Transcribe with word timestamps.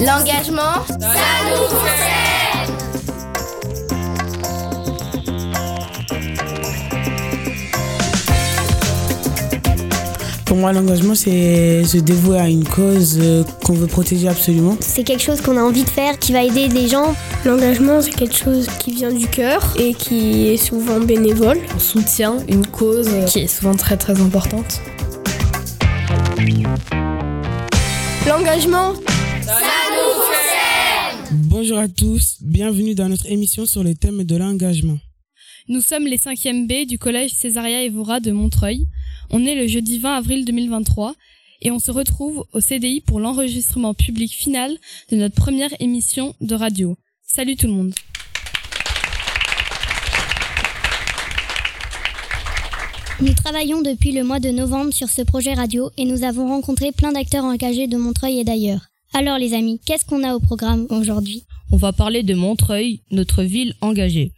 L'engagement, 0.00 0.84
ça 1.00 1.08
nous 1.50 1.64
concerne 1.64 2.28
Pour 10.48 10.56
moi, 10.56 10.72
l'engagement, 10.72 11.14
c'est 11.14 11.84
se 11.84 11.98
dévouer 11.98 12.38
à 12.38 12.48
une 12.48 12.66
cause 12.66 13.18
euh, 13.20 13.44
qu'on 13.66 13.74
veut 13.74 13.86
protéger 13.86 14.28
absolument. 14.28 14.78
C'est 14.80 15.04
quelque 15.04 15.22
chose 15.22 15.42
qu'on 15.42 15.58
a 15.58 15.60
envie 15.60 15.84
de 15.84 15.90
faire, 15.90 16.18
qui 16.18 16.32
va 16.32 16.42
aider 16.42 16.68
des 16.68 16.88
gens. 16.88 17.14
L'engagement, 17.44 18.00
c'est 18.00 18.12
quelque 18.14 18.34
chose 18.34 18.66
qui 18.78 18.92
vient 18.92 19.12
du 19.12 19.26
cœur 19.26 19.74
et 19.78 19.92
qui 19.92 20.48
est 20.48 20.56
souvent 20.56 21.00
bénévole. 21.00 21.58
On 21.76 21.78
soutient 21.78 22.38
une 22.48 22.66
cause 22.66 23.10
qui 23.26 23.40
est 23.40 23.46
souvent 23.46 23.74
très 23.74 23.98
très 23.98 24.22
importante. 24.22 24.80
L'engagement, 28.26 28.94
Bonjour 31.50 31.78
à 31.78 31.88
tous, 31.88 32.36
bienvenue 32.42 32.94
dans 32.94 33.08
notre 33.08 33.24
émission 33.24 33.64
sur 33.64 33.82
le 33.82 33.94
thème 33.94 34.22
de 34.24 34.36
l'engagement. 34.36 34.98
Nous 35.68 35.80
sommes 35.80 36.06
les 36.06 36.18
5e 36.18 36.66
B 36.66 36.86
du 36.86 36.98
collège 36.98 37.32
Césaria 37.32 37.84
Evora 37.84 38.20
de 38.20 38.32
Montreuil. 38.32 38.86
On 39.30 39.46
est 39.46 39.54
le 39.54 39.66
jeudi 39.66 39.98
20 39.98 40.14
avril 40.14 40.44
2023 40.44 41.14
et 41.62 41.70
on 41.70 41.78
se 41.78 41.90
retrouve 41.90 42.44
au 42.52 42.60
CDI 42.60 43.00
pour 43.00 43.18
l'enregistrement 43.18 43.94
public 43.94 44.30
final 44.30 44.76
de 45.10 45.16
notre 45.16 45.36
première 45.36 45.70
émission 45.80 46.34
de 46.42 46.54
radio. 46.54 46.98
Salut 47.22 47.56
tout 47.56 47.66
le 47.66 47.72
monde. 47.72 47.94
Nous 53.22 53.32
travaillons 53.32 53.80
depuis 53.80 54.12
le 54.12 54.22
mois 54.22 54.38
de 54.38 54.50
novembre 54.50 54.92
sur 54.92 55.08
ce 55.08 55.22
projet 55.22 55.54
radio 55.54 55.90
et 55.96 56.04
nous 56.04 56.24
avons 56.24 56.46
rencontré 56.46 56.92
plein 56.92 57.12
d'acteurs 57.12 57.44
engagés 57.44 57.86
de 57.86 57.96
Montreuil 57.96 58.38
et 58.38 58.44
d'ailleurs. 58.44 58.90
Alors 59.14 59.38
les 59.38 59.54
amis, 59.54 59.80
qu'est-ce 59.84 60.04
qu'on 60.04 60.22
a 60.22 60.34
au 60.34 60.40
programme 60.40 60.86
aujourd'hui? 60.90 61.44
On 61.72 61.76
va 61.76 61.92
parler 61.92 62.22
de 62.22 62.34
Montreuil, 62.34 63.00
notre 63.10 63.42
ville 63.42 63.74
engagée. 63.80 64.32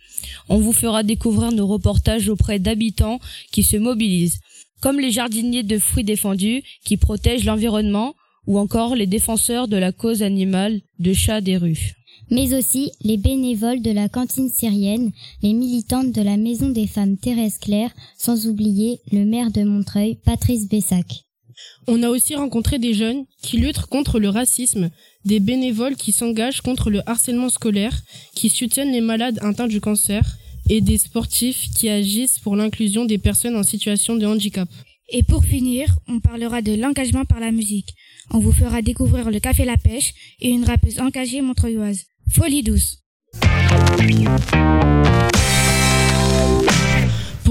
On 0.48 0.58
vous 0.58 0.72
fera 0.72 1.02
découvrir 1.02 1.52
nos 1.52 1.66
reportages 1.66 2.28
auprès 2.28 2.58
d'habitants 2.58 3.20
qui 3.52 3.62
se 3.62 3.76
mobilisent, 3.76 4.40
comme 4.80 5.00
les 5.00 5.10
jardiniers 5.10 5.62
de 5.62 5.78
fruits 5.78 6.04
défendus 6.04 6.62
qui 6.84 6.96
protègent 6.96 7.44
l'environnement 7.44 8.14
ou 8.46 8.58
encore 8.58 8.94
les 8.94 9.06
défenseurs 9.06 9.68
de 9.68 9.76
la 9.76 9.92
cause 9.92 10.22
animale 10.22 10.80
de 10.98 11.12
chats 11.12 11.40
des 11.40 11.56
rues 11.56 11.94
mais 12.30 12.54
aussi 12.54 12.92
les 13.02 13.16
bénévoles 13.16 13.82
de 13.82 13.90
la 13.90 14.08
cantine 14.08 14.50
syrienne, 14.50 15.10
les 15.42 15.52
militantes 15.52 16.12
de 16.12 16.22
la 16.22 16.36
Maison 16.36 16.70
des 16.70 16.86
femmes 16.86 17.16
Thérèse 17.16 17.58
Claire, 17.58 17.90
sans 18.16 18.46
oublier 18.46 19.00
le 19.12 19.24
maire 19.24 19.50
de 19.50 19.62
Montreuil, 19.64 20.16
Patrice 20.24 20.68
Bessac. 20.68 21.24
On 21.86 22.02
a 22.02 22.08
aussi 22.08 22.34
rencontré 22.34 22.78
des 22.78 22.94
jeunes 22.94 23.24
qui 23.42 23.58
luttent 23.58 23.86
contre 23.86 24.18
le 24.18 24.28
racisme, 24.28 24.90
des 25.24 25.40
bénévoles 25.40 25.96
qui 25.96 26.12
s'engagent 26.12 26.60
contre 26.60 26.90
le 26.90 27.02
harcèlement 27.08 27.48
scolaire, 27.48 28.02
qui 28.34 28.48
soutiennent 28.48 28.92
les 28.92 29.00
malades 29.00 29.38
atteints 29.42 29.68
du 29.68 29.80
cancer, 29.80 30.36
et 30.68 30.80
des 30.80 30.98
sportifs 30.98 31.68
qui 31.74 31.88
agissent 31.88 32.38
pour 32.38 32.54
l'inclusion 32.54 33.04
des 33.04 33.18
personnes 33.18 33.56
en 33.56 33.64
situation 33.64 34.16
de 34.16 34.26
handicap. 34.26 34.68
Et 35.08 35.24
pour 35.24 35.44
finir, 35.44 35.96
on 36.06 36.20
parlera 36.20 36.62
de 36.62 36.74
l'engagement 36.74 37.24
par 37.24 37.40
la 37.40 37.50
musique. 37.50 37.94
On 38.30 38.38
vous 38.38 38.52
fera 38.52 38.80
découvrir 38.80 39.30
le 39.30 39.40
Café 39.40 39.64
La 39.64 39.76
Pêche 39.76 40.14
et 40.40 40.50
une 40.50 40.64
rappeuse 40.64 41.00
engagée 41.00 41.40
montreuilloise. 41.40 42.04
Folie 42.32 42.62
douce. 42.62 42.98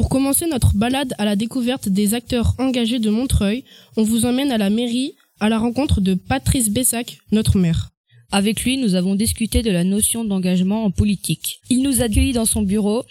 Pour 0.10 0.18
commencer 0.18 0.48
notre 0.50 0.76
balade 0.76 1.14
à 1.20 1.26
la 1.26 1.36
découverte 1.36 1.88
des 1.88 2.16
acteurs 2.16 2.56
engagés 2.58 2.98
de 2.98 3.12
Montreuil, 3.12 3.64
on 3.96 4.02
vous 4.02 4.26
emmène 4.26 4.52
à 4.52 4.58
la 4.58 4.72
mairie 4.72 5.14
à 5.40 5.50
la 5.50 5.60
rencontre 5.60 6.02
de 6.02 6.16
Patrice 6.16 6.72
Bessac, 6.72 7.20
notre 7.32 7.60
maire. 7.60 7.92
Avec 8.32 8.64
lui, 8.64 8.80
nous 8.80 8.96
avons 8.96 9.14
discuté 9.14 9.62
de 9.62 9.70
la 9.70 9.84
notion 9.84 10.26
d'engagement 10.26 10.84
en 10.84 10.90
politique. 10.90 11.62
Il 11.70 11.84
nous 11.84 12.02
a 12.02 12.06
accueillis 12.06 12.34
dans 12.34 12.46
son 12.46 12.64
bureau, 12.64 13.04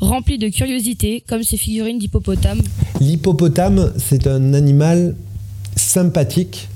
rempli 0.00 0.38
de 0.38 0.48
curiosités, 0.48 1.22
comme 1.28 1.44
ses 1.44 1.56
figurines 1.56 2.00
d'hippopotame. 2.00 2.62
L'hippopotame, 3.00 3.92
c'est 3.96 4.26
un 4.26 4.52
animal 4.52 5.14
sympathique, 5.76 6.66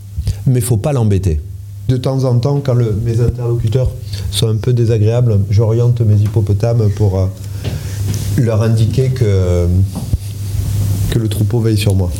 mais 0.47 0.61
faut 0.61 0.77
pas 0.77 0.93
l'embêter. 0.93 1.41
De 1.89 1.97
temps 1.97 2.23
en 2.23 2.39
temps, 2.39 2.61
quand 2.61 2.77
mes 2.77 3.21
interlocuteurs 3.21 3.91
sont 4.31 4.47
un 4.47 4.57
peu 4.57 4.73
désagréables, 4.73 5.41
j'oriente 5.51 6.01
mes 6.01 6.23
hippopotames 6.23 6.89
pour 6.95 7.19
euh, 7.19 7.27
leur 8.37 8.63
indiquer 8.63 9.11
que, 9.11 9.69
que 11.11 11.19
le 11.19 11.29
troupeau 11.29 11.61
veille 11.61 11.79
sur 11.79 11.95
moi. 11.95 12.13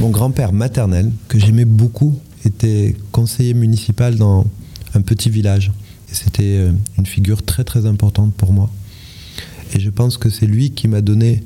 Mon 0.00 0.10
grand-père 0.10 0.52
maternel, 0.52 1.10
que 1.28 1.38
j'aimais 1.38 1.64
beaucoup, 1.64 2.18
était 2.44 2.94
conseiller 3.12 3.54
municipal 3.54 4.16
dans 4.16 4.46
un 4.94 5.00
petit 5.00 5.30
village. 5.30 5.72
Et 6.10 6.14
c'était 6.14 6.58
euh, 6.58 6.72
une 6.96 7.06
figure 7.06 7.42
très 7.42 7.64
très 7.64 7.86
importante 7.86 8.32
pour 8.34 8.52
moi. 8.52 8.70
Et 9.74 9.80
je 9.80 9.90
pense 9.90 10.16
que 10.16 10.30
c'est 10.30 10.46
lui 10.46 10.70
qui 10.70 10.88
m'a 10.88 11.00
donné 11.00 11.42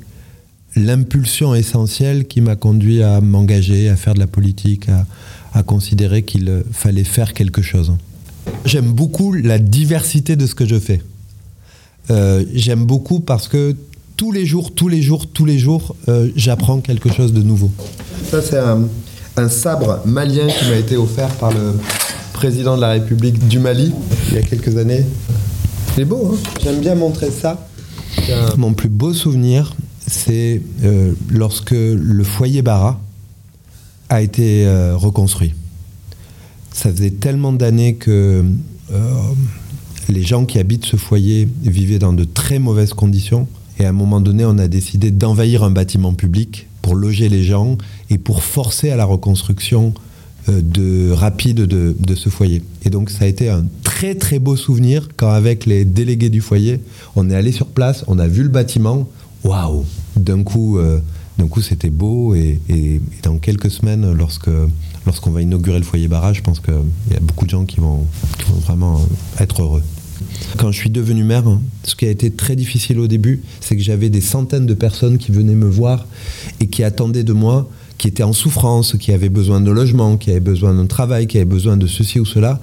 l'impulsion 0.75 1.53
essentielle 1.53 2.25
qui 2.25 2.41
m'a 2.41 2.55
conduit 2.55 3.03
à 3.03 3.21
m'engager, 3.21 3.89
à 3.89 3.95
faire 3.95 4.13
de 4.13 4.19
la 4.19 4.27
politique, 4.27 4.89
à, 4.89 5.05
à 5.53 5.63
considérer 5.63 6.23
qu'il 6.23 6.63
fallait 6.71 7.03
faire 7.03 7.33
quelque 7.33 7.61
chose. 7.61 7.93
J'aime 8.65 8.91
beaucoup 8.91 9.33
la 9.33 9.59
diversité 9.59 10.35
de 10.35 10.45
ce 10.45 10.55
que 10.55 10.65
je 10.65 10.79
fais. 10.79 11.01
Euh, 12.09 12.43
J'aime 12.53 12.85
beaucoup 12.85 13.19
parce 13.19 13.47
que 13.47 13.75
tous 14.17 14.31
les 14.31 14.45
jours, 14.45 14.73
tous 14.73 14.87
les 14.87 15.01
jours, 15.01 15.27
tous 15.27 15.45
les 15.45 15.57
jours, 15.57 15.95
euh, 16.07 16.29
j'apprends 16.35 16.79
quelque 16.79 17.11
chose 17.11 17.33
de 17.33 17.41
nouveau. 17.41 17.71
Ça, 18.29 18.41
c'est 18.41 18.57
un, 18.57 18.83
un, 19.37 19.49
sabre 19.49 20.01
malien 20.05 20.47
qui 20.47 20.65
m'a 20.69 20.75
été 20.75 20.97
offert 20.97 21.29
par 21.35 21.51
le 21.51 21.73
président 22.33 22.75
de 22.75 22.81
la 22.81 22.89
République 22.89 23.47
du 23.47 23.59
Mali 23.59 23.91
il 24.29 24.35
y 24.35 24.37
a 24.37 24.41
quelques 24.41 24.77
années. 24.77 25.05
C'est 25.95 26.05
beau, 26.05 26.31
hein? 26.33 26.49
J'aime 26.61 26.79
bien 26.79 26.95
montrer 26.95 27.31
ça. 27.31 27.67
Un... 28.29 28.55
Mon 28.57 28.73
plus 28.73 28.89
beau 28.89 29.13
souvenir, 29.13 29.75
c'est 30.05 30.61
euh, 30.83 31.13
lorsque 31.29 31.71
le 31.71 32.23
foyer 32.23 32.61
Bara, 32.61 32.99
a 34.09 34.21
été 34.21 34.67
reconstruit. 34.93 35.53
Ça 36.71 36.91
faisait 36.91 37.09
tellement 37.09 37.51
d'années 37.51 37.95
que 37.95 38.43
les 40.09 40.23
gens 40.23 40.45
qui 40.45 40.59
habitent 40.59 40.85
ce 40.85 40.97
foyer 40.97 41.47
vivaient 41.63 41.99
dans 41.99 42.13
de 42.13 42.23
très 42.23 42.59
mauvaises 42.59 42.93
conditions. 42.93 43.47
Et 43.79 43.85
à 43.85 43.89
un 43.89 43.93
moment 43.93 44.21
donné, 44.21 44.45
on 44.45 44.57
a 44.57 44.67
décidé 44.67 45.11
d'envahir 45.11 45.63
un 45.63 45.71
bâtiment 45.71 46.13
public 46.13 46.67
pour 46.81 46.95
loger 46.95 47.29
les 47.29 47.43
gens 47.43 47.77
et 48.09 48.17
pour 48.17 48.43
forcer 48.43 48.89
à 48.91 48.95
la 48.95 49.05
reconstruction 49.05 49.93
euh, 50.49 50.61
de, 50.61 51.11
rapide 51.11 51.61
de, 51.61 52.15
ce 52.15 52.29
foyer. 52.29 52.61
Et 52.85 52.89
donc 52.89 53.09
ça 53.09 53.25
a 53.25 53.27
été 53.27 53.49
un 53.49 53.65
très 53.81 54.15
très 54.15 54.39
beau 54.39 54.55
souvenir 54.55 55.07
quand 55.15 55.29
avec 55.29 55.65
les 55.65 55.85
délégués 55.85 56.29
du 56.29 56.41
foyer, 56.41 56.81
on 57.15 57.29
est 57.29 57.35
allé 57.35 57.51
sur 57.51 57.67
place, 57.67 58.03
on 58.07 58.19
a 58.19 58.27
vu 58.27 58.43
le 58.43 58.49
bâtiment. 58.49 59.09
Waouh 59.43 59.85
D'un 60.15 60.43
coup... 60.43 60.77
Euh, 60.77 60.99
coup, 61.47 61.61
c'était 61.61 61.89
beau 61.89 62.35
et, 62.35 62.59
dans 63.23 63.37
quelques 63.37 63.71
semaines, 63.71 64.11
lorsque 64.13 64.49
lorsqu'on 65.05 65.31
va 65.31 65.41
inaugurer 65.41 65.79
le 65.79 65.83
foyer 65.83 66.07
barrage, 66.07 66.37
je 66.37 66.41
pense 66.41 66.59
qu'il 66.59 66.73
y 67.11 67.15
a 67.15 67.19
beaucoup 67.19 67.45
de 67.45 67.49
gens 67.49 67.65
qui 67.65 67.79
vont, 67.79 68.05
vraiment 68.65 69.05
être 69.39 69.61
heureux. 69.61 69.83
Quand 70.57 70.71
je 70.71 70.77
suis 70.77 70.89
devenu 70.89 71.23
maire, 71.23 71.43
ce 71.83 71.95
qui 71.95 72.05
a 72.05 72.09
été 72.09 72.31
très 72.31 72.55
difficile 72.55 72.99
au 72.99 73.07
début, 73.07 73.41
c'est 73.59 73.75
que 73.75 73.81
j'avais 73.81 74.09
des 74.09 74.21
centaines 74.21 74.65
de 74.65 74.73
personnes 74.73 75.17
qui 75.17 75.31
venaient 75.31 75.55
me 75.55 75.67
voir 75.67 76.05
et 76.59 76.67
qui 76.67 76.83
attendaient 76.83 77.23
de 77.23 77.33
moi, 77.33 77.69
qui 77.97 78.07
étaient 78.07 78.23
en 78.23 78.33
souffrance, 78.33 78.95
qui 78.97 79.11
avaient 79.11 79.29
besoin 79.29 79.59
de 79.59 79.71
logement, 79.71 80.17
qui 80.17 80.31
avaient 80.31 80.39
besoin 80.39 80.73
d'un 80.73 80.85
travail, 80.85 81.27
qui 81.27 81.37
avaient 81.37 81.45
besoin 81.45 81.77
de 81.77 81.87
ceci 81.87 82.19
ou 82.19 82.25
cela, 82.25 82.61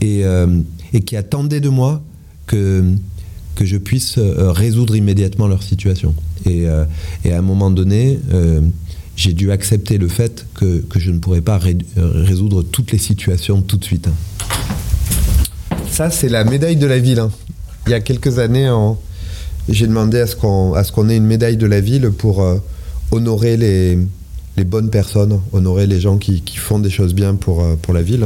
et, 0.00 0.24
euh, 0.24 0.60
et 0.92 1.00
qui 1.02 1.16
attendaient 1.16 1.60
de 1.60 1.68
moi 1.68 2.02
que 2.46 2.84
que 3.60 3.66
je 3.66 3.76
puisse 3.76 4.16
euh, 4.16 4.52
résoudre 4.52 4.96
immédiatement 4.96 5.46
leur 5.46 5.62
situation. 5.62 6.14
Et, 6.46 6.66
euh, 6.66 6.86
et 7.26 7.32
à 7.34 7.38
un 7.38 7.42
moment 7.42 7.70
donné, 7.70 8.18
euh, 8.32 8.62
j'ai 9.16 9.34
dû 9.34 9.52
accepter 9.52 9.98
le 9.98 10.08
fait 10.08 10.46
que, 10.54 10.78
que, 10.78 10.98
je 10.98 11.10
ne 11.10 11.18
pourrais 11.18 11.42
pas 11.42 11.58
ré 11.58 11.76
résoudre 11.94 12.62
toutes 12.62 12.90
les 12.90 12.96
situations 12.96 13.60
tout 13.60 13.76
de 13.76 13.84
suite. 13.84 14.08
Ça, 15.90 16.08
c'est 16.08 16.30
la 16.30 16.42
médaille 16.44 16.76
de 16.76 16.86
la 16.86 16.98
ville. 16.98 17.18
Hein. 17.18 17.30
Il 17.86 17.90
y 17.90 17.94
a 17.94 18.00
quelques 18.00 18.38
années, 18.38 18.72
j'ai 19.68 19.86
demandé 19.86 20.20
à 20.20 20.26
ce 20.26 20.36
qu'on 20.36 20.72
qu 20.72 21.10
ait 21.10 21.16
une 21.18 21.26
médaille 21.26 21.58
de 21.58 21.66
la 21.66 21.82
ville 21.82 22.12
pour 22.16 22.40
euh, 22.40 22.56
honorer 23.10 23.58
les, 23.58 23.98
les, 24.56 24.64
bonnes 24.64 24.88
personnes, 24.88 25.38
honorer 25.52 25.86
les 25.86 26.00
gens 26.00 26.16
qui, 26.16 26.40
qui 26.40 26.56
font 26.56 26.78
des 26.78 26.88
choses 26.88 27.12
bien 27.12 27.34
pour, 27.34 27.62
pour 27.82 27.92
la 27.92 28.00
ville. 28.00 28.24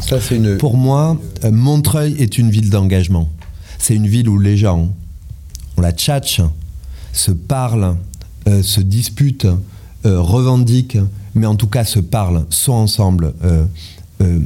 Ça, 0.00 0.18
une... 0.30 0.58
Pour 0.58 0.76
moi, 0.76 1.20
Montreuil 1.50 2.14
est 2.20 2.38
une 2.38 2.52
ville 2.52 2.70
d'engagement. 2.70 3.28
C'est 3.80 3.96
une 3.96 4.06
ville 4.06 4.28
où 4.28 4.38
les 4.38 4.58
gens, 4.58 4.90
on 5.78 5.80
la 5.80 5.92
tchatche, 5.92 6.42
se 7.12 7.30
parlent, 7.30 7.96
euh, 8.46 8.62
se 8.62 8.80
disputent, 8.80 9.48
euh, 10.06 10.20
revendiquent, 10.20 10.98
mais 11.34 11.46
en 11.46 11.54
tout 11.54 11.66
cas 11.66 11.84
se 11.84 11.98
parlent, 11.98 12.44
sont 12.50 12.72
ensemble, 12.72 13.32
euh, 13.42 13.66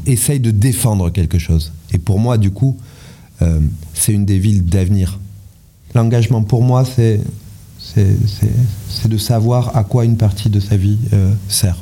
essayent 0.07 0.41
de 0.41 0.53
défendre 0.53 1.11
quelque 1.11 1.39
chose. 1.39 1.73
Et 1.93 1.99
pour 1.99 2.21
moi, 2.21 2.39
du 2.39 2.51
coup, 2.51 2.79
c'est 3.93 4.13
une 4.13 4.25
des 4.25 4.39
villes 4.39 4.65
d'avenir. 4.65 5.19
L'engagement, 5.95 6.43
pour 6.43 6.63
moi, 6.63 6.85
c'est 6.85 7.21
de 7.97 9.19
savoir 9.19 9.77
à 9.77 9.85
quoi 9.85 10.05
une 10.05 10.17
partie 10.17 10.49
de 10.49 10.61
sa 10.61 10.77
vie 10.77 10.99
sert. 11.49 11.77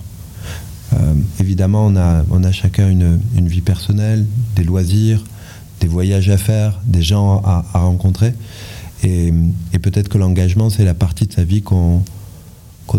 évidemment, 1.38 1.86
on 1.86 2.44
a, 2.44 2.52
chacun 2.52 2.88
une, 2.88 3.48
vie 3.48 3.60
personnelle, 3.60 4.26
des 4.56 4.64
loisirs, 4.64 5.22
des 5.82 5.88
voyages 5.88 6.30
à 6.30 6.38
faire, 6.38 6.80
des 6.86 7.02
gens 7.02 7.42
à, 7.44 7.80
rencontrer. 7.80 8.32
Et, 9.02 9.32
peut-être 9.82 10.08
que 10.08 10.16
l'engagement, 10.16 10.70
c'est 10.70 10.84
la 10.84 10.94
partie 10.94 11.26
de 11.26 11.32
sa 11.32 11.42
vie 11.42 11.60
qu'on 11.60 12.04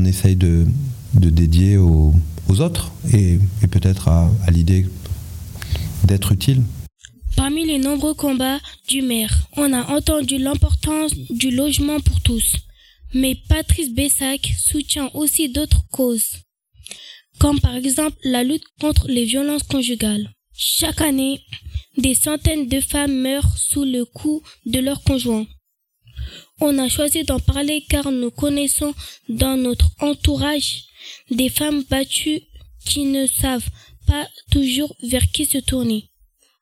essaye 0.06 0.35
de, 0.35 0.68
de 1.13 1.30
dédier 1.30 1.77
aux, 1.77 2.13
autres 2.59 2.91
et, 3.12 3.39
et 3.63 3.68
peut-être 3.68 4.09
à, 4.09 4.30
à 4.45 4.51
l'idée 4.51 4.85
d'être 6.03 6.33
utile. 6.33 6.62
Parmi 7.35 7.65
les 7.65 7.80
nombreux 7.80 8.13
combats 8.13 8.59
du 8.89 9.01
maire, 9.01 9.47
on 9.57 9.74
a 9.74 9.83
entendu 9.88 10.38
l'importance 10.38 11.13
du 11.31 11.50
logement 11.50 12.00
pour 12.01 12.21
tous. 12.21 12.57
Mais 13.15 13.38
Patrice 13.47 13.94
Bessac 13.94 14.53
soutient 14.59 15.09
aussi 15.13 15.50
d'autres 15.50 15.83
causes, 15.89 16.41
comme 17.39 17.59
par 17.59 17.75
exemple 17.75 18.18
la 18.24 18.44
lutte 18.44 18.65
contre 18.79 19.07
les 19.07 19.24
violences 19.24 19.63
conjugales. 19.63 20.29
Chaque 20.55 21.01
année, 21.01 21.41
des 21.97 22.13
centaines 22.13 22.67
de 22.67 22.79
femmes 22.79 23.15
meurent 23.21 23.57
sous 23.57 23.83
le 23.83 24.05
coup 24.05 24.41
de 24.65 24.79
leur 24.79 25.03
conjoint. 25.03 25.45
On 26.61 26.77
a 26.79 26.88
choisi 26.88 27.23
d'en 27.23 27.39
parler 27.39 27.83
car 27.89 28.11
nous 28.11 28.31
connaissons 28.31 28.94
dans 29.29 29.57
notre 29.57 29.89
entourage 30.00 30.83
des 31.31 31.50
femmes 31.50 31.83
battues 31.89 32.41
qui 32.85 33.05
ne 33.05 33.25
savent 33.25 33.69
pas 34.07 34.27
toujours 34.51 34.95
vers 35.03 35.29
qui 35.31 35.45
se 35.45 35.57
tourner. 35.57 36.09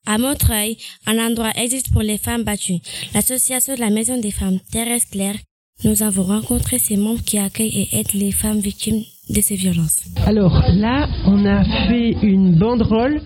À 0.05 0.17
Montreuil, 0.17 0.77
un 1.05 1.19
endroit 1.19 1.51
existe 1.55 1.91
pour 1.91 2.01
les 2.01 2.17
femmes 2.17 2.43
battues. 2.43 2.79
L'association 3.13 3.75
de 3.75 3.79
la 3.79 3.91
Maison 3.91 4.19
des 4.19 4.31
femmes 4.31 4.59
Thérèse 4.71 5.05
Claire, 5.05 5.35
nous 5.83 6.01
avons 6.01 6.23
rencontré 6.23 6.79
ses 6.79 6.97
membres 6.97 7.23
qui 7.23 7.37
accueillent 7.37 7.87
et 7.91 7.99
aident 7.99 8.13
les 8.13 8.31
femmes 8.31 8.59
victimes 8.59 9.03
de 9.29 9.41
ces 9.41 9.55
violences. 9.55 10.01
Alors 10.25 10.63
là, 10.69 11.07
on 11.25 11.45
a 11.45 11.63
fait 11.87 12.11
une 12.23 12.55
banderole 12.57 13.21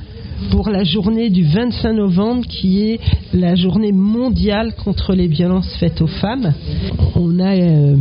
pour 0.51 0.69
la 0.69 0.83
journée 0.83 1.29
du 1.29 1.43
25 1.43 1.93
novembre 1.93 2.45
qui 2.47 2.83
est 2.83 2.99
la 3.33 3.55
journée 3.55 3.91
mondiale 3.91 4.73
contre 4.75 5.13
les 5.13 5.27
violences 5.27 5.75
faites 5.79 6.01
aux 6.01 6.07
femmes. 6.07 6.53
On 7.15 7.39
a 7.39 7.55
euh, 7.55 7.95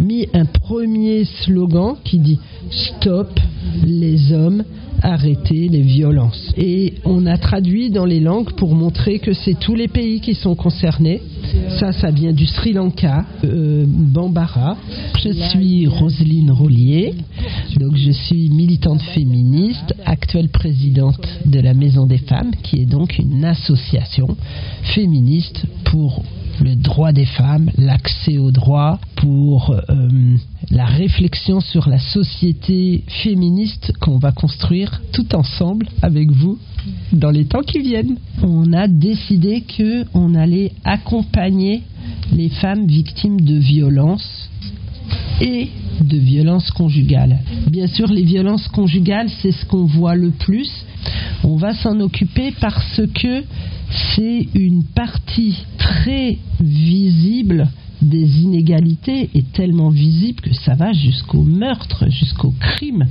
mis 0.00 0.28
un 0.34 0.44
premier 0.44 1.24
slogan 1.24 1.96
qui 2.04 2.18
dit 2.18 2.38
Stop 2.70 3.40
les 3.84 4.32
hommes 4.32 4.64
arrêter 5.02 5.68
les 5.68 5.82
violences. 5.82 6.52
Et 6.56 6.94
on 7.04 7.26
a 7.26 7.36
traduit 7.36 7.90
dans 7.90 8.04
les 8.04 8.20
langues 8.20 8.52
pour 8.54 8.74
montrer 8.74 9.18
que 9.18 9.32
c'est 9.32 9.58
tous 9.58 9.74
les 9.74 9.88
pays 9.88 10.20
qui 10.20 10.34
sont 10.34 10.54
concernés. 10.54 11.22
Ça, 11.78 11.92
ça 11.92 12.10
vient 12.10 12.32
du 12.32 12.46
Sri 12.46 12.72
Lanka, 12.72 13.24
euh, 13.44 13.84
Bambara. 13.86 14.76
Je 15.22 15.30
suis 15.30 15.86
Roselyne 15.86 16.50
Rollier, 16.50 17.14
donc 17.78 17.96
je 17.96 18.10
suis 18.10 18.50
militante 18.50 19.02
féministe, 19.14 19.94
actuelle 20.04 20.48
présidente 20.48 21.20
de 21.44 21.60
la 21.60 21.74
Maison 21.74 22.06
des 22.06 22.18
Femmes, 22.18 22.50
qui 22.62 22.82
est 22.82 22.86
donc 22.86 23.18
une 23.18 23.44
association 23.44 24.36
féministe 24.94 25.64
pour 25.84 26.22
le 26.60 26.74
droit 26.74 27.12
des 27.12 27.24
femmes, 27.24 27.70
l'accès 27.78 28.38
aux 28.38 28.50
droits, 28.50 28.98
pour 29.16 29.70
euh, 29.70 30.08
la 30.70 30.84
réflexion 30.84 31.60
sur 31.60 31.88
la 31.88 31.98
société 31.98 33.04
féministe 33.22 33.92
qu'on 34.00 34.18
va 34.18 34.32
construire 34.32 35.00
tout 35.12 35.34
ensemble 35.34 35.88
avec 36.02 36.30
vous 36.30 36.58
dans 37.12 37.30
les 37.30 37.46
temps 37.46 37.62
qui 37.62 37.78
viennent. 37.80 38.18
On 38.42 38.72
a 38.72 38.86
décidé 38.86 39.62
que 39.62 40.04
on 40.14 40.34
allait 40.34 40.72
accompagner 40.84 41.82
les 42.32 42.48
femmes 42.48 42.86
victimes 42.86 43.40
de 43.40 43.56
violences 43.56 44.50
et 45.40 45.68
de 46.02 46.18
violences 46.18 46.70
conjugales. 46.70 47.38
Bien 47.68 47.86
sûr, 47.86 48.08
les 48.08 48.24
violences 48.24 48.68
conjugales, 48.68 49.30
c'est 49.40 49.52
ce 49.52 49.64
qu'on 49.64 49.86
voit 49.86 50.14
le 50.14 50.30
plus. 50.30 50.70
On 51.44 51.56
va 51.56 51.72
s'en 51.74 51.98
occuper 52.00 52.52
parce 52.60 53.00
que 53.14 53.42
c'est 54.14 54.48
une 54.54 54.84
partie 54.84 55.56
très 55.78 56.38
visible 56.60 57.68
des 58.02 58.42
inégalités 58.42 59.30
est 59.34 59.52
tellement 59.52 59.90
visible 59.90 60.40
que 60.40 60.54
ça 60.54 60.74
va 60.74 60.92
jusqu'au 60.92 61.42
meurtre, 61.42 62.08
jusqu'au 62.08 62.54
crime. 62.58 63.06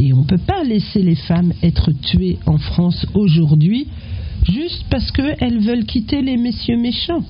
Et 0.00 0.12
on 0.12 0.20
ne 0.20 0.26
peut 0.26 0.38
pas 0.38 0.64
laisser 0.64 1.02
les 1.02 1.14
femmes 1.14 1.52
être 1.62 1.92
tuées 1.92 2.38
en 2.46 2.58
France 2.58 3.06
aujourd'hui 3.14 3.88
juste 4.48 4.84
parce 4.90 5.10
qu'elles 5.10 5.60
veulent 5.60 5.84
quitter 5.84 6.22
les 6.22 6.36
messieurs 6.36 6.78
méchants. 6.78 7.22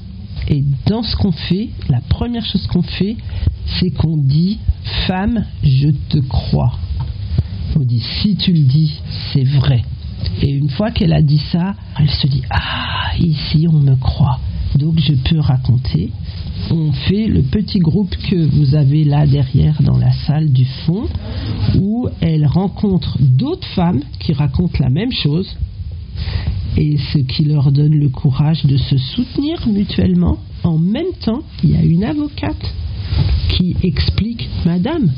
Et 0.48 0.64
dans 0.86 1.02
ce 1.02 1.16
qu'on 1.16 1.32
fait, 1.32 1.70
la 1.88 2.00
première 2.00 2.44
chose 2.44 2.66
qu'on 2.66 2.82
fait, 2.82 3.16
c'est 3.78 3.90
qu'on 3.90 4.16
dit 4.16 4.58
Femme, 5.06 5.44
je 5.62 5.88
te 6.08 6.18
crois. 6.18 6.72
On 7.76 7.80
dit 7.80 8.02
Si 8.22 8.36
tu 8.36 8.52
le 8.52 8.62
dis, 8.62 9.00
c'est 9.32 9.44
vrai. 9.44 9.82
Et 10.42 10.50
une 10.50 10.70
fois 10.70 10.90
qu'elle 10.90 11.12
a 11.12 11.22
dit 11.22 11.40
ça, 11.52 11.74
elle 11.98 12.10
se 12.10 12.26
dit 12.26 12.42
Ah, 12.50 13.12
ici 13.18 13.66
on 13.68 13.78
me 13.78 13.94
croit. 13.96 14.40
Donc 14.76 14.98
je 14.98 15.14
peux 15.14 15.38
raconter. 15.38 16.10
On 16.70 16.92
fait 16.92 17.26
le 17.26 17.42
petit 17.42 17.78
groupe 17.78 18.14
que 18.28 18.36
vous 18.36 18.74
avez 18.74 19.04
là 19.04 19.26
derrière 19.26 19.82
dans 19.82 19.98
la 19.98 20.12
salle 20.12 20.50
du 20.50 20.64
fond, 20.64 21.06
où 21.78 22.08
elle 22.20 22.46
rencontre 22.46 23.16
d'autres 23.20 23.66
femmes 23.68 24.02
qui 24.18 24.32
racontent 24.32 24.78
la 24.78 24.90
même 24.90 25.12
chose, 25.12 25.56
et 26.76 26.96
ce 27.12 27.18
qui 27.18 27.44
leur 27.44 27.72
donne 27.72 27.94
le 27.94 28.08
courage 28.08 28.64
de 28.64 28.76
se 28.76 28.96
soutenir 28.96 29.66
mutuellement. 29.68 30.38
En 30.62 30.78
même 30.78 31.12
temps, 31.24 31.40
il 31.64 31.70
y 31.70 31.76
a 31.76 31.82
une 31.82 32.04
avocate 32.04 32.74
qui 33.48 33.76
explique, 33.82 34.48
Madame, 34.64 35.10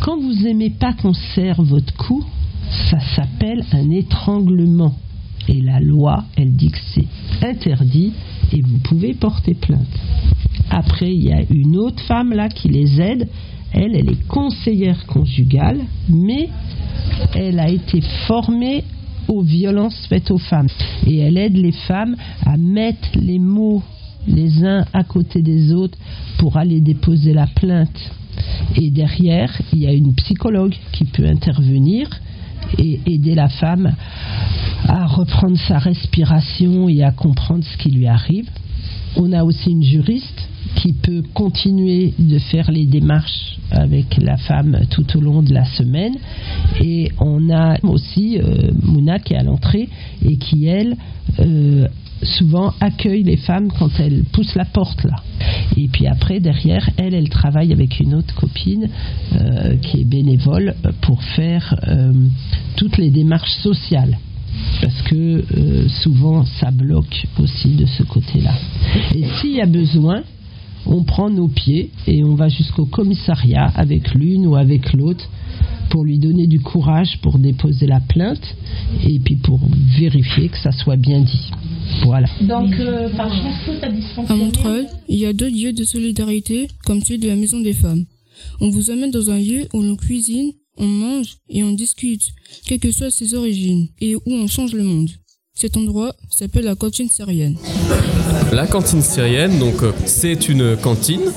quand 0.00 0.20
vous 0.20 0.46
aimez 0.46 0.70
pas 0.70 0.92
qu'on 0.92 1.14
serre 1.14 1.62
votre 1.62 1.94
cou, 1.94 2.24
ça 2.90 2.98
s'appelle 3.14 3.64
un 3.72 3.90
étranglement. 3.90 4.94
Et 5.48 5.60
la 5.60 5.80
loi, 5.80 6.24
elle 6.36 6.54
dit 6.54 6.70
que 6.70 6.78
c'est 6.94 7.46
interdit 7.46 8.12
et 8.52 8.60
vous 8.60 8.78
pouvez 8.78 9.14
porter 9.14 9.54
plainte. 9.54 9.86
Après, 10.70 11.12
il 11.12 11.24
y 11.24 11.32
a 11.32 11.42
une 11.50 11.76
autre 11.76 12.02
femme 12.04 12.32
là 12.32 12.48
qui 12.48 12.68
les 12.68 13.00
aide. 13.00 13.28
Elle, 13.72 13.96
elle 13.96 14.10
est 14.10 14.26
conseillère 14.28 15.06
conjugale, 15.06 15.80
mais 16.08 16.48
elle 17.34 17.58
a 17.58 17.68
été 17.68 18.00
formée 18.26 18.84
aux 19.28 19.42
violences 19.42 20.06
faites 20.08 20.30
aux 20.30 20.38
femmes. 20.38 20.68
Et 21.06 21.18
elle 21.18 21.38
aide 21.38 21.56
les 21.56 21.72
femmes 21.72 22.16
à 22.44 22.56
mettre 22.56 23.08
les 23.14 23.38
mots 23.38 23.82
les 24.26 24.64
uns 24.64 24.84
à 24.92 25.02
côté 25.02 25.42
des 25.42 25.72
autres 25.72 25.98
pour 26.38 26.56
aller 26.56 26.80
déposer 26.80 27.32
la 27.32 27.46
plainte. 27.46 28.12
Et 28.76 28.90
derrière, 28.90 29.52
il 29.72 29.80
y 29.80 29.86
a 29.86 29.92
une 29.92 30.14
psychologue 30.14 30.74
qui 30.92 31.04
peut 31.04 31.26
intervenir 31.26 32.08
et 32.78 33.00
aider 33.06 33.34
la 33.34 33.48
femme 33.48 33.94
à 34.88 35.06
reprendre 35.06 35.58
sa 35.58 35.78
respiration 35.78 36.88
et 36.88 37.02
à 37.02 37.10
comprendre 37.10 37.64
ce 37.64 37.76
qui 37.76 37.90
lui 37.90 38.06
arrive. 38.06 38.48
On 39.16 39.32
a 39.32 39.44
aussi 39.44 39.70
une 39.70 39.82
juriste 39.82 40.48
qui 40.76 40.92
peut 40.94 41.22
continuer 41.34 42.14
de 42.18 42.38
faire 42.38 42.70
les 42.70 42.86
démarches 42.86 43.58
avec 43.70 44.16
la 44.18 44.36
femme 44.36 44.80
tout 44.90 45.16
au 45.16 45.20
long 45.20 45.42
de 45.42 45.52
la 45.52 45.64
semaine. 45.64 46.14
Et 46.80 47.10
on 47.20 47.50
a 47.50 47.76
aussi 47.82 48.38
euh, 48.38 48.70
Mouna 48.82 49.18
qui 49.18 49.34
est 49.34 49.38
à 49.38 49.42
l'entrée 49.42 49.88
et 50.24 50.36
qui, 50.36 50.66
elle, 50.66 50.96
euh, 51.40 51.88
souvent 52.22 52.72
accueille 52.80 53.22
les 53.22 53.36
femmes 53.36 53.70
quand 53.78 53.90
elles 53.98 54.24
poussent 54.32 54.54
la 54.54 54.64
porte 54.64 55.04
là. 55.04 55.16
Et 55.76 55.88
puis 55.88 56.06
après, 56.06 56.40
derrière, 56.40 56.88
elle, 56.96 57.14
elle 57.14 57.28
travaille 57.28 57.72
avec 57.72 58.00
une 58.00 58.14
autre 58.14 58.34
copine 58.34 58.88
euh, 59.34 59.76
qui 59.76 60.00
est 60.00 60.04
bénévole 60.04 60.74
pour 61.00 61.22
faire 61.22 61.74
toutes 62.76 62.98
les 62.98 63.10
démarches 63.10 63.56
sociales. 63.62 64.18
Parce 64.80 65.02
que 65.02 65.14
euh, 65.14 65.88
souvent, 66.02 66.44
ça 66.60 66.70
bloque 66.70 67.26
aussi 67.38 67.70
de 67.76 67.86
ce 67.86 68.02
côté-là. 68.02 68.54
Et 69.14 69.24
s'il 69.40 69.52
y 69.52 69.60
a 69.60 69.66
besoin, 69.66 70.22
on 70.86 71.04
prend 71.04 71.30
nos 71.30 71.48
pieds 71.48 71.90
et 72.06 72.24
on 72.24 72.34
va 72.34 72.48
jusqu'au 72.48 72.86
commissariat 72.86 73.66
avec 73.74 74.14
l'une 74.14 74.46
ou 74.46 74.56
avec 74.56 74.92
l'autre 74.92 75.28
pour 75.90 76.04
lui 76.04 76.18
donner 76.18 76.46
du 76.46 76.58
courage 76.60 77.18
pour 77.20 77.38
déposer 77.38 77.86
la 77.86 78.00
plainte 78.00 78.56
et 79.06 79.18
puis 79.18 79.36
pour 79.36 79.60
vérifier 79.98 80.48
que 80.48 80.56
ça 80.58 80.72
soit 80.72 80.96
bien 80.96 81.20
dit. 81.20 81.50
Voilà. 82.04 82.28
Donc, 82.40 82.72
euh, 82.80 83.08
par 83.10 83.28
chance, 83.28 84.28
À 84.28 84.34
Montreuil, 84.34 84.86
il 85.08 85.18
y 85.18 85.26
a 85.26 85.32
deux 85.32 85.50
lieux 85.50 85.72
de 85.72 85.84
solidarité 85.84 86.68
comme 86.86 87.02
celui 87.02 87.20
de 87.20 87.28
la 87.28 87.36
Maison 87.36 87.60
des 87.60 87.74
Femmes. 87.74 88.04
On 88.60 88.70
vous 88.70 88.90
amène 88.90 89.10
dans 89.10 89.30
un 89.30 89.38
lieu 89.38 89.68
où 89.74 89.82
l'on 89.82 89.96
cuisine, 89.96 90.52
on 90.82 90.88
mange 90.88 91.36
et 91.48 91.62
on 91.62 91.72
discute, 91.72 92.32
quelles 92.66 92.80
que 92.80 92.90
soient 92.90 93.10
ses 93.10 93.34
origines, 93.34 93.88
et 94.00 94.16
où 94.16 94.20
on 94.26 94.48
change 94.48 94.74
le 94.74 94.82
monde. 94.82 95.10
Cet 95.54 95.76
endroit 95.76 96.14
s'appelle 96.28 96.64
la 96.64 96.74
cantine 96.74 97.08
syrienne. 97.08 97.56
La 98.52 98.66
cantine 98.66 99.02
syrienne, 99.02 99.58
donc 99.58 99.82
euh, 99.82 99.92
c'est 100.06 100.48
une 100.48 100.76
cantine, 100.76 101.30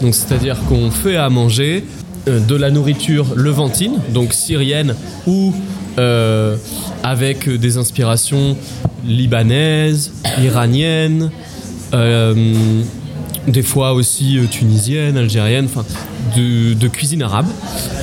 donc 0.00 0.14
c'est-à-dire 0.14 0.62
qu'on 0.68 0.90
fait 0.90 1.16
à 1.16 1.28
manger 1.30 1.84
euh, 2.28 2.38
de 2.38 2.54
la 2.54 2.70
nourriture 2.70 3.34
levantine, 3.34 3.94
donc 4.14 4.32
syrienne 4.34 4.94
ou 5.26 5.52
euh, 5.98 6.56
avec 7.02 7.48
des 7.48 7.78
inspirations 7.78 8.56
libanaises, 9.04 10.12
iraniennes, 10.40 11.30
des 13.46 13.62
fois 13.62 13.92
aussi 13.92 14.38
euh, 14.38 14.46
tunisiennes, 14.46 15.16
algériennes, 15.16 15.66
enfin 15.66 15.84
de, 16.36 16.88
cuisine 16.88 17.22
arabe. 17.22 17.46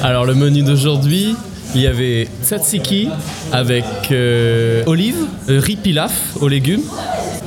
Alors 0.02 0.26
le 0.26 0.36
menu 0.36 0.62
d'aujourd'hui, 0.64 1.36
il 1.76 1.82
y 1.82 1.88
avait 1.88 2.28
tzatziki 2.44 3.10
avec 3.52 3.86
euh, 4.12 4.84
olives, 4.88 5.26
euh, 5.50 5.60
riz 5.60 5.76
pilaf 5.76 6.36
aux 6.42 6.48
légumes, 6.48 6.84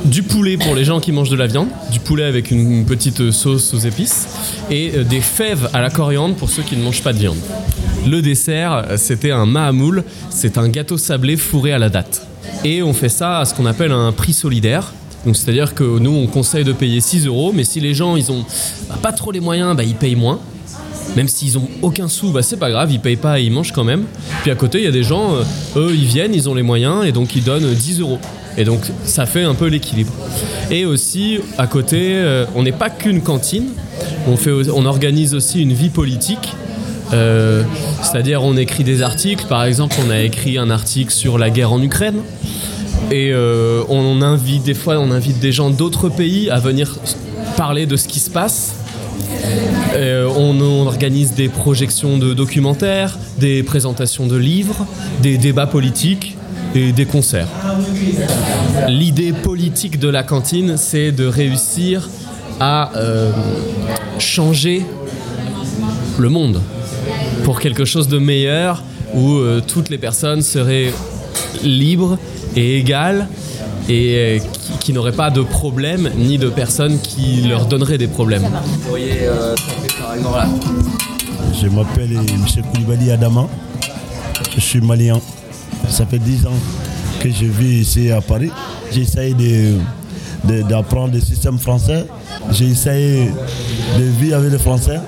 du 0.04 0.22
poulet 0.22 0.56
pour 0.56 0.74
les 0.74 0.84
gens 0.84 1.00
qui 1.00 1.12
mangent 1.12 1.30
de 1.30 1.36
la 1.36 1.46
viande, 1.46 1.68
du 1.90 1.98
poulet 1.98 2.24
avec 2.24 2.50
une 2.50 2.84
petite 2.84 3.30
sauce 3.30 3.74
aux 3.74 3.78
épices, 3.78 4.28
et 4.70 4.92
euh, 4.94 5.04
des 5.04 5.20
fèves 5.20 5.70
à 5.72 5.80
la 5.80 5.90
coriandre 5.90 6.36
pour 6.36 6.50
ceux 6.50 6.62
qui 6.62 6.76
ne 6.76 6.82
mangent 6.82 7.02
pas 7.02 7.12
de 7.12 7.18
viande. 7.18 7.38
Le 8.06 8.20
dessert, 8.20 8.86
c'était 8.96 9.30
un 9.30 9.46
mahamoul, 9.46 10.04
c'est 10.30 10.58
un 10.58 10.68
gâteau 10.68 10.98
sablé 10.98 11.36
fourré 11.36 11.72
à 11.72 11.78
la 11.78 11.88
date. 11.88 12.26
Et 12.64 12.82
on 12.82 12.92
fait 12.92 13.08
ça 13.08 13.40
à 13.40 13.44
ce 13.44 13.54
qu'on 13.54 13.66
appelle 13.66 13.92
un 13.92 14.12
prix 14.12 14.32
solidaire. 14.32 14.92
Donc 15.24 15.36
c'est-à-dire 15.36 15.74
que 15.74 15.84
nous 15.98 16.10
on 16.10 16.26
conseille 16.26 16.64
de 16.64 16.72
payer 16.72 17.00
6 17.00 17.26
euros, 17.26 17.52
mais 17.54 17.64
si 17.64 17.80
les 17.80 17.94
gens 17.94 18.16
ils 18.16 18.32
ont 18.32 18.44
bah, 18.88 18.98
pas 19.00 19.12
trop 19.12 19.30
les 19.30 19.40
moyens, 19.40 19.76
bah, 19.76 19.84
ils 19.84 19.94
payent 19.94 20.16
moins. 20.16 20.40
Même 21.16 21.28
s'ils 21.28 21.58
ont 21.58 21.68
aucun 21.82 22.08
sou, 22.08 22.30
bah, 22.30 22.42
c'est 22.42 22.56
pas 22.56 22.70
grave, 22.70 22.90
ils 22.90 23.00
payent 23.00 23.16
pas 23.16 23.38
et 23.38 23.44
ils 23.44 23.52
mangent 23.52 23.72
quand 23.72 23.84
même. 23.84 24.04
Puis 24.42 24.50
à 24.50 24.54
côté, 24.54 24.78
il 24.78 24.84
y 24.84 24.88
a 24.88 24.92
des 24.92 25.02
gens, 25.02 25.34
euh, 25.34 25.42
eux, 25.76 25.94
ils 25.94 26.06
viennent, 26.06 26.34
ils 26.34 26.48
ont 26.48 26.54
les 26.54 26.62
moyens 26.62 27.04
et 27.04 27.12
donc 27.12 27.36
ils 27.36 27.44
donnent 27.44 27.72
10 27.72 28.00
euros. 28.00 28.18
Et 28.56 28.64
donc 28.64 28.80
ça 29.04 29.26
fait 29.26 29.42
un 29.42 29.54
peu 29.54 29.66
l'équilibre. 29.66 30.12
Et 30.70 30.84
aussi, 30.84 31.38
à 31.58 31.66
côté, 31.66 32.14
euh, 32.14 32.46
on 32.54 32.62
n'est 32.62 32.72
pas 32.72 32.90
qu'une 32.90 33.20
cantine, 33.20 33.68
on, 34.26 34.36
fait, 34.36 34.52
on 34.70 34.86
organise 34.86 35.34
aussi 35.34 35.62
une 35.62 35.72
vie 35.72 35.90
politique. 35.90 36.54
Euh, 37.12 37.62
c'est-à-dire 38.02 38.42
on 38.42 38.56
écrit 38.56 38.84
des 38.84 39.02
articles, 39.02 39.44
par 39.46 39.64
exemple 39.64 39.96
on 40.06 40.08
a 40.08 40.22
écrit 40.22 40.56
un 40.56 40.70
article 40.70 41.12
sur 41.12 41.36
la 41.36 41.50
guerre 41.50 41.70
en 41.70 41.82
Ukraine 41.82 42.22
et 43.12 43.32
on 43.88 44.22
invite 44.22 44.64
des 44.64 44.74
fois 44.74 44.98
on 44.98 45.10
invite 45.10 45.38
des 45.38 45.52
gens 45.52 45.70
d'autres 45.70 46.08
pays 46.08 46.50
à 46.50 46.58
venir 46.58 46.98
parler 47.56 47.86
de 47.86 47.96
ce 47.96 48.08
qui 48.08 48.18
se 48.18 48.30
passe 48.30 48.74
euh, 49.94 50.28
on, 50.36 50.60
organise 50.86 51.34
des 51.34 51.48
projections 51.48 52.18
de 52.18 52.34
documentaires, 52.34 53.18
des 53.38 53.62
présentations 53.62 54.26
de 54.26 54.36
livres, 54.36 54.86
des 55.20 55.38
débats 55.38 55.66
politiques 55.66 56.36
et 56.74 56.92
des 56.92 57.04
concerts. 57.04 57.48
L'idée 58.88 59.32
politique 59.32 59.98
de 59.98 60.08
la 60.08 60.22
cantine, 60.22 60.76
c'est 60.76 61.12
de 61.12 61.26
réussir 61.26 62.08
à 62.60 62.92
euh, 62.96 63.30
changer 64.18 64.84
le 66.18 66.28
monde 66.28 66.60
pour 67.44 67.60
quelque 67.60 67.84
chose 67.84 68.08
de 68.08 68.18
meilleur 68.18 68.82
où 69.14 69.36
euh, 69.36 69.60
toutes 69.66 69.90
les 69.90 69.98
personnes 69.98 70.42
seraient 70.42 70.92
libres 71.62 72.18
et 72.56 72.78
égales 72.78 73.28
et 73.88 74.14
euh, 74.16 74.38
qui, 74.80 74.92
n'auraient 74.92 75.12
pas 75.12 75.30
de 75.30 75.42
problème 75.42 76.10
ni 76.16 76.38
de 76.38 76.48
personnes 76.48 77.00
qui 77.00 77.42
leur 77.48 77.66
donneraient 77.66 77.98
des 77.98 78.08
problèmes. 78.08 78.44
Euh, 78.92 79.54
je 81.60 81.66
m'appelle 81.68 82.12
M. 82.12 82.62
Koulibaly 82.72 83.10
Adama, 83.10 83.46
je 84.54 84.60
suis 84.60 84.80
malien. 84.80 85.20
Ça 85.88 86.06
fait 86.06 86.18
10 86.18 86.46
ans 86.46 86.50
que 87.20 87.28
je 87.28 87.44
vis 87.44 87.80
ici 87.80 88.10
à 88.10 88.20
Paris. 88.20 88.50
J'essaye 88.92 89.34
d'apprendre 90.68 91.10
de, 91.10 91.16
le 91.16 91.20
système 91.24 91.58
français. 91.58 92.06
J'ai 92.50 92.66
essayé 92.66 93.30
de 93.98 94.04
vivre 94.20 94.36
avec 94.36 94.52
les 94.52 94.58
Français. 94.58 95.00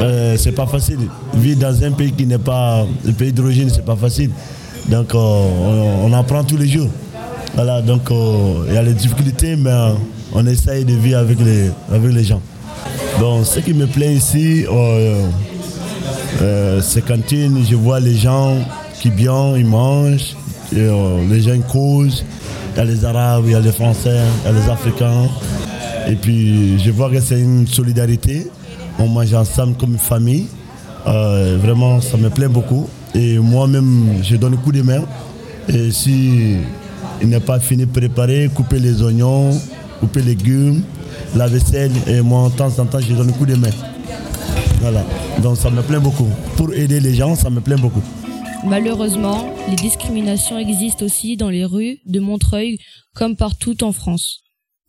Euh, 0.00 0.36
c'est 0.38 0.52
pas 0.52 0.66
facile. 0.66 0.98
Vivre 1.34 1.60
dans 1.60 1.84
un 1.84 1.90
pays 1.92 2.12
qui 2.12 2.26
n'est 2.26 2.38
pas 2.38 2.86
le 3.04 3.12
pays 3.12 3.32
d'origine, 3.32 3.68
c'est 3.70 3.84
pas 3.84 3.96
facile. 3.96 4.30
Donc 4.88 5.14
on 5.14 6.12
apprend 6.12 6.44
tous 6.44 6.56
les 6.56 6.68
jours. 6.68 6.90
Euh, 7.58 8.64
il 8.68 8.74
y 8.74 8.76
a 8.76 8.82
les 8.82 8.94
difficultés, 8.94 9.56
mais 9.56 9.70
euh, 9.70 9.92
on 10.32 10.46
essaye 10.46 10.84
de 10.84 10.94
vivre 10.94 11.18
avec 11.18 11.38
les, 11.40 12.24
gens. 12.24 12.40
Donc 13.18 13.46
ce 13.46 13.58
qui 13.58 13.74
me 13.74 13.86
plaît 13.86 14.14
ici, 14.14 14.64
euh, 14.70 16.80
c'est 16.80 17.04
quand 17.04 17.18
je 17.28 17.74
vois 17.74 17.98
les 17.98 18.14
gens 18.14 18.56
qui 19.00 19.10
bien, 19.10 19.56
ils 19.56 19.66
mangent, 19.66 20.36
les 20.72 21.40
gens 21.40 21.58
causent. 21.68 22.24
Il 22.74 22.78
y 22.78 22.80
a 22.80 22.84
les 22.84 23.04
Arabes, 23.04 23.44
il 23.46 23.52
y 23.52 23.54
a 23.56 23.60
les 23.60 23.72
Français, 23.72 24.20
il 24.44 24.52
y 24.52 24.56
a 24.56 24.60
les 24.60 24.70
Africains. 24.70 25.26
Et 26.06 26.14
puis 26.14 26.78
je 26.78 26.92
vois 26.92 27.10
que 27.10 27.20
c'est 27.20 27.40
une 27.40 27.66
solidarité. 27.66 28.46
On 29.00 29.08
mange 29.08 29.34
ensemble 29.34 29.74
comme 29.76 29.94
une 29.94 29.98
famille. 29.98 30.46
vraiment, 31.04 32.00
ça 32.00 32.16
me 32.16 32.30
plaît 32.30 32.48
beaucoup. 32.48 32.88
Et 33.18 33.36
moi-même, 33.38 34.22
je 34.22 34.36
donne 34.36 34.54
un 34.54 34.58
coup 34.58 34.70
de 34.70 34.80
main. 34.80 35.02
Et 35.68 35.90
si 35.90 36.58
il 37.20 37.28
n'est 37.28 37.40
pas 37.40 37.58
fini 37.58 37.84
de 37.84 37.90
préparer, 37.90 38.48
couper 38.54 38.78
les 38.78 39.02
oignons, 39.02 39.50
couper 39.98 40.20
les 40.20 40.36
légumes, 40.36 40.82
la 41.34 41.48
vaisselle. 41.48 41.90
Et 42.06 42.20
moi, 42.20 42.48
de 42.48 42.54
temps 42.56 42.78
en 42.78 42.86
temps, 42.86 43.00
je 43.00 43.12
donne 43.12 43.30
un 43.30 43.32
coup 43.32 43.44
de 43.44 43.56
main. 43.56 43.70
Voilà. 44.80 45.04
Donc 45.42 45.56
ça 45.56 45.68
me 45.68 45.82
plaît 45.82 45.98
beaucoup. 45.98 46.28
Pour 46.56 46.72
aider 46.72 47.00
les 47.00 47.14
gens, 47.14 47.34
ça 47.34 47.50
me 47.50 47.60
plaît 47.60 47.76
beaucoup. 47.76 48.02
Malheureusement, 48.64 49.52
les 49.68 49.76
discriminations 49.76 50.56
existent 50.56 51.04
aussi 51.04 51.36
dans 51.36 51.50
les 51.50 51.64
rues 51.64 51.98
de 52.06 52.20
Montreuil 52.20 52.78
comme 53.16 53.34
partout 53.34 53.82
en 53.82 53.90
France. 53.90 54.42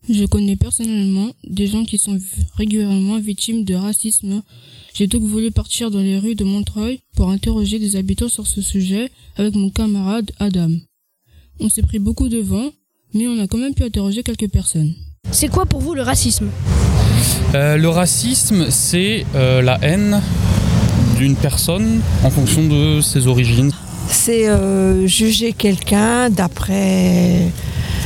Je 0.08 0.24
connais 0.24 0.56
personnellement 0.56 1.30
des 1.42 1.66
gens 1.66 1.84
qui 1.84 1.98
sont 1.98 2.16
régulièrement 2.56 3.18
victimes 3.18 3.64
de 3.64 3.74
racisme. 3.74 4.42
J'ai 4.94 5.06
donc 5.06 5.22
voulu 5.22 5.50
partir 5.50 5.90
dans 5.90 6.00
les 6.00 6.18
rues 6.18 6.34
de 6.34 6.44
Montreuil 6.44 7.00
pour 7.16 7.30
interroger 7.30 7.78
des 7.78 7.96
habitants 7.96 8.28
sur 8.28 8.46
ce 8.46 8.60
sujet 8.60 9.10
avec 9.36 9.54
mon 9.54 9.70
camarade 9.70 10.30
Adam. 10.38 10.70
On 11.60 11.68
s'est 11.68 11.82
pris 11.82 11.98
beaucoup 11.98 12.28
de 12.28 12.38
vent, 12.38 12.70
mais 13.14 13.28
on 13.28 13.40
a 13.40 13.46
quand 13.46 13.58
même 13.58 13.74
pu 13.74 13.84
interroger 13.84 14.22
quelques 14.22 14.48
personnes. 14.50 14.94
C'est 15.30 15.48
quoi 15.48 15.64
pour 15.64 15.80
vous 15.80 15.94
le 15.94 16.02
racisme? 16.02 16.48
Euh, 17.54 17.76
Le 17.76 17.88
racisme, 17.88 18.70
c'est 18.70 19.24
euh, 19.34 19.62
la 19.62 19.78
haine 19.82 20.20
d'une 21.16 21.36
personne 21.36 22.00
en 22.24 22.30
fonction 22.30 22.66
de 22.66 23.00
ses 23.00 23.26
origines. 23.26 23.72
C'est 24.08 24.48
euh, 24.48 25.06
juger 25.06 25.52
quelqu'un 25.52 26.30
d'après 26.30 27.52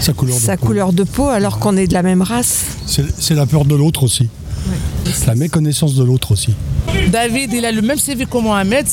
sa, 0.00 0.12
couleur 0.56 0.92
de, 0.92 1.04
peau. 1.04 1.28
alors 1.28 1.58
qu'on 1.58 1.76
est 1.78 1.86
de 1.86 1.94
la 1.94 2.02
même 2.02 2.20
race. 2.20 2.76
C'est 2.86 3.34
la 3.34 3.46
peur 3.46 3.64
de 3.64 3.74
l'autre 3.74 4.02
aussi. 4.02 4.28
La 5.26 5.35
méconnaissance 5.35 5.94
de 5.94 6.04
l'autre 6.04 6.33
aussi. 6.33 6.54
David, 7.11 7.52
il 7.52 7.64
a 7.64 7.73
le 7.73 7.83
même 7.83 7.99
CV 7.99 8.26
que 8.26 8.38
Mohamed, 8.38 8.87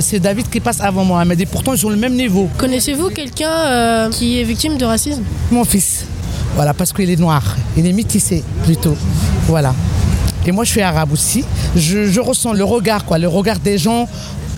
c'est 0.00 0.18
David 0.20 0.48
qui 0.48 0.60
passe 0.60 0.80
avant 0.80 1.04
Mohamed 1.04 1.40
et 1.40 1.46
pourtant 1.46 1.74
ils 1.74 1.86
ont 1.86 1.90
le 1.90 1.96
même 1.96 2.14
niveau. 2.14 2.48
Connaissez-vous 2.58 3.10
quelqu'un 3.10 3.50
euh, 3.50 4.10
qui 4.10 4.40
est 4.40 4.44
victime 4.44 4.76
de 4.76 4.84
racisme? 4.84 5.22
Mon 5.50 5.64
fils. 5.64 6.04
Voilà, 6.54 6.72
parce 6.74 6.92
qu'il 6.92 7.10
est 7.10 7.20
noir. 7.20 7.56
Il 7.76 7.86
est 7.86 7.92
métissé 7.92 8.42
plutôt. 8.64 8.96
Voilà. 9.46 9.74
Et 10.46 10.52
moi 10.52 10.64
je 10.64 10.70
suis 10.70 10.82
arabe 10.82 11.12
aussi. 11.12 11.44
Je, 11.74 12.20
ressens 12.20 12.52
le 12.52 12.64
regard, 12.64 13.04
quoi, 13.04 13.18
le 13.18 13.28
regard 13.28 13.58
des 13.58 13.78
gens. 13.78 14.08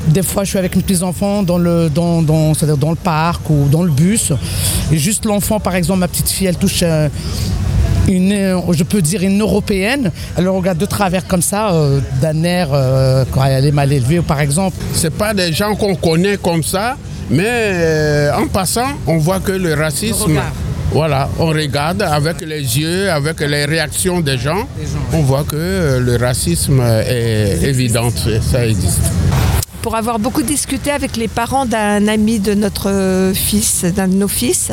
Des 0.09 0.23
fois, 0.23 0.45
je 0.45 0.51
suis 0.51 0.59
avec 0.59 0.77
mes 0.77 0.83
petits-enfants 0.83 1.43
dans 1.43 1.59
le, 1.59 1.91
dans, 1.91 2.23
dans, 2.23 2.53
dans 2.53 2.91
le 2.91 2.97
parc 2.97 3.51
ou 3.51 3.67
dans 3.69 3.83
le 3.83 3.91
bus. 3.91 4.33
Et 4.93 4.99
juste 4.99 5.25
l'enfant, 5.25 5.59
par 5.59 5.75
exemple, 5.75 5.99
ma 5.99 6.07
petite 6.07 6.29
fille, 6.29 6.47
elle 6.47 6.57
touche 6.57 6.81
euh, 6.85 7.09
une, 8.09 8.33
euh, 8.33 8.73
je 8.73 8.85
peux 8.85 9.03
dire 9.03 9.23
une 9.23 9.41
européenne, 9.41 10.11
elle 10.37 10.49
regarde 10.49 10.79
de 10.79 10.87
travers 10.87 11.27
comme 11.27 11.43
ça, 11.43 11.73
euh, 11.73 12.01
d'un 12.21 12.43
air 12.45 12.69
euh, 12.73 13.25
quand 13.33 13.45
elle 13.45 13.67
est 13.67 13.73
mal 13.73 13.93
élevée, 13.93 14.21
par 14.21 14.41
exemple. 14.41 14.77
C'est 14.93 15.15
pas 15.15 15.35
des 15.35 15.53
gens 15.53 15.75
qu'on 15.75 15.95
connaît 15.95 16.37
comme 16.37 16.63
ça, 16.63 16.97
mais 17.31 18.31
en 18.37 18.47
passant, 18.47 18.89
on 19.07 19.19
voit 19.19 19.41
que 19.41 19.53
le 19.53 19.75
racisme. 19.75 20.41
voilà, 20.93 21.29
on 21.39 21.47
regarde 21.47 22.03
avec 22.03 22.41
les 22.41 22.79
yeux, 22.79 23.11
avec 23.11 23.41
les 23.41 23.65
réactions 23.65 24.21
des 24.21 24.39
gens, 24.39 24.69
on 25.13 25.23
voit 25.23 25.45
que 25.45 25.99
le 25.99 26.17
racisme 26.17 26.81
est 26.81 27.59
évident, 27.63 28.11
ça 28.41 28.67
existe 28.67 29.03
pour 29.83 29.95
avoir 29.95 30.19
beaucoup 30.19 30.43
discuté 30.43 30.91
avec 30.91 31.17
les 31.17 31.29
parents 31.29 31.65
d'un 31.65 32.09
ami 32.09 32.41
de 32.41 32.55
notre 32.55 33.31
fils, 33.37 33.85
d'un 33.85 34.09
de 34.09 34.15
nos 34.15 34.27
fils. 34.27 34.73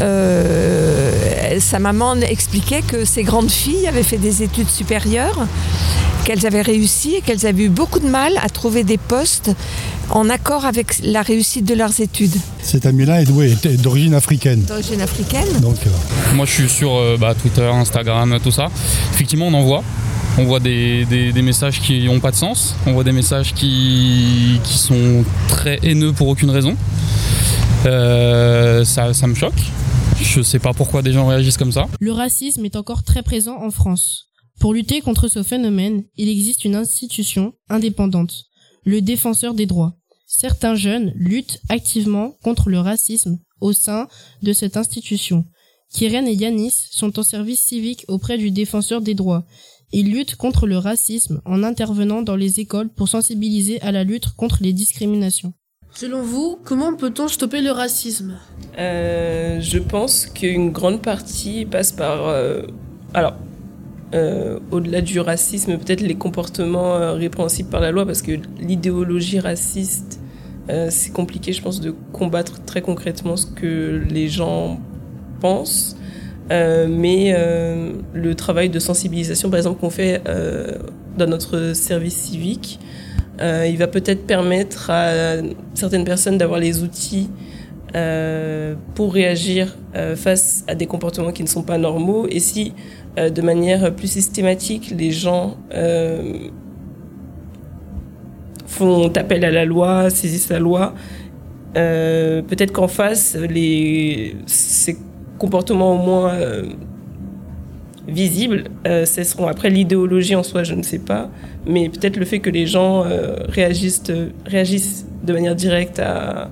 Euh, 0.00 1.60
sa 1.60 1.78
maman 1.78 2.16
expliquait 2.16 2.82
que 2.82 3.04
ses 3.04 3.22
grandes 3.22 3.50
filles 3.50 3.86
avaient 3.86 4.02
fait 4.02 4.18
des 4.18 4.42
études 4.42 4.68
supérieures, 4.68 5.46
qu'elles 6.24 6.46
avaient 6.46 6.62
réussi 6.62 7.16
et 7.16 7.20
qu'elles 7.20 7.46
avaient 7.46 7.64
eu 7.64 7.68
beaucoup 7.68 8.00
de 8.00 8.08
mal 8.08 8.32
à 8.42 8.48
trouver 8.48 8.82
des 8.82 8.98
postes 8.98 9.52
en 10.10 10.28
accord 10.30 10.64
avec 10.64 10.98
la 11.02 11.22
réussite 11.22 11.64
de 11.64 11.74
leurs 11.74 12.00
études. 12.00 12.34
Cet 12.60 12.86
ami-là 12.86 13.22
est, 13.22 13.80
d'origine 13.80 14.14
africaine. 14.14 14.62
D'origine 14.62 15.00
africaine 15.00 15.60
Donc, 15.60 15.76
euh, 15.86 15.90
Moi 16.34 16.46
je 16.46 16.50
suis 16.50 16.68
sur 16.68 16.94
euh, 16.94 17.16
bah, 17.18 17.34
Twitter, 17.34 17.66
Instagram, 17.66 18.38
tout 18.42 18.50
ça. 18.50 18.68
Effectivement 19.12 19.46
on 19.46 19.54
en 19.54 19.62
voit. 19.62 19.84
On 20.36 20.44
voit 20.44 20.58
des, 20.58 21.06
messages 21.36 21.80
qui 21.80 22.06
n'ont 22.06 22.18
pas 22.18 22.32
de 22.32 22.36
sens, 22.36 22.74
on 22.86 22.92
voit 22.92 23.04
des 23.04 23.12
messages 23.12 23.54
qui, 23.54 24.58
qui 24.64 24.78
sont 24.78 25.24
très 25.46 25.78
haineux 25.84 26.12
pour 26.12 26.26
aucune 26.26 26.50
raison. 26.50 26.76
ça, 27.84 29.14
ça 29.14 29.26
me 29.28 29.34
choque. 29.36 29.52
Je 30.20 30.42
sais 30.42 30.58
pas 30.58 30.72
pourquoi 30.72 31.02
des 31.02 31.12
gens 31.12 31.26
réagissent 31.26 31.56
comme 31.56 31.72
ça. 31.72 31.88
Le 32.00 32.12
racisme 32.12 32.64
est 32.64 32.76
encore 32.76 33.02
très 33.02 33.22
présent 33.22 33.56
en 33.62 33.70
France. 33.70 34.30
Pour 34.60 34.74
lutter 34.74 35.00
contre 35.00 35.28
ce 35.28 35.42
phénomène, 35.42 36.04
il 36.16 36.28
existe 36.28 36.64
une 36.64 36.76
institution 36.76 37.54
indépendante, 37.68 38.44
le 38.84 39.00
défenseur 39.00 39.54
des 39.54 39.66
droits. 39.66 39.96
Certains 40.26 40.74
jeunes 40.74 41.12
luttent 41.14 41.60
activement 41.68 42.36
contre 42.42 42.70
le 42.70 42.78
racisme 42.78 43.38
au 43.60 43.72
sein 43.72 44.08
de 44.42 44.52
cette 44.52 44.76
institution. 44.76 45.44
Kiren 45.92 46.26
et 46.26 46.34
Yanis 46.34 46.88
sont 46.90 47.18
en 47.18 47.22
service 47.22 47.62
civique 47.62 48.04
auprès 48.08 48.38
du 48.38 48.50
défenseur 48.50 49.00
des 49.00 49.14
droits. 49.14 49.44
Ils 49.92 50.10
luttent 50.10 50.34
contre 50.36 50.66
le 50.66 50.78
racisme 50.78 51.40
en 51.44 51.62
intervenant 51.62 52.22
dans 52.22 52.36
les 52.36 52.58
écoles 52.58 52.92
pour 52.92 53.08
sensibiliser 53.08 53.80
à 53.80 53.92
la 53.92 54.02
lutte 54.02 54.30
contre 54.30 54.58
les 54.60 54.72
discriminations. 54.72 55.54
Selon 55.96 56.22
vous, 56.22 56.58
comment 56.64 56.96
peut-on 56.96 57.28
stopper 57.28 57.60
le 57.60 57.70
racisme 57.70 58.34
euh, 58.78 59.60
Je 59.60 59.78
pense 59.78 60.26
qu'une 60.26 60.72
grande 60.72 61.00
partie 61.00 61.66
passe 61.66 61.92
par... 61.92 62.26
Euh, 62.26 62.62
alors, 63.14 63.34
euh, 64.12 64.58
au-delà 64.72 65.02
du 65.02 65.20
racisme, 65.20 65.78
peut-être 65.78 66.00
les 66.00 66.16
comportements 66.16 67.14
répréhensibles 67.14 67.70
par 67.70 67.80
la 67.80 67.92
loi, 67.92 68.04
parce 68.06 68.22
que 68.22 68.32
l'idéologie 68.58 69.38
raciste, 69.38 70.18
c'est 70.88 71.12
compliqué, 71.12 71.52
je 71.52 71.62
pense, 71.62 71.80
de 71.80 71.94
combattre 72.12 72.64
très 72.64 72.82
concrètement 72.82 73.36
ce 73.36 73.46
que 73.46 74.02
les 74.10 74.28
gens 74.28 74.80
pensent. 75.40 75.96
Mais 76.50 77.36
le 78.14 78.34
travail 78.34 78.68
de 78.68 78.80
sensibilisation, 78.80 79.48
par 79.48 79.58
exemple, 79.58 79.78
qu'on 79.78 79.90
fait 79.90 80.22
dans 81.16 81.26
notre 81.26 81.74
service 81.74 82.16
civique, 82.16 82.80
euh, 83.40 83.66
il 83.68 83.76
va 83.78 83.86
peut-être 83.86 84.26
permettre 84.26 84.90
à 84.90 85.36
certaines 85.74 86.04
personnes 86.04 86.38
d'avoir 86.38 86.60
les 86.60 86.82
outils 86.82 87.30
euh, 87.94 88.74
pour 88.94 89.12
réagir 89.12 89.76
euh, 89.94 90.16
face 90.16 90.64
à 90.68 90.74
des 90.74 90.86
comportements 90.86 91.32
qui 91.32 91.42
ne 91.42 91.48
sont 91.48 91.62
pas 91.62 91.78
normaux. 91.78 92.26
Et 92.28 92.40
si, 92.40 92.72
de 93.16 93.42
manière 93.42 93.94
plus 93.94 94.08
systématique, 94.08 94.92
les 94.96 95.12
gens 95.12 95.56
font 98.66 99.08
appel 99.14 99.44
à 99.44 99.50
la 99.50 99.64
loi, 99.64 100.10
saisissent 100.10 100.48
la 100.48 100.58
loi, 100.58 100.94
peut-être 101.74 102.72
qu'en 102.72 102.88
face, 102.88 103.36
les, 103.36 104.36
ces 104.46 104.96
comportements 105.38 105.92
au 105.92 106.04
moins 106.04 106.32
visibles 108.08 108.64
euh, 108.86 109.04
cesseront. 109.04 109.46
Après, 109.46 109.70
l'idéologie 109.70 110.34
en 110.34 110.42
soi, 110.42 110.62
je 110.62 110.74
ne 110.74 110.82
sais 110.82 110.98
pas, 110.98 111.30
mais 111.66 111.88
peut-être 111.88 112.16
le 112.16 112.24
fait 112.24 112.40
que 112.40 112.50
les 112.50 112.66
gens 112.66 113.04
euh, 113.04 113.36
réagissent, 113.48 114.02
réagissent 114.46 115.06
de 115.22 115.32
manière 115.32 115.54
directe 115.54 115.98
à 115.98 116.50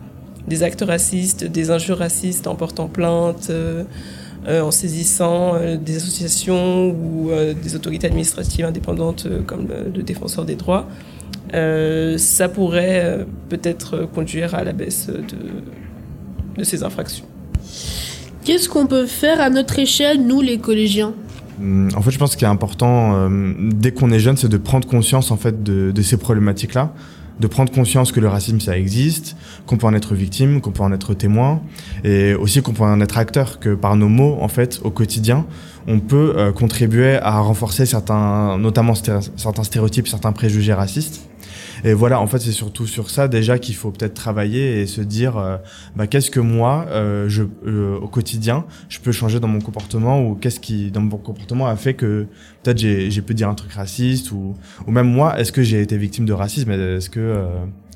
des 0.49 0.62
actes 0.62 0.85
racistes, 0.87 1.44
des 1.44 1.71
injures 1.71 1.99
racistes 1.99 2.47
en 2.47 2.54
portant 2.54 2.88
plainte, 2.88 3.49
euh, 3.50 3.85
euh, 4.49 4.61
en 4.61 4.73
saisissant 4.73 5.54
euh, 5.54 5.76
des 5.76 5.99
associations 5.99 6.90
ou 6.90 7.30
euh, 7.30 7.54
des 7.54 7.76
autorités 7.76 8.09
administratives 8.09 8.64
indépendantes 8.64 9.26
euh, 9.26 9.40
comme 9.40 9.68
le, 9.94 10.02
défenseur 10.02 10.44
des 10.44 10.56
droits, 10.56 10.88
euh, 11.54 12.18
ça 12.18 12.49
pourrait 12.49 13.02
euh, 13.04 13.25
peut-être 13.49 14.09
conduire 14.12 14.56
à 14.56 14.64
la 14.64 14.73
baisse 14.73 15.06
de, 15.09 16.64
ces 16.64 16.82
infractions. 16.82 17.25
Qu'est-ce 18.44 18.68
qu'on 18.68 18.87
peut 18.87 19.06
faire 19.06 19.40
à 19.40 19.49
notre 19.49 19.78
échelle, 19.78 20.26
nous 20.26 20.40
les 20.40 20.59
collégiens? 20.59 21.14
En 21.61 22.00
fait, 22.02 22.11
je 22.11 22.18
pense 22.18 22.37
qu'il 22.37 22.47
est 22.47 22.50
important, 22.50 23.14
euh, 23.14 23.52
dès 23.59 23.92
qu'on 23.92 24.11
est 24.11 24.18
jeune, 24.18 24.37
c'est 24.37 24.49
de 24.49 24.56
prendre 24.56 24.88
conscience 24.88 25.30
en 25.30 25.37
fait 25.37 25.62
de, 25.62 26.02
ces 26.02 26.16
problématiques-là, 26.16 26.92
de 27.40 27.47
prendre 27.47 27.71
conscience 27.73 28.12
que 28.12 28.21
le 28.21 28.28
racisme 28.28 28.61
ça 28.61 28.76
existe, 28.78 29.37
qu'on 29.66 29.76
peut 29.76 29.87
en 29.87 29.94
être 29.94 30.14
victime, 30.14 30.61
qu'on 30.61 30.71
peut 30.71 30.82
en 30.82 30.92
être 30.92 31.14
témoin, 31.14 31.62
et 32.04 32.35
aussi 32.35 32.62
qu'on 32.62 32.73
peut 32.73 32.85
en 32.85 33.00
être 33.00 33.18
acteur, 33.18 33.61
que 33.61 33.75
par 33.75 33.97
nos 33.97 34.09
mots, 34.09 34.38
en 34.40 34.49
fait, 34.49 34.80
au 34.82 34.90
quotidien, 34.90 35.44
on 35.87 36.00
peut 36.00 36.35
euh, 36.37 36.52
contribuer 36.52 37.16
à 37.16 37.40
renforcer 37.40 37.87
certains, 37.87 38.59
notamment 38.59 38.94
certains 38.94 39.64
stéréotypes, 39.64 40.09
certains 40.09 40.32
préjugés 40.32 40.73
racistes. 40.73 41.28
Et 41.84 41.94
voilà, 41.94 42.20
en 42.20 42.28
fait, 42.28 42.38
c'est 42.38 42.52
surtout 42.52 42.86
sur 42.86 43.10
ça 43.10 43.26
déjà 43.26 43.58
qu'il 43.58 43.74
faut 43.74 43.90
peut-être 43.90 44.14
travailler 44.14 44.80
et 44.80 44.86
se 44.86 45.00
dire, 45.00 45.36
euh, 45.36 45.56
bah, 45.96 46.06
qu'est-ce 46.06 46.30
que 46.30 46.38
moi, 46.38 46.86
euh, 46.90 47.28
je, 47.28 47.42
euh, 47.66 47.98
au 47.98 48.06
quotidien, 48.06 48.64
je 48.88 49.00
peux 49.00 49.10
changer 49.10 49.40
dans 49.40 49.48
mon 49.48 49.60
comportement 49.60 50.22
ou 50.24 50.36
qu'est-ce 50.36 50.60
qui, 50.60 50.92
dans 50.92 51.00
mon 51.00 51.16
comportement, 51.16 51.66
a 51.66 51.74
fait 51.74 51.94
que 51.94 52.26
peut-être 52.62 52.78
j'ai, 52.78 53.10
j'ai 53.10 53.22
pu 53.22 53.34
dire 53.34 53.48
un 53.48 53.54
truc 53.54 53.72
raciste 53.72 54.30
ou, 54.30 54.54
ou 54.86 54.90
même 54.92 55.08
moi, 55.08 55.38
est-ce 55.40 55.50
que 55.50 55.62
j'ai 55.62 55.82
été 55.82 55.96
victime 55.96 56.24
de 56.24 56.32
racisme? 56.32 56.70
Est-ce 56.70 57.10
que, 57.10 57.18
euh, 57.18 57.48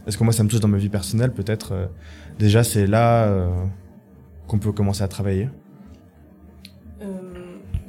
est-ce 0.07 0.19
que 0.19 0.25
moi 0.25 0.33
ça 0.33 0.43
me 0.43 0.49
touche 0.49 0.61
dans 0.61 0.69
ma 0.69 0.79
vie 0.79 0.89
personnelle? 0.89 1.31
Peut-être. 1.33 1.73
euh, 1.73 1.87
déjà, 2.41 2.65
c'est 2.65 2.89
là 2.89 3.49
qu'on 4.49 4.59
peut 4.59 4.73
commencer 4.73 5.03
à 5.03 5.09
travailler. 5.09 5.49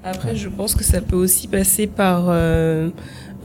Après, 0.03 0.35
je 0.35 0.47
pense 0.47 0.73
que 0.73 0.83
ça 0.85 1.01
peut 1.01 1.17
aussi 1.17 1.47
passer 1.47 1.85
par 1.85 2.29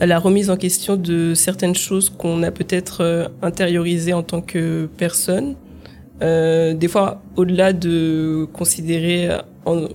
euh, 0.02 0.06
la 0.06 0.18
remise 0.18 0.50
en 0.50 0.56
question 0.56 0.96
de 0.96 1.34
certaines 1.34 1.74
choses 1.74 2.10
qu'on 2.10 2.42
a 2.42 2.50
peut-être 2.50 3.00
euh, 3.02 3.28
intériorisées 3.42 4.12
en 4.12 4.22
tant 4.22 4.40
que 4.40 4.88
personne. 4.98 5.54
Euh, 6.22 6.74
des 6.74 6.88
fois, 6.88 7.22
au-delà 7.36 7.72
de 7.72 8.46
considérer 8.52 9.28
en- 9.64 9.88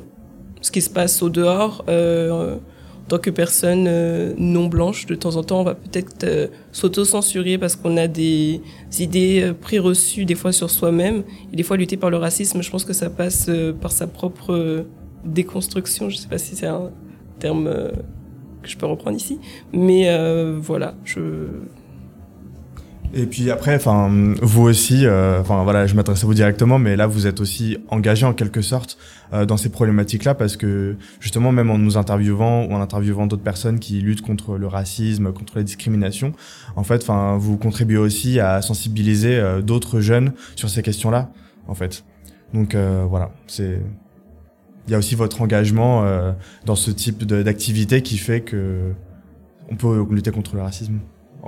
ce 0.61 0.71
qui 0.71 0.81
se 0.81 0.89
passe 0.89 1.21
au 1.21 1.29
dehors, 1.29 1.85
euh, 1.87 2.55
en 2.55 3.07
tant 3.07 3.19
que 3.19 3.29
personne 3.29 3.85
euh, 3.87 4.33
non 4.37 4.67
blanche, 4.67 5.05
de 5.05 5.15
temps 5.15 5.37
en 5.37 5.43
temps, 5.43 5.61
on 5.61 5.63
va 5.63 5.75
peut-être 5.75 6.23
euh, 6.25 6.47
s'auto-censurer 6.73 7.57
parce 7.57 7.77
qu'on 7.77 7.95
a 7.95 8.07
des 8.07 8.61
idées 8.99 9.41
euh, 9.43 9.53
préreçues 9.53 10.25
des 10.25 10.35
fois 10.35 10.51
sur 10.51 10.69
soi-même. 10.69 11.23
Et 11.53 11.55
des 11.55 11.63
fois, 11.63 11.77
lutter 11.77 11.95
par 11.95 12.09
le 12.09 12.17
racisme, 12.17 12.61
je 12.61 12.69
pense 12.69 12.83
que 12.83 12.91
ça 12.93 13.09
passe 13.09 13.45
euh, 13.47 13.71
par 13.71 13.91
sa 13.93 14.07
propre 14.07 14.51
euh, 14.53 14.83
déconstruction. 15.23 16.09
Je 16.09 16.17
sais 16.17 16.27
pas 16.27 16.37
si 16.37 16.55
c'est 16.55 16.67
un 16.67 16.91
terme 17.39 17.67
euh, 17.67 17.91
je 18.67 18.77
peux 18.77 18.85
reprendre 18.85 19.17
ici, 19.17 19.39
mais 19.73 20.09
euh, 20.09 20.57
voilà, 20.61 20.95
je 21.03 21.19
Et 23.13 23.25
puis 23.25 23.49
après, 23.49 23.75
enfin, 23.75 24.09
vous 24.41 24.63
aussi, 24.63 25.05
euh, 25.05 25.39
enfin 25.41 25.63
voilà, 25.63 25.87
je 25.87 25.95
m'adresse 25.95 26.23
à 26.23 26.27
vous 26.27 26.33
directement, 26.33 26.77
mais 26.77 26.95
là, 26.95 27.07
vous 27.07 27.27
êtes 27.27 27.39
aussi 27.39 27.77
engagé 27.89 28.25
en 28.25 28.33
quelque 28.33 28.61
sorte 28.61 28.97
euh, 29.33 29.45
dans 29.45 29.57
ces 29.57 29.69
problématiques-là 29.69 30.35
parce 30.35 30.57
que 30.57 30.95
justement, 31.19 31.51
même 31.51 31.69
en 31.69 31.77
nous 31.77 31.97
interviewant 31.97 32.65
ou 32.65 32.73
en 32.73 32.81
interviewant 32.81 33.27
d'autres 33.27 33.43
personnes 33.43 33.79
qui 33.79 34.01
luttent 34.01 34.21
contre 34.21 34.57
le 34.57 34.67
racisme, 34.67 35.31
contre 35.31 35.57
la 35.57 35.63
discrimination, 35.63 36.33
en 36.75 36.83
fait, 36.83 37.01
enfin, 37.01 37.37
vous 37.37 37.57
contribuez 37.57 37.97
aussi 37.97 38.39
à 38.39 38.61
sensibiliser 38.61 39.41
d'autres 39.63 40.01
jeunes 40.01 40.33
sur 40.55 40.69
ces 40.69 40.81
questions-là, 40.81 41.31
en 41.67 41.75
fait. 41.75 42.03
Donc 42.53 42.75
voilà, 42.75 43.31
c'est 43.47 43.81
il 44.87 44.91
y 44.91 44.95
a 44.95 44.97
aussi 44.97 45.15
votre 45.15 45.41
engagement 45.41 46.05
euh, 46.05 46.31
dans 46.65 46.75
ce 46.75 46.91
type 46.91 47.23
d'activité 47.25 48.01
qui 48.01 48.17
fait 48.17 48.41
que 48.41 48.93
on 49.69 49.75
peut 49.75 50.05
lutter 50.09 50.31
contre 50.31 50.55
le 50.55 50.61
racisme 50.61 50.99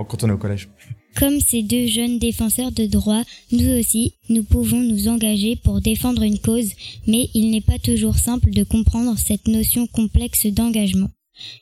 quand 0.07 0.23
on 0.23 0.29
est 0.29 0.33
au 0.33 0.37
collège. 0.37 0.69
Comme 1.17 1.39
ces 1.39 1.63
deux 1.63 1.87
jeunes 1.87 2.19
défenseurs 2.19 2.71
de 2.71 2.85
droits, 2.85 3.23
nous 3.51 3.79
aussi, 3.79 4.13
nous 4.29 4.43
pouvons 4.43 4.79
nous 4.79 5.07
engager 5.07 5.55
pour 5.55 5.81
défendre 5.81 6.21
une 6.21 6.39
cause, 6.39 6.71
mais 7.07 7.29
il 7.33 7.51
n'est 7.51 7.61
pas 7.61 7.79
toujours 7.79 8.15
simple 8.17 8.51
de 8.51 8.63
comprendre 8.63 9.17
cette 9.17 9.47
notion 9.47 9.87
complexe 9.87 10.45
d'engagement. 10.45 11.09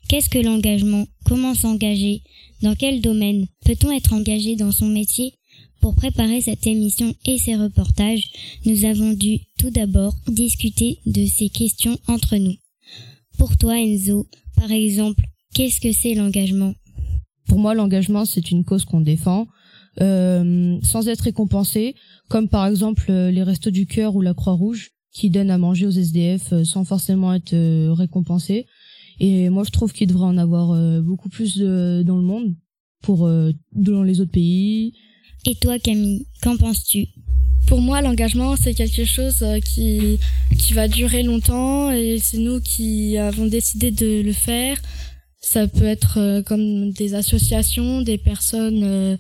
Qu'est-ce 0.10 0.30
que 0.30 0.40
l'engagement? 0.40 1.06
Comment 1.26 1.54
s'engager? 1.54 2.24
Dans 2.62 2.76
quel 2.76 3.02
domaine? 3.02 3.46
Peut-on 3.66 3.92
être 3.92 4.14
engagé 4.14 4.56
dans 4.56 4.72
son 4.72 4.88
métier? 4.88 5.34
Pour 5.82 5.96
préparer 5.96 6.42
cette 6.42 6.68
émission 6.68 7.14
et 7.26 7.38
ces 7.38 7.56
reportages, 7.56 8.24
nous 8.66 8.86
avons 8.86 9.14
dû 9.14 9.40
tout 9.58 9.70
d'abord 9.70 10.16
discuter 10.28 11.00
de 11.06 11.26
ces 11.26 11.50
questions 11.50 11.98
entre 12.08 12.38
nous. 12.38 12.56
Pour 13.38 13.58
toi, 13.58 13.80
Enzo, 13.80 14.28
par 14.56 14.72
exemple, 14.72 15.24
qu'est-ce 15.54 15.80
que 15.80 15.92
c'est 15.92 16.16
l'engagement? 16.16 16.74
Pour 17.48 17.60
moi, 17.60 17.74
l'engagement, 17.74 18.26
c'est 18.26 18.52
une 18.52 18.64
cause 18.64 18.86
qu'on 18.86 19.02
défend 19.02 19.48
euh, 20.02 20.78
sans 20.84 21.08
être 21.08 21.22
récompensé, 21.22 21.96
comme 22.30 22.50
par 22.50 22.68
exemple 22.68 23.06
euh, 23.10 23.32
les 23.32 23.44
Restos 23.44 23.72
du 23.72 23.88
Cœur 23.88 24.16
ou 24.16 24.22
la 24.22 24.34
Croix-Rouge, 24.34 24.92
qui 25.12 25.30
donnent 25.30 25.50
à 25.50 25.58
manger 25.58 25.88
aux 25.88 25.92
SDF 25.92 26.54
euh, 26.54 26.64
sans 26.64 26.84
forcément 26.84 27.34
être 27.34 27.54
euh, 27.54 27.94
récompensés. 27.94 28.68
Et 29.20 29.50
moi, 29.50 29.64
je 29.64 29.72
trouve 29.72 29.94
qu'il 29.94 30.08
devrait 30.08 30.26
en 30.26 30.38
avoir 30.38 31.02
beaucoup 31.02 31.28
plus 31.28 31.58
dans 31.58 32.18
le 32.18 32.22
monde, 32.22 32.54
pour 33.02 33.28
dans 33.72 34.04
les 34.04 34.22
autres 34.22 34.32
pays. 34.32 34.94
Et 35.46 35.56
toi, 35.56 35.80
Camille, 35.80 36.26
qu'en 36.42 36.58
penses-tu? 36.58 37.08
Pour 37.68 37.82
moi, 37.82 38.02
l'engagement, 38.02 38.56
c'est 38.56 38.74
quelque 38.74 39.04
chose 39.04 39.42
euh, 39.42 39.60
qui, 39.60 40.20
qui 40.58 40.74
va 40.74 40.88
durer 40.88 41.24
longtemps 41.24 41.92
et 41.92 42.18
c'est 42.18 42.38
nous 42.38 42.62
qui 42.62 43.18
avons 43.18 43.46
décidé 43.46 43.92
de 43.92 44.22
le 44.22 44.32
faire. 44.32 44.82
Ça 45.42 45.68
peut 45.68 45.86
être 45.86 46.18
euh, 46.18 46.42
comme 46.42 46.92
des 46.92 47.14
associations, 47.14 48.02
des 48.02 48.18
personnes 48.18 48.84
euh, 48.84 49.18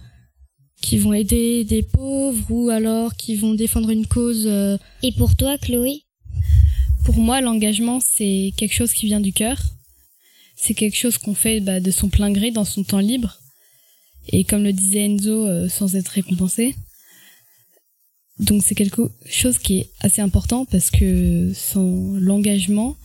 qui 0.82 0.98
vont 0.98 1.14
aider 1.14 1.66
des 1.66 1.84
pauvres 1.84 2.46
ou 2.50 2.70
alors 2.70 3.16
qui 3.16 3.36
vont 3.36 3.54
défendre 3.54 3.90
une 3.90 4.08
cause. 4.08 4.48
Et 5.04 5.12
pour 5.12 5.36
toi, 5.36 5.58
Chloé? 5.58 6.04
Pour 7.04 7.18
moi, 7.18 7.42
l'engagement, 7.42 8.00
c'est 8.00 8.54
quelque 8.58 8.74
chose 8.74 8.94
qui 8.94 9.08
vient 9.08 9.22
du 9.22 9.34
cœur. 9.34 9.58
C'est 10.56 10.74
quelque 10.74 10.98
chose 10.98 11.18
qu'on 11.18 11.36
fait 11.36 11.60
bah, 11.60 11.80
de 11.80 11.92
son 11.92 12.10
plein 12.10 12.32
gré 12.32 12.52
dans 12.52 12.66
son 12.66 12.84
temps 12.84 13.00
libre. 13.00 13.40
Et 14.30 14.44
comme 14.44 14.64
le 14.64 14.74
disait 14.74 15.06
Enzo, 15.06 15.48
euh, 15.48 15.70
sans 15.70 15.96
être 15.96 16.10
récompensé. 16.10 16.76
Donc 18.40 18.62
c'est 18.64 18.76
quelque 18.76 19.10
chose 19.26 19.58
qui 19.58 19.80
est 19.80 19.90
assez 20.02 20.22
important 20.22 20.66
parce 20.66 20.92
que 20.92 21.52
sans 21.56 22.14
l'engagement, 22.20 22.96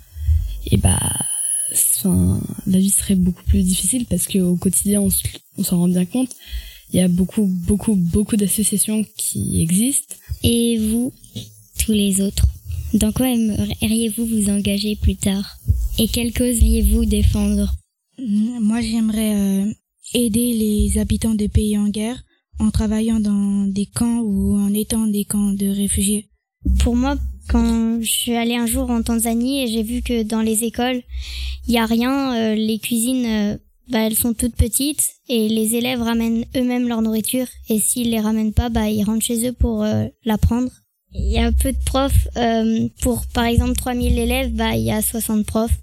et 0.70 0.76
bah, 0.76 1.00
enfin, 1.72 2.40
la 2.66 2.78
vie 2.78 2.90
serait 2.90 3.14
beaucoup 3.14 3.42
plus 3.44 3.62
difficile 3.62 4.04
parce 4.06 4.26
qu'au 4.28 4.56
quotidien, 4.56 5.00
on, 5.00 5.10
se- 5.10 5.22
on 5.56 5.64
s'en 5.64 5.78
rend 5.78 5.88
bien 5.88 6.04
compte. 6.04 6.34
Il 6.92 6.96
y 6.96 7.00
a 7.00 7.08
beaucoup, 7.08 7.46
beaucoup, 7.46 7.94
beaucoup 7.94 8.36
d'associations 8.36 9.04
qui 9.16 9.62
existent. 9.62 10.14
Et 10.42 10.76
vous, 10.76 11.12
tous 11.78 11.92
les 11.92 12.20
autres, 12.20 12.44
dans 12.92 13.12
quoi 13.12 13.28
aimeriez-vous 13.30 14.26
vous 14.26 14.50
engager 14.50 14.96
plus 14.96 15.16
tard? 15.16 15.56
Et 15.98 16.08
quelle 16.08 16.34
cause 16.34 16.56
iriez-vous 16.58 17.06
défendre? 17.06 17.74
Moi, 18.18 18.82
j'aimerais 18.82 19.34
euh, 19.34 19.72
aider 20.14 20.52
les 20.52 20.98
habitants 20.98 21.34
des 21.34 21.48
pays 21.48 21.78
en 21.78 21.88
guerre 21.88 22.22
en 22.58 22.70
travaillant 22.70 23.20
dans 23.20 23.66
des 23.66 23.86
camps 23.86 24.20
ou 24.20 24.56
en 24.56 24.72
étant 24.72 25.06
des 25.06 25.24
camps 25.24 25.52
de 25.52 25.66
réfugiés 25.66 26.28
Pour 26.80 26.96
moi, 26.96 27.16
quand 27.48 28.00
je 28.00 28.10
suis 28.10 28.34
allée 28.34 28.54
un 28.54 28.66
jour 28.66 28.90
en 28.90 29.02
Tanzanie 29.02 29.64
et 29.64 29.66
j'ai 29.68 29.82
vu 29.82 30.02
que 30.02 30.22
dans 30.22 30.42
les 30.42 30.64
écoles, 30.64 31.02
il 31.66 31.74
y 31.74 31.78
a 31.78 31.86
rien, 31.86 32.34
euh, 32.34 32.54
les 32.54 32.78
cuisines, 32.78 33.26
euh, 33.26 33.56
bah, 33.88 34.00
elles 34.00 34.16
sont 34.16 34.32
toutes 34.32 34.54
petites 34.54 35.14
et 35.28 35.48
les 35.48 35.74
élèves 35.74 36.00
ramènent 36.00 36.44
eux-mêmes 36.56 36.88
leur 36.88 37.02
nourriture 37.02 37.46
et 37.68 37.78
s'ils 37.78 38.10
les 38.10 38.20
ramènent 38.20 38.52
pas, 38.52 38.68
bah, 38.68 38.88
ils 38.88 39.04
rentrent 39.04 39.24
chez 39.24 39.48
eux 39.48 39.52
pour 39.52 39.82
euh, 39.82 40.06
la 40.24 40.38
prendre. 40.38 40.70
Il 41.14 41.30
y 41.30 41.38
a 41.38 41.52
peu 41.52 41.72
de 41.72 41.84
profs, 41.84 42.26
pour 43.02 43.26
par 43.34 43.44
exemple 43.44 43.74
3000 43.74 44.18
élèves, 44.18 44.52
bah, 44.52 44.76
il 44.76 44.84
y 44.84 44.90
a 44.90 45.02
60 45.02 45.44
profs. 45.44 45.78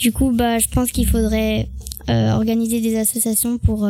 Du 0.00 0.10
coup, 0.10 0.32
bah, 0.32 0.58
je 0.58 0.66
pense 0.68 0.90
qu'il 0.90 1.06
faudrait 1.06 1.68
organiser 2.08 2.80
des 2.80 2.96
associations 2.96 3.58
pour 3.58 3.88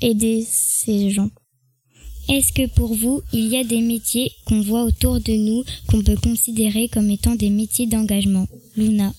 aider 0.00 0.44
ces 0.48 1.10
gens. 1.10 1.30
Est-ce 2.28 2.52
que 2.52 2.68
pour 2.68 2.94
vous, 2.94 3.22
il 3.32 3.46
y 3.46 3.56
a 3.56 3.64
des 3.64 3.80
métiers 3.80 4.30
qu'on 4.46 4.60
voit 4.60 4.84
autour 4.84 5.18
de 5.18 5.32
nous 5.32 5.64
qu'on 5.88 6.02
peut 6.02 6.16
considérer 6.22 6.88
comme 6.88 7.10
étant 7.10 7.34
des 7.34 7.48
métiers 7.48 7.86
d'engagement? 7.86 8.46
Luna 8.76 9.14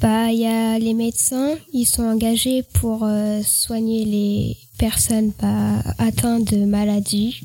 Bah, 0.00 0.32
il 0.32 0.40
y 0.40 0.46
a 0.46 0.76
les 0.80 0.92
médecins, 0.92 1.56
ils 1.72 1.86
sont 1.86 2.02
engagés 2.02 2.64
pour 2.74 3.04
euh, 3.04 3.42
soigner 3.44 4.04
les 4.04 4.56
personnes 4.76 5.32
bah, 5.40 5.78
atteintes 5.98 6.52
de 6.52 6.64
maladies. 6.64 7.42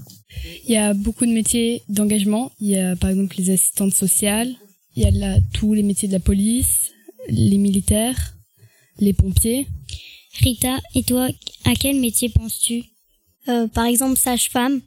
Il 0.68 0.72
y 0.72 0.78
a 0.78 0.96
beaucoup 0.96 1.28
de 1.28 1.32
métiers 1.32 1.84
d'engagement. 1.88 2.52
Il 2.60 2.70
y 2.70 2.78
a 2.78 2.96
par 2.96 3.12
exemple 3.12 3.36
les 3.38 3.52
assistantes 3.52 3.94
sociales, 3.94 4.52
il 4.96 5.04
y 5.04 5.24
a 5.24 5.38
tous 5.54 5.76
les 5.76 5.84
métiers 5.84 6.08
de 6.08 6.14
la 6.14 6.20
police, 6.20 6.90
les 7.30 7.60
militaires, 7.60 8.36
les 9.00 9.14
pompiers. 9.14 9.68
Rita, 10.40 10.80
et 10.96 11.04
toi, 11.04 11.28
à 11.66 11.74
quel 11.76 12.00
métier 12.00 12.30
penses-tu? 12.30 12.84
Euh, 13.48 13.68
Par 13.68 13.86
exemple, 13.86 14.18
sage-femme, 14.18 14.82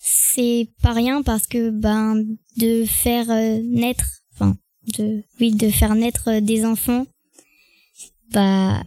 c'est 0.00 0.68
pas 0.82 0.92
rien 0.92 1.22
parce 1.22 1.46
que 1.46 1.70
ben 1.70 2.24
de 2.56 2.84
faire 2.84 3.30
euh, 3.30 3.60
naître, 3.62 4.06
enfin 4.34 4.56
de 4.98 5.22
oui 5.40 5.52
de 5.52 5.68
faire 5.70 5.94
naître 5.94 6.28
euh, 6.28 6.40
des 6.40 6.64
enfants, 6.64 7.06
bah 8.32 8.82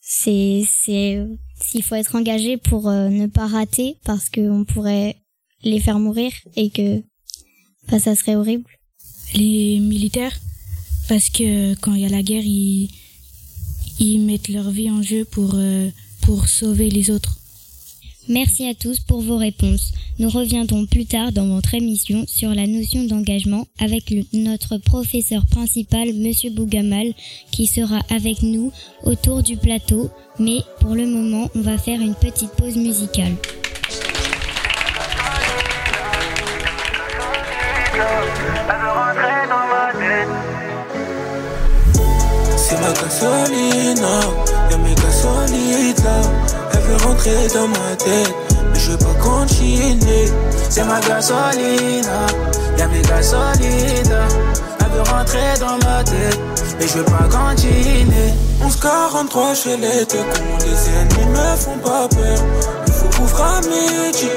c'est 0.00 0.64
c'est 0.66 1.26
s'il 1.60 1.82
faut 1.82 1.96
être 1.96 2.14
engagé 2.14 2.56
pour 2.56 2.90
ne 2.90 3.26
pas 3.26 3.46
rater 3.46 3.96
parce 4.04 4.30
qu'on 4.30 4.64
pourrait 4.64 5.16
les 5.62 5.80
faire 5.80 5.98
mourir 5.98 6.32
et 6.56 6.70
que 6.70 7.02
bah, 7.90 7.98
ça 7.98 8.14
serait 8.14 8.36
horrible. 8.36 8.70
Les 9.34 9.80
militaires, 9.80 10.38
parce 11.08 11.28
que 11.28 11.74
quand 11.76 11.94
il 11.94 12.02
y 12.02 12.06
a 12.06 12.08
la 12.08 12.22
guerre, 12.22 12.44
ils 12.44 12.90
ils 13.98 14.20
mettent 14.20 14.48
leur 14.48 14.70
vie 14.70 14.90
en 14.90 15.02
jeu 15.02 15.24
pour, 15.24 15.52
euh, 15.54 15.88
pour 16.22 16.48
sauver 16.48 16.90
les 16.90 17.10
autres. 17.10 17.38
Merci 18.28 18.66
à 18.66 18.74
tous 18.74 19.00
pour 19.00 19.22
vos 19.22 19.38
réponses. 19.38 19.92
Nous 20.18 20.28
reviendrons 20.28 20.84
plus 20.84 21.06
tard 21.06 21.32
dans 21.32 21.48
votre 21.48 21.74
émission 21.74 22.24
sur 22.26 22.54
la 22.54 22.66
notion 22.66 23.04
d'engagement 23.04 23.66
avec 23.78 24.12
notre 24.34 24.76
professeur 24.76 25.46
principal, 25.46 26.12
Monsieur 26.12 26.50
Bougamal, 26.50 27.14
qui 27.52 27.66
sera 27.66 28.00
avec 28.10 28.42
nous 28.42 28.70
autour 29.04 29.42
du 29.42 29.56
plateau. 29.56 30.10
Mais 30.38 30.58
pour 30.80 30.94
le 30.94 31.06
moment, 31.06 31.48
on 31.54 31.62
va 31.62 31.78
faire 31.78 32.02
une 32.02 32.14
petite 32.14 32.50
pause 32.50 32.76
musicale. 32.76 33.34
Ma 42.80 42.92
gasolina 42.92 44.20
Y'a 44.70 44.78
mes 44.78 44.94
gasolides 44.94 46.04
là. 46.04 46.20
Elle 46.72 46.80
veut 46.80 47.06
rentrer 47.06 47.48
dans 47.54 47.68
ma 47.68 47.96
tête. 47.96 48.34
Mais 48.72 48.78
je 48.78 48.90
veux 48.92 48.98
pas 48.98 49.14
continuer. 49.22 50.26
C'est 50.68 50.84
ma 50.84 51.00
gasolina. 51.00 52.26
Y'a 52.78 52.86
mes 52.88 53.02
gasolides 53.02 54.10
là 54.10 54.28
Elle 54.80 54.92
veut 54.92 55.10
rentrer 55.10 55.54
dans 55.60 55.78
ma 55.86 56.04
tête. 56.04 56.38
Mais 56.78 56.86
je 56.86 56.98
veux 56.98 57.04
pas 57.04 57.28
continuer. 57.30 58.32
1143 58.62 59.54
chez 59.54 59.76
les 59.76 60.04
deux. 60.04 60.18
Cons 60.18 60.58
Les 60.64 60.90
ennemis 60.90 61.30
me 61.30 61.56
font 61.56 61.78
pas 61.78 62.08
peur. 62.08 62.38
Il 62.86 62.92
faut 62.92 63.22
ouvrir 63.22 63.44
à 63.44 63.60
midi 63.62 64.28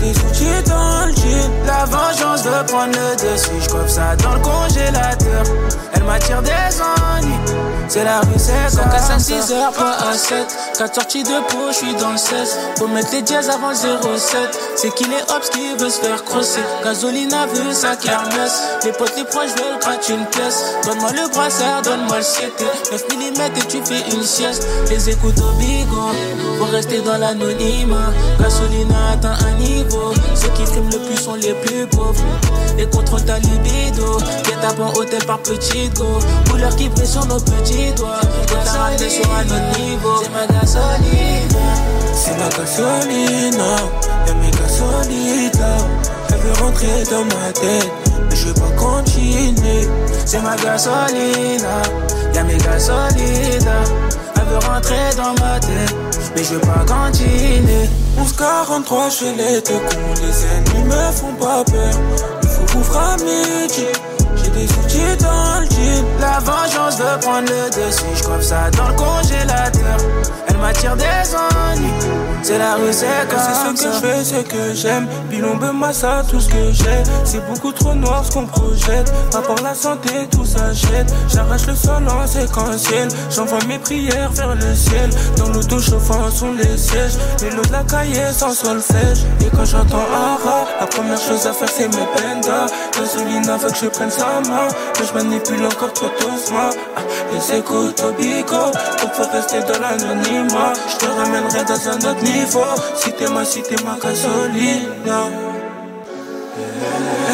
des 0.00 0.10
outils 0.10 0.62
dans 0.66 1.06
le 1.06 1.12
jean. 1.12 1.50
La 1.66 1.84
vengeance 1.84 2.44
veut 2.44 2.66
prendre 2.66 2.92
le 2.92 3.16
dessus 3.16 3.60
Je 3.60 3.88
ça 3.88 4.16
dans 4.16 4.34
le 4.34 4.40
congélateur. 4.40 5.44
Elle 5.94 6.04
m'attire 6.04 6.42
des 6.42 6.80
ennuis 6.80 7.79
c'est 7.90 8.04
la 8.04 8.20
rue, 8.20 8.28
c'est 8.36 8.68
ça. 8.68 8.88
5 8.88 9.10
à 9.10 9.18
6 9.18 9.52
heures, 9.52 9.72
pas 9.72 9.96
à 10.08 10.14
7. 10.14 10.46
4 10.78 10.94
sorties 10.94 11.24
de 11.24 11.40
peau, 11.48 11.58
je 11.70 11.74
suis 11.74 11.94
dans 11.96 12.12
le 12.12 12.16
16. 12.16 12.56
Faut 12.78 12.86
mettre 12.86 13.08
les 13.12 13.22
dièses 13.22 13.50
avant 13.50 13.74
07. 13.74 13.88
C'est 14.76 14.94
qu'il 14.94 15.12
est 15.12 15.22
hops 15.28 15.50
qui 15.50 15.74
veut 15.76 15.90
se 15.90 15.98
faire 15.98 16.22
crosser. 16.24 16.62
Gasolina 16.84 17.46
veut 17.46 17.72
sa 17.72 17.96
kermesse. 17.96 18.62
Les 18.84 18.92
potes, 18.92 19.16
les 19.16 19.24
proches 19.24 19.50
veulent 19.56 19.80
gratter 19.80 20.12
une 20.12 20.24
pièce. 20.26 20.62
Donne-moi 20.86 21.10
le 21.10 21.28
brassard, 21.34 21.82
donne-moi 21.82 22.18
le 22.18 22.22
7. 22.22 22.52
9 22.92 23.04
mm 23.10 23.40
et 23.56 23.66
tu 23.66 23.82
fais 23.84 24.14
une 24.14 24.22
sieste. 24.22 24.64
Les 24.88 25.10
écoutes 25.10 25.40
au 25.40 25.52
bigot. 25.58 26.12
Faut 26.58 26.66
rester 26.66 27.00
dans 27.00 27.18
l'anonymat. 27.18 28.12
Gasolina 28.38 29.14
atteint 29.14 29.36
un 29.48 29.58
niveau. 29.58 30.14
Ceux 30.36 30.50
qui 30.50 30.64
friment 30.64 30.90
le 30.92 30.98
plus 31.00 31.16
sont 31.16 31.34
les 31.34 31.54
plus 31.54 31.88
pauvres. 31.88 32.22
Et 32.78 32.86
contrôle 32.86 33.24
ta 33.24 33.40
libido. 33.40 34.18
À 34.62 34.74
bon 34.74 34.92
hôtel 34.92 35.24
par 35.24 35.38
petit 35.38 35.88
go. 35.96 36.18
Couleur 36.50 36.76
qui 36.76 36.90
sur 37.06 37.24
nos 37.24 37.40
petits 37.40 37.79
C'est 40.22 40.30
ma 40.30 40.46
gasoline. 40.46 41.48
C'est 42.14 42.36
ma 42.38 42.48
gasoline. 42.48 43.62
Y'a 44.26 44.34
mes 44.34 44.50
gasolides 44.50 45.64
Elle 46.28 46.38
veut 46.38 46.64
rentrer 46.64 47.02
dans 47.10 47.24
ma 47.24 47.52
tête. 47.52 47.90
Mais 48.28 48.36
je 48.36 48.48
veux 48.48 48.54
pas 48.54 48.70
continuer. 48.76 49.88
C'est 50.24 50.40
ma 50.40 50.56
gasoline. 50.56 51.66
Y'a 52.34 52.44
mes 52.44 52.56
gasolides 52.58 53.70
Elle 54.36 54.48
veut 54.48 54.66
rentrer 54.68 55.14
dans 55.16 55.34
ma 55.44 55.58
tête. 55.60 55.94
Mais 56.36 56.44
je 56.44 56.54
veux 56.54 56.60
pas 56.60 56.84
continuer. 56.86 57.88
1143 58.16 59.10
chez 59.10 59.32
les 59.34 59.60
deux 59.60 59.78
cons. 59.78 60.14
Les 60.20 60.46
ennemis 60.46 60.84
me 60.88 61.12
font 61.12 61.34
pas 61.40 61.64
peur. 61.64 61.94
Il 62.42 62.48
faut 62.48 62.78
ouvrir 62.78 63.00
à 63.00 63.16
midi 63.16 63.86
des 64.48 64.64
outils 64.64 65.16
dans 65.20 65.60
le 65.60 65.66
jean. 65.66 66.04
La 66.20 66.38
vengeance 66.40 66.98
veut 66.98 67.20
prendre 67.20 67.48
le 67.48 67.70
dessus. 67.70 68.04
Je 68.14 68.44
ça 68.44 68.70
dans 68.76 68.88
le 68.88 68.94
congélateur. 68.94 69.96
Elle 70.48 70.56
m'attire 70.56 70.96
des 70.96 71.04
ennuis. 71.34 71.90
C'est 72.42 72.58
la 72.58 72.74
rue, 72.74 72.92
c'est 72.92 73.06
comme 73.28 73.38
C'est 73.38 73.82
ce 73.82 73.84
que 73.84 73.92
je 73.92 74.00
fais, 74.00 74.24
c'est 74.24 74.44
que 74.44 74.74
j'aime. 74.74 75.06
Bilombe, 75.28 75.72
massa, 75.74 76.22
tout 76.28 76.40
ce 76.40 76.48
que 76.48 76.72
j'ai. 76.72 77.02
C'est 77.24 77.46
beaucoup 77.46 77.72
trop 77.72 77.94
noir 77.94 78.24
ce 78.24 78.32
qu'on 78.32 78.46
projette. 78.46 79.12
Rapport 79.32 79.60
la 79.62 79.74
santé, 79.74 80.26
tout 80.30 80.44
s'achète. 80.44 81.12
J'arrache 81.28 81.66
le 81.66 81.74
sol 81.74 82.02
en 82.08 82.26
séquentiel. 82.26 83.08
J'envoie 83.30 83.58
mes 83.68 83.78
prières 83.78 84.32
vers 84.32 84.54
le 84.54 84.74
ciel. 84.74 85.10
Dans 85.36 85.48
l'auto 85.50 85.78
chauffant 85.80 86.30
sont 86.30 86.52
les 86.52 86.76
sièges. 86.78 87.16
Les 87.42 87.50
lots 87.50 87.64
de 87.64 87.72
la 87.72 87.84
cahier 87.84 88.32
sans 88.32 88.52
solfège. 88.52 89.24
Et 89.40 89.50
quand 89.54 89.64
j'entends 89.64 89.98
Ara, 89.98 90.66
la 90.80 90.86
première 90.86 91.20
chose 91.20 91.46
à 91.46 91.52
faire 91.52 91.68
c'est 91.68 91.88
mes 91.88 92.06
pendas. 92.06 92.66
Gasoline 92.96 93.42
veut 93.42 93.70
que 93.70 93.76
je 93.76 93.86
prenne 93.86 94.10
Que 94.94 95.04
je 95.04 95.12
manipule 95.12 95.66
encore 95.66 95.92
trop 95.92 96.10
doucement. 96.20 96.70
Ah, 96.96 97.00
les 97.32 97.58
écoutes 97.58 98.00
au 98.02 98.12
bico. 98.12 98.54
Donc 99.00 99.12
faut 99.14 99.28
rester 99.32 99.60
dans 99.60 99.80
l'anonymat. 99.80 100.72
Je 100.88 100.96
te 100.96 101.06
ramènerai 101.06 101.64
dans 101.64 101.88
un 101.88 102.10
autre 102.10 102.22
niveau. 102.22 102.64
Si 102.94 103.12
t'es 103.12 103.28
ma, 103.28 103.44
si 103.44 103.62
t'es 103.62 103.76
ma 103.84 103.98
gasolina. 104.00 105.24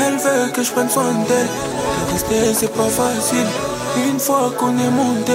Elle 0.07 0.17
veut 0.17 0.53
que 0.55 0.63
je 0.63 0.71
prenne 0.73 0.89
soin 0.89 1.13
d'elle. 1.29 1.49
Rester, 2.13 2.55
c'est 2.55 2.73
pas 2.73 2.89
facile. 2.89 3.47
Une 4.09 4.19
fois 4.19 4.53
qu'on 4.59 4.77
est 4.79 4.91
monté, 4.91 5.33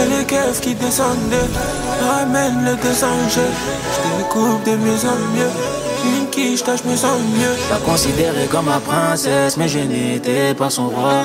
elle 0.00 0.20
est 0.20 0.24
keufs 0.24 0.60
qui 0.60 0.74
descendait. 0.74 1.48
Ramène 2.00 2.64
le 2.64 2.74
deux 2.74 2.94
Je 2.94 4.18
découpe 4.18 4.64
de 4.64 4.76
mieux 4.76 5.04
en 5.04 5.36
mieux. 5.36 5.87
Je 6.38 6.88
me 6.88 6.96
sens 6.96 7.20
mieux. 7.36 7.56
La 7.68 7.78
considérée 7.78 8.46
comme 8.46 8.66
ma 8.66 8.78
princesse, 8.78 9.56
mais 9.56 9.68
je 9.68 9.80
n'étais 9.80 10.54
pas 10.54 10.70
son 10.70 10.88
roi. 10.88 11.24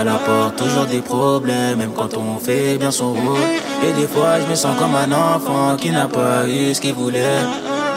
Elle 0.00 0.08
apporte 0.08 0.56
toujours 0.56 0.86
des 0.86 1.00
problèmes, 1.00 1.78
même 1.78 1.92
quand 1.92 2.16
on 2.16 2.38
fait 2.38 2.76
bien 2.76 2.90
son 2.90 3.12
rôle. 3.12 3.38
Et 3.86 3.92
des 4.00 4.08
fois, 4.08 4.40
je 4.40 4.46
me 4.46 4.56
sens 4.56 4.76
comme 4.76 4.96
un 4.96 5.12
enfant 5.12 5.76
qui 5.76 5.90
n'a 5.90 6.08
pas 6.08 6.48
eu 6.48 6.74
ce 6.74 6.80
qu'il 6.80 6.94
voulait. 6.94 7.42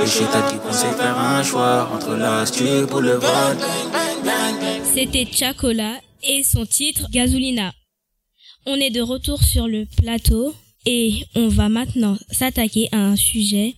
Et 0.01 0.05
je 0.05 0.11
suis 0.11 0.25
qui 0.25 0.57
conseille 0.57 0.93
faire 0.97 1.17
un 1.17 1.41
choix 1.41 1.89
entre 1.95 2.13
l'astuce 2.15 2.85
pour 2.87 3.01
le 3.01 3.13
vol. 3.13 3.57
C'était 4.93 5.27
Chacola 5.31 5.99
et 6.21 6.43
son 6.43 6.65
titre 6.67 7.07
Gasolina. 7.11 7.73
On 8.67 8.75
est 8.75 8.91
de 8.91 9.01
retour 9.01 9.41
sur 9.41 9.67
le 9.67 9.87
plateau 9.97 10.53
et 10.85 11.25
on 11.35 11.47
va 11.47 11.69
maintenant 11.69 12.17
s'attaquer 12.29 12.87
à 12.91 12.97
un 12.97 13.15
sujet 13.15 13.73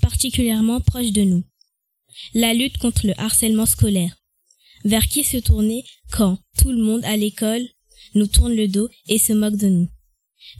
particulièrement 0.00 0.80
proche 0.80 1.10
de 1.10 1.22
nous. 1.22 1.42
La 2.34 2.54
lutte 2.54 2.78
contre 2.78 3.06
le 3.06 3.18
harcèlement 3.20 3.66
scolaire. 3.66 4.16
Vers 4.84 5.08
qui 5.08 5.24
se 5.24 5.38
tourner 5.38 5.84
quand 6.12 6.38
tout 6.58 6.70
le 6.70 6.82
monde 6.82 7.04
à 7.04 7.16
l'école 7.16 7.66
nous 8.14 8.26
tourne 8.26 8.54
le 8.54 8.68
dos 8.68 8.88
et 9.08 9.18
se 9.18 9.32
moque 9.32 9.56
de 9.56 9.68
nous. 9.68 9.88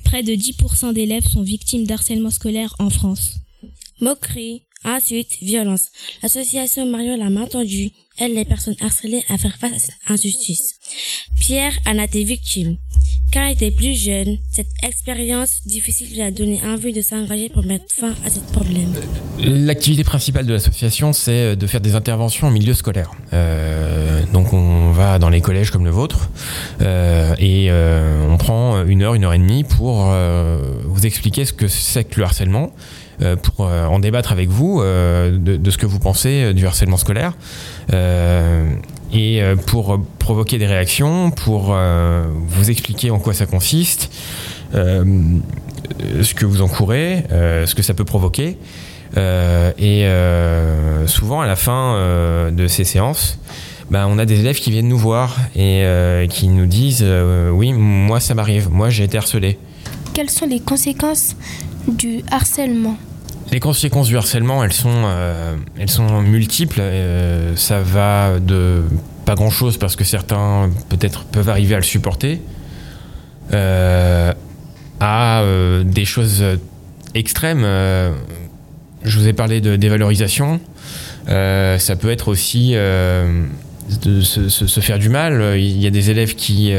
Près 0.05 0.23
de 0.23 0.33
10% 0.33 0.93
d'élèves 0.93 1.27
sont 1.27 1.43
victimes 1.43 1.87
d'harcèlement 1.87 2.31
scolaire 2.31 2.75
en 2.79 2.91
France. 2.91 3.35
Moquerie, 4.01 4.63
Ensuite, 4.85 5.39
violence. 5.43 5.89
L'association 6.23 6.87
Marion 6.87 7.17
l'a 7.17 7.31
main 7.31 7.49
aide 8.19 8.35
les 8.35 8.45
personnes 8.45 8.77
harcelées 8.81 9.25
à 9.29 9.39
faire 9.39 9.57
face 9.59 9.73
à 9.73 9.79
cette 9.79 9.95
injustice. 10.07 10.75
Pierre 11.39 11.77
en 11.87 11.99
a 11.99 12.05
été 12.05 12.23
victime. 12.25 12.79
Quand 13.39 13.47
il 13.47 13.53
était 13.53 13.71
plus 13.71 13.95
jeune, 13.95 14.39
cette 14.51 14.67
expérience 14.83 15.61
difficile 15.65 16.13
lui 16.13 16.23
a 16.23 16.33
donné 16.33 16.61
envie 16.67 16.93
de 16.93 17.01
s'engager 17.01 17.49
pour 17.49 17.65
mettre 17.65 17.85
fin 17.95 18.13
à 18.27 18.31
ce 18.31 18.41
problème. 18.41 18.93
L'activité 19.39 20.03
principale 20.03 20.45
de 20.45 20.55
l'association, 20.55 21.13
c'est 21.13 21.55
de 21.55 21.67
faire 21.69 21.81
des 21.81 21.95
interventions 21.95 22.49
en 22.49 22.51
milieu 22.51 22.75
scolaire. 22.75 23.13
Euh, 23.33 24.25
donc 24.33 24.53
on 24.53 24.91
va 24.91 25.21
dans 25.21 25.29
les 25.29 25.41
collèges 25.41 25.71
comme 25.71 25.85
le 25.85 25.93
vôtre 25.93 26.31
euh, 26.81 27.33
et 27.39 27.69
euh, 27.71 28.27
on 28.29 28.39
prend 28.39 28.85
une 28.85 29.03
heure, 29.03 29.15
une 29.15 29.23
heure 29.23 29.35
et 29.35 29.39
demie 29.39 29.63
pour 29.63 30.09
euh, 30.11 30.59
vous 30.87 31.07
expliquer 31.07 31.45
ce 31.45 31.53
que 31.53 31.69
c'est 31.69 32.03
que 32.03 32.19
le 32.19 32.25
harcèlement, 32.25 32.73
euh, 33.21 33.35
pour 33.35 33.67
euh, 33.67 33.85
en 33.87 33.99
débattre 33.99 34.31
avec 34.31 34.49
vous 34.49 34.81
euh, 34.81 35.37
de, 35.39 35.71
ce 35.71 35.77
que 35.77 35.87
vous 35.87 35.99
pensez 35.99 36.55
du 36.55 36.67
harcèlement 36.67 36.97
scolaire 36.97 37.35
et 39.13 39.43
pour 39.67 39.99
provoquer 40.19 40.59
des 40.59 40.67
réactions, 40.67 41.31
pour 41.31 41.75
vous 42.49 42.71
expliquer 42.71 43.11
en 43.11 43.19
quoi 43.19 43.35
ça 43.35 43.47
consiste, 43.47 44.11
ce 44.73 46.35
que 46.35 46.45
vous 46.45 46.63
encourez, 46.63 47.25
ce 47.31 47.75
que 47.75 47.83
ça 47.83 47.95
peut 47.95 48.05
provoquer. 48.05 48.59
et 49.17 50.09
souvent 51.07 51.41
à 51.41 51.47
la 51.47 51.57
fin 51.57 52.51
de 52.53 52.67
ces 52.67 52.85
séances, 52.85 53.39
bah, 53.91 54.07
on 54.09 54.19
a 54.19 54.27
des 54.27 54.41
élèves 54.41 54.59
qui 54.59 54.71
viennent 54.71 54.89
nous 54.89 54.99
voir 54.99 55.39
et 55.57 56.27
qui 56.29 56.49
nous 56.49 56.67
disent 56.67 57.07
oui 57.53 57.73
moi 57.73 58.21
ça 58.21 58.35
m'arrive, 58.35 58.69
moi 58.71 58.91
j'ai 58.91 59.05
été 59.05 59.17
harcelé. 59.17 59.59
Quelles 60.13 60.31
sont 60.31 60.47
les 60.47 60.61
conséquences 60.61 61.37
du 61.87 62.23
harcèlement? 62.31 62.97
Les 63.51 63.61
conséquences 63.61 64.09
du 64.09 64.17
harcèlement, 64.17 64.63
elles 64.63 64.73
sont, 64.73 65.05
euh, 65.05 65.57
multiples. 66.23 66.81
Euh, 66.81 67.57
ça 67.57 67.81
va 67.81 68.39
de 68.41 68.83
pas 69.25 69.35
grand 69.35 69.51
chose 69.51 69.77
parce 69.77 69.97
que 69.97 70.05
certains 70.05 70.71
peut-être 70.89 71.25
peuvent 71.25 71.49
arriver 71.49 71.75
à 71.75 71.79
le 71.79 71.85
supporter, 71.85 72.41
euh, 73.53 74.33
à 75.01 75.43
des 75.85 76.05
choses 76.05 76.43
extrêmes. 77.15 77.63
je 79.05 79.19
vous 79.19 79.29
ai 79.29 79.33
parlé 79.33 79.61
de 79.61 79.77
dévalorisation. 79.77 80.61
ça 81.27 81.97
peut 82.01 82.11
être 82.11 82.29
aussi 82.29 82.73
de 82.73 84.21
se, 84.23 84.81
faire 84.81 84.99
du 84.99 85.09
mal. 85.09 85.59
Il 85.59 85.81
y 85.81 85.87
a 85.87 85.91
des 85.91 86.11
élèves 86.11 86.35
qui 86.35 86.73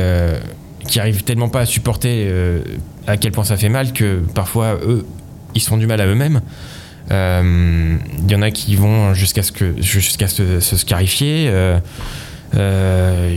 qui 0.88 1.00
arrivent 1.00 1.24
tellement 1.24 1.50
pas 1.50 1.62
à 1.62 1.66
supporter 1.66 2.28
à 3.06 3.16
quel 3.18 3.32
point 3.32 3.44
ça 3.44 3.58
fait 3.58 3.70
mal 3.70 3.94
que 3.94 4.22
parfois 4.34 4.80
eux 4.86 5.06
ils 5.56 5.62
se 5.62 5.70
font 5.70 5.78
du 5.78 5.88
mal 5.88 6.02
à 6.02 6.06
eux-mêmes. 6.06 6.42
Il 7.10 7.16
euh, 7.16 7.98
y 8.28 8.36
en 8.36 8.42
a 8.44 8.52
qui 8.52 8.76
vont 8.76 9.16
jusqu'à 9.16 9.42
ce 9.42 9.52
que 9.52 9.82
jusqu'à 9.82 10.28
se, 10.28 10.60
se, 10.60 10.78
scarifier. 10.78 11.48
Euh, 11.48 11.80
euh, 12.56 13.36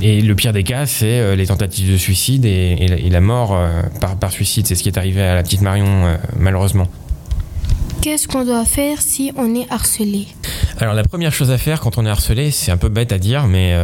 et 0.00 0.20
le 0.20 0.34
pire 0.34 0.52
des 0.52 0.64
cas, 0.64 0.86
c'est 0.86 1.36
les 1.36 1.46
tentatives 1.46 1.92
de 1.92 1.96
suicide 1.96 2.44
et, 2.44 2.76
et, 2.80 2.88
la, 2.88 2.96
et 2.96 3.10
la, 3.10 3.20
mort 3.20 3.56
par, 4.00 4.16
par, 4.16 4.32
suicide. 4.32 4.66
C'est 4.66 4.74
ce 4.74 4.82
qui 4.82 4.88
est 4.88 4.98
arrivé 4.98 5.22
à 5.22 5.36
la 5.36 5.44
petite 5.44 5.60
Marion, 5.60 6.18
malheureusement. 6.36 6.88
Qu'est-ce 8.00 8.26
qu'on 8.26 8.44
doit 8.44 8.64
faire 8.64 9.00
si 9.00 9.30
on 9.36 9.54
est 9.54 9.70
harcelé? 9.70 10.26
Alors 10.80 10.94
la 10.94 11.04
première 11.04 11.32
chose 11.32 11.52
à 11.52 11.58
faire 11.58 11.80
quand 11.80 11.98
on 11.98 12.06
est 12.06 12.10
harcelé, 12.10 12.50
c'est 12.50 12.72
un 12.72 12.76
peu 12.76 12.88
bête 12.88 13.12
à 13.12 13.18
dire, 13.18 13.46
mais 13.46 13.76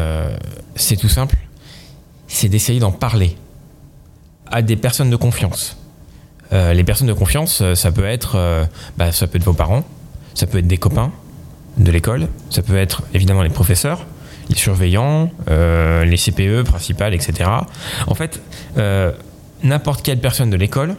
c'est 0.75 0.97
tout 0.97 1.09
simple. 1.09 1.37
C'est 2.27 2.49
d'essayer 2.49 2.81
d'en 2.81 2.91
parler 2.91 3.37
à 4.51 4.63
des 4.63 4.75
personnes 4.75 5.11
de 5.11 5.17
confiance. 5.17 5.77
Euh, 6.53 6.73
les 6.73 6.85
personnes 6.85 7.09
de 7.09 7.13
confiance, 7.13 7.61
euh, 7.61 7.75
ça 7.75 7.93
peut 7.93 8.07
être, 8.07 8.37
euh, 8.37 8.65
bah, 8.97 9.13
ça 9.13 9.27
peut 9.27 9.37
être 9.37 9.45
vos 9.45 9.53
parents, 9.53 9.85
ça 10.35 10.47
peut 10.47 10.59
être 10.59 10.67
des 10.67 10.79
copains 10.79 11.13
de 11.77 11.91
l'école, 11.93 12.29
ça 12.51 12.63
peut 12.63 12.77
être 12.77 13.03
évidemment 13.15 13.43
les 13.43 13.51
professeurs, 13.51 14.07
les 14.49 14.57
surveillants, 14.57 15.31
les 15.47 16.17
CPE 16.17 16.63
principales, 16.65 17.15
etc. 17.15 17.51
En 18.07 18.15
fait, 18.15 18.41
n'importe 19.63 20.03
quelle 20.03 20.19
personne 20.19 20.51
de 20.51 20.57
l'école, 20.57 20.97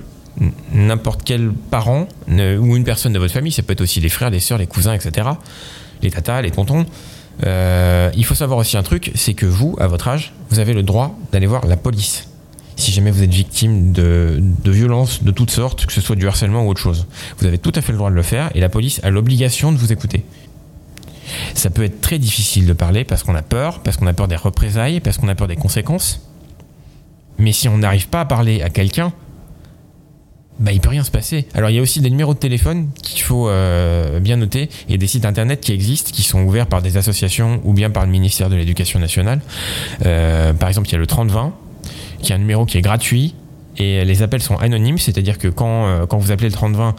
n'importe 0.72 1.24
quel 1.26 1.52
parent 1.52 2.08
ou 2.30 2.78
une 2.78 2.84
personne 2.86 3.12
de 3.12 3.20
votre 3.20 3.34
famille, 3.34 3.52
ça 3.52 3.64
peut 3.64 3.74
être 3.74 3.82
aussi 3.82 4.00
les 4.00 4.08
frères, 4.08 4.30
les 4.30 4.40
sœurs, 4.40 4.60
les 4.60 4.68
cousins, 4.68 4.94
etc. 4.94 5.28
Les 6.02 6.12
tatas, 6.12 6.42
les 6.42 6.52
tontons. 6.52 6.86
Il 7.44 8.26
faut 8.26 8.36
savoir 8.36 8.60
aussi 8.60 8.78
un 8.78 8.84
truc, 8.84 9.12
c'est 9.16 9.34
que 9.34 9.48
vous, 9.48 9.76
à 9.80 9.88
votre 9.88 10.08
âge, 10.08 10.34
vous 10.50 10.60
avez 10.60 10.74
le 10.74 10.84
droit 10.84 11.18
d'aller 11.34 11.48
voir 11.48 11.66
la 11.66 11.76
police 11.76 12.29
si 12.80 12.92
jamais 12.92 13.12
vous 13.12 13.24
êtes 13.24 13.34
victime 13.34 13.92
de, 13.92 14.40
de 14.42 14.72
violences 14.72 15.24
de 15.24 15.32
toutes 15.32 15.52
sortes, 15.52 15.86
que 15.86 15.94
ce 15.94 16.02
soit 16.02 16.16
du 16.16 16.28
harcèlement 16.28 16.66
ou 16.66 16.70
autre 16.70 16.82
chose. 16.82 17.08
Vous 17.38 17.46
avez 17.46 17.58
tout 17.58 17.72
à 17.76 17.82
fait 17.82 17.92
le 17.92 17.98
droit 17.98 18.10
de 18.10 18.16
le 18.16 18.24
faire 18.24 18.50
et 18.56 18.60
la 18.60 18.70
police 18.70 19.00
a 19.04 19.10
l'obligation 19.10 19.72
de 19.72 19.78
vous 19.78 19.92
écouter. 19.92 20.24
Ça 21.54 21.70
peut 21.70 21.84
être 21.84 22.02
très 22.02 22.18
difficile 22.20 22.66
de 22.66 22.74
parler 22.74 23.04
parce 23.04 23.24
qu'on 23.24 23.36
a 23.36 23.42
peur, 23.42 23.80
parce 23.80 23.98
qu'on 23.98 24.08
a 24.08 24.14
peur 24.14 24.28
des 24.28 24.36
représailles, 24.36 25.00
parce 25.00 25.18
qu'on 25.18 25.28
a 25.28 25.36
peur 25.36 25.48
des 25.48 25.56
conséquences. 25.56 26.22
Mais 27.38 27.52
si 27.52 27.68
on 27.68 27.78
n'arrive 27.78 28.08
pas 28.08 28.22
à 28.22 28.26
parler 28.26 28.62
à 28.62 28.70
quelqu'un, 28.70 29.14
bah, 30.60 30.74
il 30.74 30.82
peut 30.82 30.90
rien 30.90 31.04
se 31.04 31.12
passer. 31.12 31.48
Alors 31.54 31.70
il 31.70 31.76
y 31.76 31.80
a 31.80 31.82
aussi 31.82 32.02
des 32.02 32.10
numéros 32.10 32.34
de 32.34 32.40
téléphone 32.40 32.90
qu'il 33.02 33.22
faut 33.22 33.48
euh, 33.48 34.20
bien 34.20 34.36
noter 34.36 34.70
et 34.90 34.98
des 34.98 35.08
sites 35.08 35.26
internet 35.26 35.62
qui 35.62 35.72
existent, 35.72 36.12
qui 36.12 36.24
sont 36.24 36.42
ouverts 36.44 36.68
par 36.68 36.82
des 36.82 36.98
associations 36.98 37.62
ou 37.64 37.74
bien 37.74 37.90
par 37.90 38.06
le 38.06 38.12
ministère 38.12 38.50
de 38.50 38.56
l'Éducation 38.56 39.00
nationale. 39.00 39.42
Euh, 40.06 40.54
par 40.54 40.68
exemple, 40.68 40.90
il 40.90 40.92
y 40.92 40.96
a 40.96 41.00
le 41.00 41.08
3020 41.08 41.54
qui 42.22 42.32
est 42.32 42.36
un 42.36 42.40
numéro 42.40 42.66
qui 42.66 42.78
est 42.78 42.82
gratuit 42.82 43.36
et 43.78 44.04
les 44.04 44.22
appels 44.22 44.42
sont 44.42 44.58
anonymes, 44.58 44.98
c'est-à-dire 44.98 45.38
que 45.38 45.48
quand, 45.48 45.88
euh, 45.88 46.06
quand 46.06 46.18
vous 46.18 46.32
appelez 46.32 46.50
le 46.50 46.54
3020, 46.54 46.96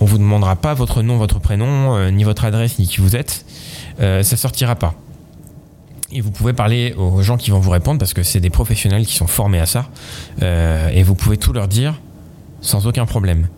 on 0.00 0.04
vous 0.04 0.18
demandera 0.18 0.56
pas 0.56 0.74
votre 0.74 1.02
nom, 1.02 1.16
votre 1.16 1.40
prénom, 1.40 1.96
euh, 1.96 2.10
ni 2.10 2.24
votre 2.24 2.44
adresse, 2.44 2.78
ni 2.78 2.86
qui 2.86 3.00
vous 3.00 3.16
êtes. 3.16 3.44
Euh, 4.00 4.22
ça 4.22 4.36
sortira 4.36 4.76
pas. 4.76 4.94
Et 6.12 6.20
vous 6.20 6.30
pouvez 6.30 6.52
parler 6.52 6.94
aux 6.96 7.22
gens 7.22 7.36
qui 7.36 7.50
vont 7.50 7.58
vous 7.58 7.70
répondre 7.70 7.98
parce 7.98 8.14
que 8.14 8.22
c'est 8.22 8.40
des 8.40 8.50
professionnels 8.50 9.06
qui 9.06 9.14
sont 9.14 9.26
formés 9.26 9.58
à 9.58 9.66
ça. 9.66 9.88
Et 10.42 11.02
vous 11.02 11.14
pouvez 11.14 11.38
tout 11.38 11.54
leur 11.54 11.68
dire 11.68 11.94
sans 12.60 12.86
aucun 12.86 13.06
problème. 13.06 13.48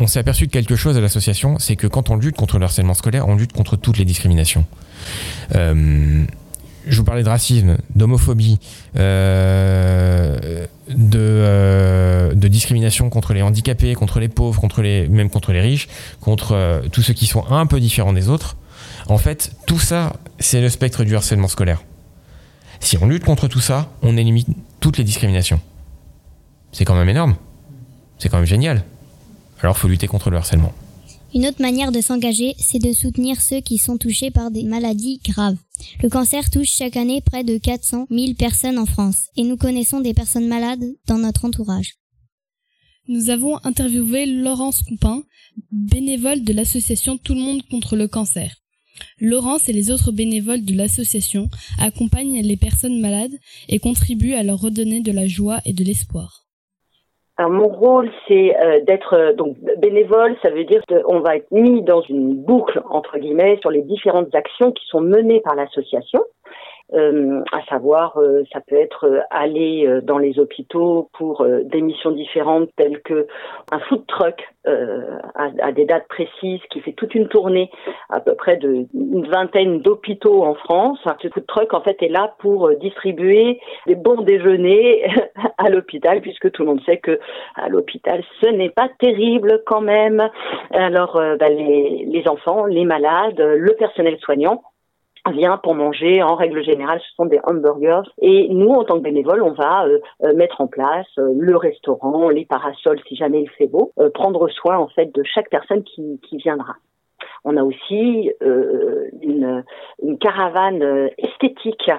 On 0.00 0.06
s'est 0.06 0.18
aperçu 0.18 0.46
de 0.46 0.52
quelque 0.52 0.74
chose 0.74 0.96
à 0.96 1.00
l'association, 1.00 1.58
c'est 1.58 1.76
que 1.76 1.86
quand 1.86 2.10
on 2.10 2.16
lutte 2.16 2.36
contre 2.36 2.58
le 2.58 2.64
harcèlement 2.64 2.94
scolaire, 2.94 3.28
on 3.28 3.36
lutte 3.36 3.52
contre 3.52 3.76
toutes 3.76 3.98
les 3.98 4.04
discriminations. 4.04 4.64
Euh, 5.54 6.24
je 6.86 6.96
vous 6.96 7.04
parlais 7.04 7.22
de 7.22 7.28
racisme, 7.28 7.78
d'homophobie, 7.94 8.58
euh, 8.96 10.66
de, 10.88 11.18
euh, 11.18 12.34
de, 12.34 12.48
discrimination 12.48 13.08
contre 13.10 13.34
les 13.34 13.42
handicapés, 13.42 13.94
contre 13.94 14.20
les 14.20 14.28
pauvres, 14.28 14.60
contre 14.60 14.82
les, 14.82 15.08
même 15.08 15.30
contre 15.30 15.52
les 15.52 15.60
riches, 15.60 15.88
contre 16.20 16.52
euh, 16.52 16.80
tous 16.90 17.02
ceux 17.02 17.14
qui 17.14 17.26
sont 17.26 17.44
un 17.50 17.66
peu 17.66 17.80
différents 17.80 18.12
des 18.12 18.28
autres. 18.28 18.56
En 19.08 19.18
fait, 19.18 19.52
tout 19.66 19.78
ça, 19.78 20.14
c'est 20.38 20.60
le 20.60 20.68
spectre 20.68 21.04
du 21.04 21.16
harcèlement 21.16 21.48
scolaire. 21.48 21.82
Si 22.80 22.98
on 22.98 23.06
lutte 23.06 23.24
contre 23.24 23.48
tout 23.48 23.60
ça, 23.60 23.88
on 24.02 24.16
élimine 24.16 24.54
toutes 24.80 24.98
les 24.98 25.04
discriminations. 25.04 25.60
C'est 26.72 26.84
quand 26.84 26.94
même 26.94 27.08
énorme. 27.08 27.36
C'est 28.18 28.28
quand 28.28 28.38
même 28.38 28.46
génial. 28.46 28.84
Alors, 29.62 29.76
faut 29.78 29.88
lutter 29.88 30.08
contre 30.08 30.30
le 30.30 30.36
harcèlement. 30.36 30.72
Une 31.34 31.46
autre 31.46 31.62
manière 31.62 31.92
de 31.92 32.02
s'engager, 32.02 32.54
c'est 32.58 32.78
de 32.78 32.92
soutenir 32.92 33.40
ceux 33.40 33.60
qui 33.60 33.78
sont 33.78 33.96
touchés 33.96 34.30
par 34.30 34.50
des 34.50 34.64
maladies 34.64 35.18
graves. 35.24 35.56
Le 36.02 36.10
cancer 36.10 36.50
touche 36.50 36.68
chaque 36.68 36.96
année 36.96 37.22
près 37.22 37.42
de 37.42 37.56
400 37.56 38.06
000 38.10 38.34
personnes 38.34 38.78
en 38.78 38.84
France 38.84 39.28
et 39.36 39.42
nous 39.42 39.56
connaissons 39.56 40.00
des 40.00 40.12
personnes 40.12 40.46
malades 40.46 40.84
dans 41.06 41.18
notre 41.18 41.46
entourage. 41.46 41.94
Nous 43.08 43.30
avons 43.30 43.56
interviewé 43.64 44.26
Laurence 44.26 44.82
Coupin, 44.82 45.22
bénévole 45.70 46.44
de 46.44 46.52
l'association 46.52 47.16
Tout 47.16 47.34
le 47.34 47.40
monde 47.40 47.62
contre 47.70 47.96
le 47.96 48.08
cancer. 48.08 48.54
Laurence 49.18 49.70
et 49.70 49.72
les 49.72 49.90
autres 49.90 50.12
bénévoles 50.12 50.64
de 50.64 50.74
l'association 50.74 51.48
accompagnent 51.78 52.42
les 52.42 52.56
personnes 52.58 53.00
malades 53.00 53.36
et 53.68 53.78
contribuent 53.78 54.34
à 54.34 54.42
leur 54.42 54.60
redonner 54.60 55.00
de 55.00 55.12
la 55.12 55.26
joie 55.26 55.60
et 55.64 55.72
de 55.72 55.82
l'espoir. 55.82 56.41
Mon 57.48 57.68
rôle, 57.68 58.10
c'est 58.28 58.56
euh, 58.56 58.80
d'être 58.80 59.14
euh, 59.14 59.32
donc 59.32 59.56
bénévole. 59.78 60.36
Ça 60.42 60.50
veut 60.50 60.64
dire 60.64 60.82
qu'on 60.88 61.20
va 61.20 61.36
être 61.36 61.50
mis 61.50 61.82
dans 61.82 62.02
une 62.02 62.34
boucle 62.34 62.82
entre 62.90 63.18
guillemets 63.18 63.58
sur 63.60 63.70
les 63.70 63.82
différentes 63.82 64.34
actions 64.34 64.72
qui 64.72 64.84
sont 64.86 65.00
menées 65.00 65.40
par 65.40 65.54
l'association. 65.54 66.22
Euh, 66.94 67.42
à 67.52 67.64
savoir, 67.66 68.18
euh, 68.18 68.42
ça 68.52 68.60
peut 68.60 68.76
être 68.76 69.06
euh, 69.06 69.20
aller 69.30 69.88
dans 70.02 70.18
les 70.18 70.38
hôpitaux 70.38 71.08
pour 71.14 71.46
des 71.64 71.80
missions 71.80 72.10
différentes 72.10 72.68
telles 72.76 73.00
que 73.00 73.26
un 73.70 73.78
food 73.80 74.06
truck 74.06 74.42
à, 74.64 75.50
à, 75.60 75.72
des 75.72 75.86
dates 75.86 76.06
précises 76.08 76.60
qui 76.70 76.80
fait 76.80 76.92
toute 76.92 77.14
une 77.16 77.26
tournée 77.28 77.70
à 78.10 78.20
peu 78.20 78.34
près 78.34 78.56
de 78.56 78.86
une 78.94 79.26
vingtaine 79.26 79.80
d'hôpitaux 79.80 80.44
en 80.44 80.54
France. 80.54 81.00
Ce 81.20 81.28
food 81.28 81.46
truck 81.46 81.74
en 81.74 81.80
fait 81.80 82.00
est 82.02 82.08
là 82.08 82.34
pour 82.38 82.70
distribuer 82.76 83.58
des 83.86 83.96
bons 83.96 84.22
déjeuners 84.22 85.04
à 85.58 85.68
l'hôpital 85.68 86.20
puisque 86.20 86.50
tout 86.52 86.62
le 86.62 86.68
monde 86.68 86.82
sait 86.84 86.98
que 86.98 87.18
à 87.56 87.68
l'hôpital 87.68 88.22
ce 88.40 88.48
n'est 88.48 88.70
pas 88.70 88.88
terrible 89.00 89.62
quand 89.66 89.80
même. 89.80 90.28
Alors 90.70 91.14
bah, 91.14 91.48
les, 91.48 92.06
les 92.08 92.28
enfants, 92.28 92.66
les 92.66 92.84
malades, 92.84 93.40
le 93.40 93.74
personnel 93.74 94.16
soignant 94.20 94.62
vient 95.30 95.56
pour 95.58 95.74
manger. 95.74 96.22
En 96.22 96.34
règle 96.34 96.62
générale, 96.64 97.00
ce 97.00 97.14
sont 97.14 97.26
des 97.26 97.38
hamburgers. 97.44 98.02
Et 98.20 98.48
nous, 98.48 98.70
en 98.70 98.84
tant 98.84 98.98
que 98.98 99.04
bénévoles, 99.04 99.42
on 99.42 99.52
va 99.52 99.86
euh, 99.86 99.98
euh, 100.24 100.34
mettre 100.34 100.60
en 100.60 100.66
place 100.66 101.06
euh, 101.18 101.32
le 101.38 101.56
restaurant, 101.56 102.28
les 102.28 102.44
parasols 102.44 103.00
si 103.06 103.14
jamais 103.14 103.42
il 103.42 103.50
fait 103.50 103.68
beau, 103.68 103.92
prendre 104.14 104.48
soin 104.48 104.78
en 104.78 104.88
fait 104.88 105.14
de 105.14 105.22
chaque 105.22 105.50
personne 105.50 105.84
qui, 105.84 106.20
qui 106.28 106.38
viendra. 106.38 106.74
On 107.44 107.56
a 107.56 107.64
aussi 107.64 108.30
euh, 108.42 109.08
une, 109.20 109.64
caravane 110.20 110.82
euh, 110.82 111.08
esthétique 111.18 111.90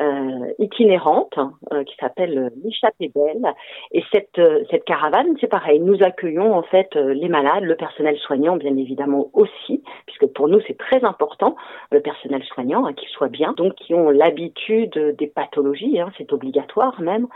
euh, 0.00 0.52
itinérante 0.58 1.38
qui 1.86 1.96
s'appelle 1.98 2.52
l'échappée 2.62 3.10
belle. 3.14 3.52
Et 3.92 4.02
cette, 4.12 4.40
cette 4.70 4.84
caravane, 4.84 5.36
c'est 5.40 5.48
pareil, 5.48 5.80
nous 5.80 6.02
accueillons 6.02 6.54
en 6.54 6.62
fait 6.62 6.94
les 6.94 7.28
malades, 7.28 7.64
le 7.64 7.76
personnel 7.76 8.16
soignant 8.18 8.56
bien 8.56 8.76
évidemment 8.76 9.28
aussi, 9.32 9.82
puisque 10.06 10.26
pour 10.32 10.48
nous 10.48 10.60
c'est 10.66 10.78
très 10.78 11.04
important, 11.04 11.56
le 11.90 12.00
personnel 12.00 12.42
soignant, 12.44 12.86
hein, 12.86 12.92
qu'il 12.92 13.08
soit 13.08 13.28
bien, 13.28 13.52
donc 13.56 13.74
qui 13.74 13.94
ont 13.94 14.10
l'habitude 14.10 15.16
des 15.18 15.26
pathologies, 15.26 16.00
hein, 16.00 16.10
c'est 16.18 16.32
obligatoire 16.32 17.00
même, 17.00 17.26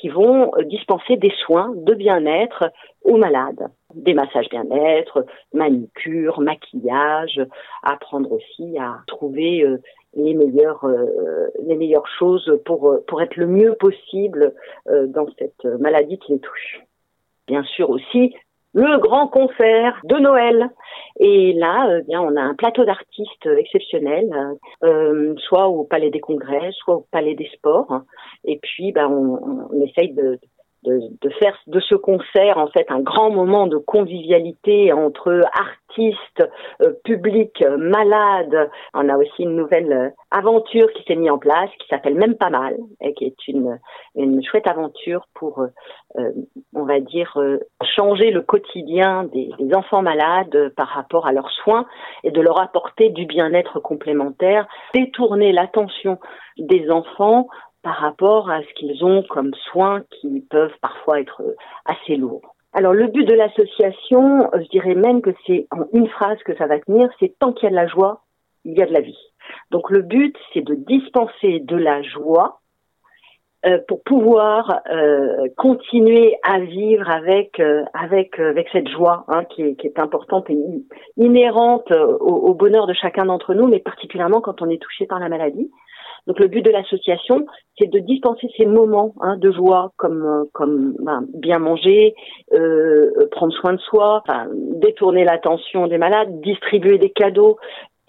qui 0.00 0.08
vont 0.08 0.52
dispenser 0.66 1.16
des 1.16 1.32
soins 1.44 1.72
de 1.74 1.94
bien-être 1.94 2.70
aux 3.04 3.16
malades. 3.16 3.68
Des 3.94 4.14
massages 4.14 4.48
bien-être, 4.48 5.24
manicure, 5.52 6.40
maquillage, 6.40 6.93
apprendre 7.82 8.32
aussi 8.32 8.78
à 8.78 8.98
trouver 9.06 9.62
euh, 9.62 9.78
les 10.14 10.34
meilleures 10.34 10.84
euh, 10.84 11.48
les 11.64 11.76
meilleures 11.76 12.06
choses 12.18 12.60
pour 12.64 12.90
euh, 12.90 13.04
pour 13.06 13.22
être 13.22 13.36
le 13.36 13.46
mieux 13.46 13.74
possible 13.74 14.54
dans 14.86 15.26
cette 15.38 15.64
maladie 15.64 16.18
qui 16.18 16.32
les 16.32 16.40
touche. 16.40 16.80
Bien 17.46 17.62
sûr 17.64 17.90
aussi 17.90 18.34
le 18.76 18.98
grand 18.98 19.28
concert 19.28 20.00
de 20.02 20.16
Noël. 20.16 20.68
Et 21.20 21.52
là, 21.52 22.00
bien, 22.08 22.20
on 22.20 22.34
a 22.34 22.40
un 22.40 22.54
plateau 22.54 22.84
d'artistes 22.84 23.46
exceptionnel, 23.46 24.28
soit 25.36 25.68
au 25.68 25.84
Palais 25.84 26.10
des 26.10 26.18
Congrès, 26.18 26.72
soit 26.72 26.96
au 26.96 27.06
Palais 27.12 27.36
des 27.36 27.48
Sports. 27.54 28.00
Et 28.44 28.58
puis, 28.60 28.90
ben, 28.90 29.06
on, 29.06 29.80
essaye 29.80 30.12
de, 30.12 30.40
faire 31.38 31.56
de 31.66 31.80
ce 31.80 31.94
concert 31.94 32.58
en 32.58 32.68
fait 32.68 32.86
un 32.90 33.00
grand 33.00 33.30
moment 33.30 33.66
de 33.66 33.76
convivialité 33.76 34.92
entre 34.92 35.42
artistes, 35.54 36.42
euh, 36.82 36.92
public, 37.04 37.62
euh, 37.62 37.76
malades. 37.76 38.70
On 38.94 39.08
a 39.08 39.16
aussi 39.16 39.42
une 39.42 39.56
nouvelle 39.56 39.92
euh, 39.92 40.10
aventure 40.30 40.92
qui 40.92 41.02
s'est 41.04 41.16
mise 41.16 41.30
en 41.30 41.38
place 41.38 41.70
qui 41.78 41.88
s'appelle 41.88 42.14
Même 42.14 42.36
pas 42.36 42.50
mal 42.50 42.76
et 43.00 43.14
qui 43.14 43.24
est 43.24 43.48
une, 43.48 43.78
une 44.14 44.42
chouette 44.44 44.66
aventure 44.66 45.26
pour, 45.34 45.64
on 46.74 46.84
va 46.84 47.00
dire, 47.00 47.38
changer 47.96 48.30
le 48.30 48.42
quotidien 48.42 49.24
des, 49.24 49.50
des, 49.58 49.74
enfants 49.74 50.02
malades 50.02 50.72
par 50.76 50.88
rapport 50.88 51.26
à 51.26 51.32
leurs 51.32 51.50
soins 51.50 51.86
et 52.22 52.30
de 52.30 52.40
leur 52.40 52.60
apporter 52.60 53.10
du 53.10 53.26
bien-être 53.26 53.80
complémentaire, 53.80 54.66
détourner 54.94 55.52
l'attention 55.52 56.18
des 56.58 56.90
enfants 56.90 57.48
par 57.84 57.96
rapport 57.96 58.50
à 58.50 58.62
ce 58.62 58.74
qu'ils 58.74 59.04
ont 59.04 59.22
comme 59.28 59.52
soins 59.70 60.02
qui 60.10 60.40
peuvent 60.50 60.74
parfois 60.80 61.20
être 61.20 61.42
assez 61.84 62.16
lourds. 62.16 62.56
Alors 62.72 62.94
le 62.94 63.06
but 63.06 63.24
de 63.24 63.34
l'association, 63.34 64.50
je 64.54 64.68
dirais 64.70 64.94
même 64.94 65.22
que 65.22 65.30
c'est 65.46 65.68
en 65.70 65.84
une 65.92 66.08
phrase 66.08 66.38
que 66.44 66.56
ça 66.56 66.66
va 66.66 66.80
tenir, 66.80 67.08
c'est 67.20 67.38
tant 67.38 67.52
qu'il 67.52 67.64
y 67.64 67.66
a 67.66 67.70
de 67.70 67.76
la 67.76 67.86
joie, 67.86 68.22
il 68.64 68.76
y 68.76 68.82
a 68.82 68.86
de 68.86 68.92
la 68.92 69.02
vie. 69.02 69.18
Donc 69.70 69.90
le 69.90 70.02
but, 70.02 70.34
c'est 70.52 70.62
de 70.62 70.74
dispenser 70.74 71.60
de 71.60 71.76
la 71.76 72.02
joie 72.02 72.60
euh, 73.66 73.78
pour 73.86 74.02
pouvoir 74.02 74.80
euh, 74.90 75.48
continuer 75.56 76.36
à 76.42 76.60
vivre 76.60 77.08
avec 77.08 77.60
euh, 77.60 77.84
avec 77.94 78.38
avec 78.38 78.68
cette 78.72 78.88
joie 78.88 79.24
hein, 79.28 79.44
qui, 79.44 79.62
est, 79.62 79.74
qui, 79.76 79.86
est, 79.86 79.98
importante 79.98 80.50
et 80.50 80.58
inhérente 81.16 81.90
au 81.92 82.54
bonheur 82.54 82.86
de 82.86 82.94
chacun 82.94 83.26
d'entre 83.26 83.54
nous, 83.54 83.68
mais 83.68 83.78
particulièrement 83.78 84.40
quand 84.40 84.62
on 84.62 84.68
est 84.68 84.82
touché 84.82 85.06
par 85.06 85.20
la 85.20 85.28
maladie. 85.28 85.70
Donc 86.26 86.40
le 86.40 86.48
but 86.48 86.62
de 86.62 86.70
l'association, 86.70 87.46
c'est 87.78 87.90
de 87.90 87.98
dispenser 87.98 88.48
ces 88.56 88.66
moments 88.66 89.14
hein, 89.20 89.36
de 89.36 89.50
joie, 89.52 89.92
comme 89.96 90.24
euh, 90.24 90.44
comme 90.52 90.94
ben, 91.00 91.26
bien 91.34 91.58
manger, 91.58 92.14
euh, 92.52 93.10
prendre 93.30 93.52
soin 93.52 93.74
de 93.74 93.80
soi, 93.80 94.22
détourner 94.76 95.24
l'attention 95.24 95.86
des 95.86 95.98
malades, 95.98 96.40
distribuer 96.40 96.98
des 96.98 97.10
cadeaux, 97.10 97.58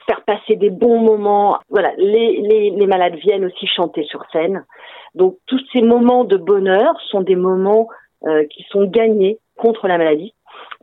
faire 0.07 0.23
passer 0.23 0.55
des 0.55 0.69
bons 0.69 0.99
moments. 0.99 1.59
Voilà, 1.69 1.91
les, 1.97 2.41
les, 2.41 2.69
les 2.69 2.87
malades 2.87 3.15
viennent 3.15 3.45
aussi 3.45 3.67
chanter 3.67 4.03
sur 4.03 4.23
scène. 4.31 4.65
Donc 5.13 5.37
tous 5.47 5.61
ces 5.73 5.81
moments 5.81 6.23
de 6.23 6.37
bonheur 6.37 6.99
sont 7.09 7.21
des 7.21 7.35
moments 7.35 7.87
euh, 8.27 8.45
qui 8.45 8.63
sont 8.69 8.85
gagnés 8.85 9.39
contre 9.57 9.87
la 9.87 9.97
maladie 9.97 10.33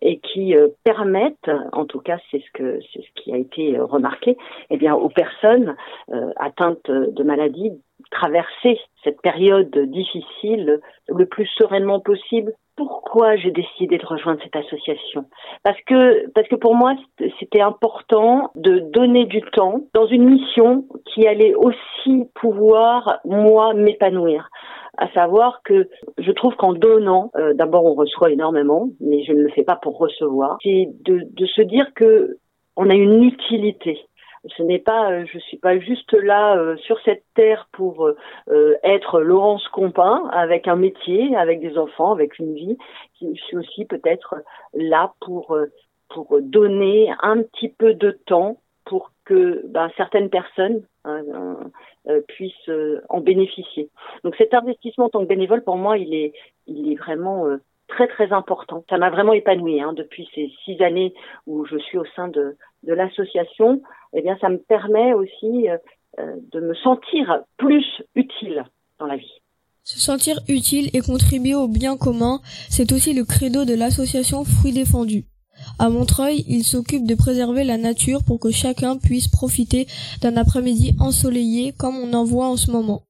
et 0.01 0.18
qui 0.18 0.55
euh, 0.57 0.68
permettent, 0.85 1.51
en 1.73 1.87
tout 1.87 2.01
cas 2.01 2.18
c'est 2.31 2.40
ce 2.40 2.51
que 2.53 2.81
c'est 2.92 3.01
ce 3.01 3.23
qui 3.23 3.33
a 3.33 3.37
été 3.37 3.79
euh, 3.79 3.85
remarqué, 3.85 4.37
eh 4.71 4.77
bien 4.77 4.95
aux 4.95 5.09
personnes 5.09 5.77
euh, 6.12 6.31
atteintes 6.37 6.90
de 6.90 7.23
maladies 7.23 7.73
traverser 8.11 8.79
cette 9.05 9.21
période 9.23 9.71
difficile 9.71 10.81
le 11.09 11.27
plus 11.27 11.47
sereinement 11.57 12.01
possible. 12.01 12.53
Pourquoi 12.77 13.37
j'ai 13.37 13.51
décidé 13.51 13.99
de 13.99 14.07
rejoindre 14.07 14.40
cette 14.42 14.57
association? 14.57 15.27
Parce 15.62 15.81
que 15.87 16.29
parce 16.33 16.49
que 16.49 16.57
pour 16.57 16.75
moi 16.75 16.95
c'était 17.38 17.61
important 17.61 18.51
de 18.55 18.79
donner 18.79 19.27
du 19.27 19.40
temps 19.53 19.83
dans 19.95 20.07
une 20.07 20.25
mission 20.25 20.85
qui 21.07 21.27
allait 21.27 21.55
aussi 21.55 22.25
pouvoir 22.35 23.21
moi 23.25 23.75
m'épanouir 23.75 24.49
à 24.99 25.11
savoir 25.13 25.63
que 25.65 25.89
je 26.19 26.31
trouve 26.33 26.55
qu'en 26.57 26.73
donnant, 26.73 27.31
euh, 27.37 27.55
d'abord 27.55 27.85
on 27.85 27.95
reçoit 27.95 28.31
énormément, 28.31 28.89
mais 29.01 29.25
je 29.25 29.33
ne 29.33 29.43
le 29.43 29.49
fais 29.51 29.65
pas 29.65 29.77
pour 29.77 29.99
recevoir, 29.99 30.59
c'est 30.63 30.89
de, 31.05 31.23
de 31.31 31.47
se 31.47 31.63
dire 31.63 31.93
que 31.95 32.37
on 32.77 32.89
a 32.89 32.95
une 32.95 33.23
utilité. 33.23 33.99
Ce 34.57 34.63
n'est 34.63 34.81
pas, 34.81 35.11
euh, 35.13 35.25
je 35.33 35.39
suis 35.39 35.57
pas 35.57 35.79
juste 35.79 36.13
là 36.15 36.57
euh, 36.57 36.77
sur 36.79 36.99
cette 37.05 37.25
terre 37.35 37.69
pour 37.73 38.11
être 38.83 39.21
Laurence 39.21 39.67
Compin 39.69 40.29
avec 40.33 40.69
un 40.69 40.77
métier, 40.77 41.37
avec 41.37 41.61
des 41.61 41.79
enfants, 41.79 42.13
avec 42.13 42.39
une 42.39 42.55
vie. 42.55 42.77
Je 43.21 43.41
suis 43.41 43.57
aussi 43.57 43.85
peut-être 43.85 44.37
là 44.75 45.13
pour 45.21 45.57
pour 46.09 46.37
donner 46.43 47.11
un 47.23 47.43
petit 47.43 47.69
peu 47.71 47.95
de 47.95 48.11
temps 48.27 48.59
pour 48.85 49.13
que 49.25 49.63
ben, 49.69 49.91
certaines 49.97 50.29
personnes 50.29 50.83
hein, 51.05 51.57
euh, 52.09 52.21
puissent 52.29 52.69
euh, 52.69 53.01
en 53.09 53.21
bénéficier. 53.21 53.88
Donc 54.25 54.35
cet 54.37 54.55
investissement 54.55 55.07
en 55.07 55.09
tant 55.09 55.21
que 55.21 55.29
bénévole, 55.29 55.62
pour 55.62 55.77
moi, 55.77 55.99
il 55.99 56.15
est, 56.15 56.33
il 56.67 56.93
est 56.93 56.97
vraiment 56.97 57.47
euh, 57.47 57.59
très 57.88 58.09
très 58.09 58.33
important. 58.33 58.85
Ça 58.88 58.99
m'a 58.99 59.11
vraiment 59.11 59.33
épanoui 59.33 59.81
hein, 59.81 59.93
depuis 59.93 60.29
ces 60.35 60.51
six 60.65 60.81
années 60.83 61.15
où 61.47 61.65
je 61.67 61.79
suis 61.79 61.99
au 61.99 62.05
sein 62.17 62.29
de, 62.29 62.57
de 62.83 62.93
l'association. 62.93 63.83
Eh 64.15 64.23
bien, 64.23 64.37
ça 64.41 64.49
me 64.49 64.59
permet 64.59 65.12
aussi 65.15 65.69
de 66.19 66.61
me 66.61 66.75
sentir 66.75 67.43
plus 67.57 68.03
utile 68.15 68.65
dans 68.99 69.07
la 69.07 69.17
vie. 69.17 69.41
Se 69.85 69.99
sentir 69.99 70.38
utile 70.49 70.91
et 70.95 71.01
contribuer 71.01 71.55
au 71.55 71.67
bien 71.67 71.97
commun, 71.97 72.41
c'est 72.69 72.93
aussi 72.93 73.15
le 73.15 73.25
credo 73.25 73.65
de 73.65 73.75
l'association 73.75 74.45
Fruits 74.45 74.73
défendus. 74.73 75.25
À 75.79 75.89
Montreuil, 75.89 76.45
il 76.49 76.65
s'occupe 76.65 77.07
de 77.07 77.15
préserver 77.15 77.65
la 77.65 77.77
nature 77.77 78.23
pour 78.23 78.39
que 78.39 78.51
chacun 78.51 78.97
puisse 78.97 79.29
profiter 79.29 79.87
d'un 80.21 80.37
après-midi 80.37 80.95
ensoleillé 80.99 81.73
comme 81.77 81.97
on 81.97 82.13
en 82.13 82.25
voit 82.25 82.49
en 82.49 82.57
ce 82.57 82.71
moment. 82.71 83.03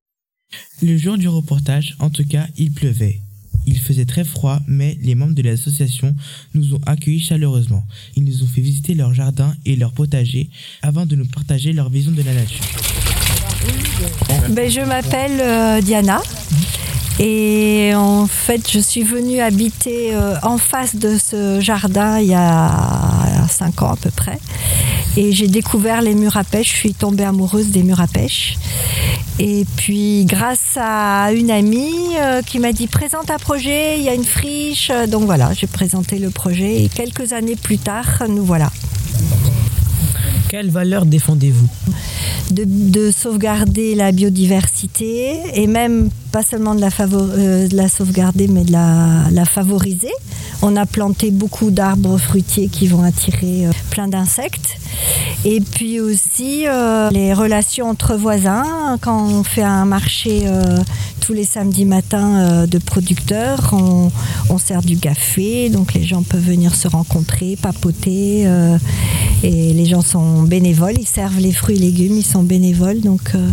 Le 0.83 0.97
jour 0.97 1.17
du 1.17 1.29
reportage, 1.29 1.97
en 1.99 2.11
tout 2.11 2.27
cas, 2.27 2.47
il 2.57 2.73
pleuvait. 2.73 3.21
Il 3.67 3.79
faisait 3.79 4.05
très 4.05 4.25
froid, 4.25 4.61
mais 4.67 4.99
les 5.03 5.15
membres 5.15 5.35
de 5.35 5.43
l'association 5.43 6.15
nous 6.55 6.75
ont 6.75 6.81
accueillis 6.85 7.21
chaleureusement. 7.21 7.85
Ils 8.17 8.25
nous 8.25 8.43
ont 8.43 8.47
fait 8.47 8.61
visiter 8.61 8.95
leur 8.95 9.15
jardin 9.15 9.55
et 9.65 9.77
leur 9.77 9.93
potager 9.93 10.51
avant 10.83 11.07
de 11.07 11.15
nous 11.15 11.27
partager 11.27 11.73
leur 11.73 11.89
vision 11.89 12.11
de 12.11 12.23
la 12.23 12.35
nature. 12.35 12.65
Ben, 14.51 14.69
je 14.69 14.81
m'appelle 14.81 15.41
euh, 15.41 15.81
Diana. 15.81 16.21
Et 17.19 17.93
en 17.95 18.27
fait, 18.27 18.71
je 18.71 18.79
suis 18.79 19.03
venue 19.03 19.41
habiter 19.41 20.15
euh, 20.15 20.35
en 20.43 20.59
face 20.59 20.97
de 20.97 21.19
ce 21.19 21.61
jardin 21.61 22.19
il 22.19 22.29
y 22.29 22.35
a 22.35 23.47
cinq 23.49 23.83
ans 23.83 23.93
à 23.93 23.97
peu 23.97 24.11
près. 24.11 24.39
Et 25.17 25.33
j'ai 25.33 25.47
découvert 25.47 26.01
les 26.01 26.15
murs 26.15 26.37
à 26.37 26.45
pêche. 26.45 26.73
Je 26.73 26.77
suis 26.77 26.95
tombée 26.95 27.25
amoureuse 27.25 27.69
des 27.69 27.83
murs 27.83 28.01
à 28.01 28.07
pêche. 28.07 28.57
Et 29.39 29.67
puis, 29.77 30.25
grâce 30.25 30.77
à 30.77 31.33
une 31.33 31.51
amie 31.51 32.17
euh, 32.19 32.43
qui 32.43 32.59
m'a 32.59 32.73
dit 32.73 32.87
présente 32.87 33.31
un 33.31 33.39
projet, 33.39 33.99
il 33.99 34.05
y 34.05 34.09
a 34.09 34.15
une 34.15 34.25
friche. 34.25 34.91
Donc 35.09 35.25
voilà, 35.25 35.53
j'ai 35.53 35.67
présenté 35.67 36.19
le 36.19 36.31
projet. 36.31 36.85
Et 36.85 36.89
quelques 36.89 37.33
années 37.33 37.57
plus 37.57 37.79
tard, 37.79 38.23
nous 38.29 38.45
voilà. 38.45 38.71
Quelles 40.53 40.69
valeurs 40.69 41.07
défendez-vous? 41.07 41.67
De, 42.51 43.11
sauvegarder 43.11 43.95
la 43.95 44.13
biodiversité 44.13 45.41
et 45.55 45.67
même 45.67 46.11
pas 46.31 46.43
seulement 46.43 46.75
de 46.75 46.81
la, 46.83 46.91
euh, 47.01 47.89
sauvegarder 47.89 48.49
mais 48.49 48.65
de 48.65 48.73
la, 48.73 49.45
favoriser. 49.47 50.13
On 50.61 50.77
a 50.77 50.85
planté 50.85 51.31
beaucoup 51.31 51.71
d'arbres 51.71 52.19
fruitiers 52.19 52.69
qui 52.69 52.87
vont 52.87 53.03
attirer 53.03 53.67
euh, 53.67 53.71
plein 53.89 54.09
d'insectes. 54.09 54.77
Et 55.47 55.63
puis 55.63 56.01
aussi 56.01 56.65
euh, 56.67 57.09
les 57.11 57.33
relations 57.33 57.89
entre 57.89 58.15
voisins. 58.15 58.99
Quand 59.01 59.25
on 59.25 59.45
fait 59.45 59.63
un 59.63 59.87
marché 59.87 60.45
tous 61.21 61.33
les 61.33 61.45
samedis 61.45 61.87
matins 61.87 62.67
de 62.67 62.79
producteurs, 62.79 63.73
on, 63.73 64.59
sert 64.59 64.83
du 64.83 64.99
café, 64.99 65.71
donc 65.71 65.95
les 65.95 66.05
gens 66.05 66.23
peuvent 66.23 66.45
venir 66.45 66.75
se 66.75 66.89
rencontrer, 66.89 67.57
papoter. 67.61 68.47
et 69.43 69.73
les 69.73 69.87
gens 69.87 70.03
sont 70.03 70.42
bénévoles, 70.43 70.99
ils 70.99 71.07
servent 71.07 71.39
les 71.39 71.53
fruits 71.53 71.77
et 71.77 71.81
légumes, 71.81 72.17
ils 72.17 72.25
sont 72.25 72.43
bénévoles, 72.43 73.01
donc 73.01 73.35
euh, 73.35 73.51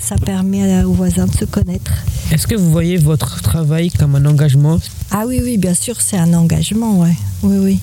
ça 0.00 0.16
permet 0.16 0.82
aux 0.84 0.92
voisins 0.92 1.26
de 1.26 1.34
se 1.34 1.44
connaître. 1.44 1.92
Est-ce 2.32 2.46
que 2.46 2.54
vous 2.54 2.70
voyez 2.70 2.96
votre 2.96 3.40
travail 3.42 3.90
comme 3.90 4.14
un 4.14 4.24
engagement? 4.26 4.78
Ah 5.10 5.24
oui, 5.26 5.40
oui, 5.42 5.58
bien 5.58 5.74
sûr, 5.74 6.00
c'est 6.00 6.16
un 6.16 6.32
engagement, 6.34 7.00
ouais. 7.00 7.14
oui, 7.42 7.56
oui. 7.58 7.78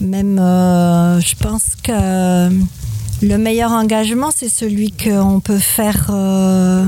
Même, 0.00 0.38
euh, 0.38 1.20
je 1.20 1.34
pense 1.36 1.76
que 1.82 2.50
le 3.22 3.38
meilleur 3.38 3.70
engagement, 3.70 4.30
c'est 4.34 4.48
celui 4.48 4.90
qu'on 4.90 5.40
peut 5.40 5.58
faire 5.58 6.10
euh, 6.10 6.84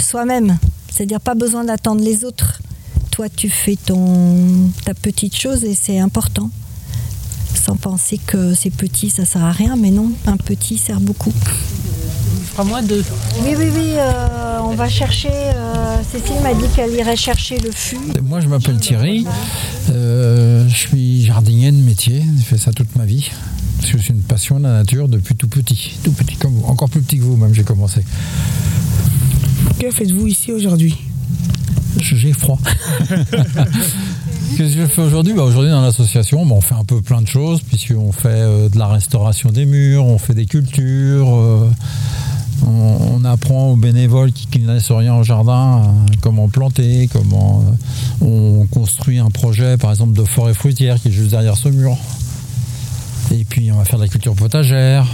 soi-même. 0.00 0.58
C'est-à-dire 0.90 1.20
pas 1.20 1.34
besoin 1.34 1.64
d'attendre 1.64 2.02
les 2.02 2.24
autres. 2.24 2.60
Toi, 3.10 3.28
tu 3.28 3.48
fais 3.48 3.76
ton, 3.76 4.70
ta 4.84 4.94
petite 4.94 5.36
chose 5.36 5.64
et 5.64 5.74
c'est 5.74 5.98
important. 5.98 6.50
Sans 7.68 7.76
penser 7.76 8.18
que 8.26 8.54
c'est 8.54 8.70
petit, 8.70 9.10
ça 9.10 9.26
sert 9.26 9.44
à 9.44 9.52
rien, 9.52 9.76
mais 9.76 9.90
non, 9.90 10.10
un 10.24 10.38
petit 10.38 10.78
sert 10.78 11.00
beaucoup. 11.00 11.34
moi 12.64 12.80
deux. 12.80 13.04
Oui, 13.44 13.50
oui, 13.58 13.66
oui, 13.76 13.90
euh, 13.98 14.60
on 14.64 14.74
va 14.74 14.88
chercher. 14.88 15.28
euh, 15.30 15.98
Cécile 16.10 16.40
m'a 16.42 16.54
dit 16.54 16.64
qu'elle 16.74 16.94
irait 16.94 17.14
chercher 17.14 17.58
le 17.58 17.70
fût. 17.70 17.98
Moi, 18.22 18.40
je 18.40 18.48
m'appelle 18.48 18.78
Thierry. 18.78 19.26
Euh, 19.90 20.66
je 20.66 20.74
suis 20.74 21.26
jardinier 21.26 21.70
de 21.70 21.76
métier. 21.76 22.24
J'ai 22.38 22.42
fait 22.42 22.56
ça 22.56 22.72
toute 22.72 22.96
ma 22.96 23.04
vie. 23.04 23.30
Parce 23.78 23.92
que 23.92 23.98
c'est 23.98 24.14
une 24.14 24.22
passion 24.22 24.56
de 24.58 24.62
la 24.62 24.72
nature 24.72 25.06
depuis 25.06 25.36
tout 25.36 25.48
petit. 25.48 25.98
Tout 26.02 26.12
petit 26.12 26.36
comme 26.36 26.54
vous. 26.54 26.64
Encore 26.64 26.88
plus 26.88 27.02
petit 27.02 27.18
que 27.18 27.22
vous, 27.24 27.36
même, 27.36 27.52
j'ai 27.52 27.64
commencé. 27.64 28.00
Que 29.78 29.90
faites-vous 29.90 30.26
ici 30.26 30.52
aujourd'hui? 30.52 30.96
J'ai 32.00 32.32
froid. 32.32 32.58
Qu'est-ce 34.56 34.74
que 34.74 34.82
je 34.82 34.86
fais 34.86 35.02
aujourd'hui? 35.02 35.34
Bah, 35.34 35.42
Aujourd'hui, 35.42 35.70
dans 35.70 35.82
l'association, 35.82 36.44
bah, 36.46 36.54
on 36.56 36.60
fait 36.60 36.74
un 36.74 36.84
peu 36.84 37.00
plein 37.02 37.20
de 37.20 37.26
choses, 37.26 37.60
puisqu'on 37.60 38.12
fait 38.12 38.28
euh, 38.28 38.68
de 38.68 38.78
la 38.78 38.86
restauration 38.86 39.50
des 39.50 39.66
murs, 39.66 40.04
on 40.04 40.18
fait 40.18 40.34
des 40.34 40.46
cultures, 40.46 41.34
euh, 41.34 41.70
on, 42.66 43.24
apprend 43.24 43.72
aux 43.72 43.76
bénévoles 43.76 44.32
qui 44.32 44.60
ne 44.60 44.66
connaissent 44.66 44.90
rien 44.90 45.14
au 45.14 45.22
jardin 45.22 45.82
euh, 45.82 46.14
comment 46.22 46.48
planter, 46.48 47.08
comment 47.12 47.62
on 48.22 48.66
construit 48.70 49.18
un 49.18 49.30
projet, 49.30 49.76
par 49.76 49.90
exemple, 49.90 50.14
de 50.14 50.24
forêt 50.24 50.54
fruitière 50.54 51.00
qui 51.00 51.08
est 51.08 51.12
juste 51.12 51.30
derrière 51.30 51.56
ce 51.56 51.68
mur. 51.68 51.96
Et 53.32 53.44
puis, 53.44 53.70
on 53.70 53.76
va 53.76 53.84
faire 53.84 53.98
de 53.98 54.04
la 54.04 54.08
culture 54.08 54.34
potagère. 54.34 55.06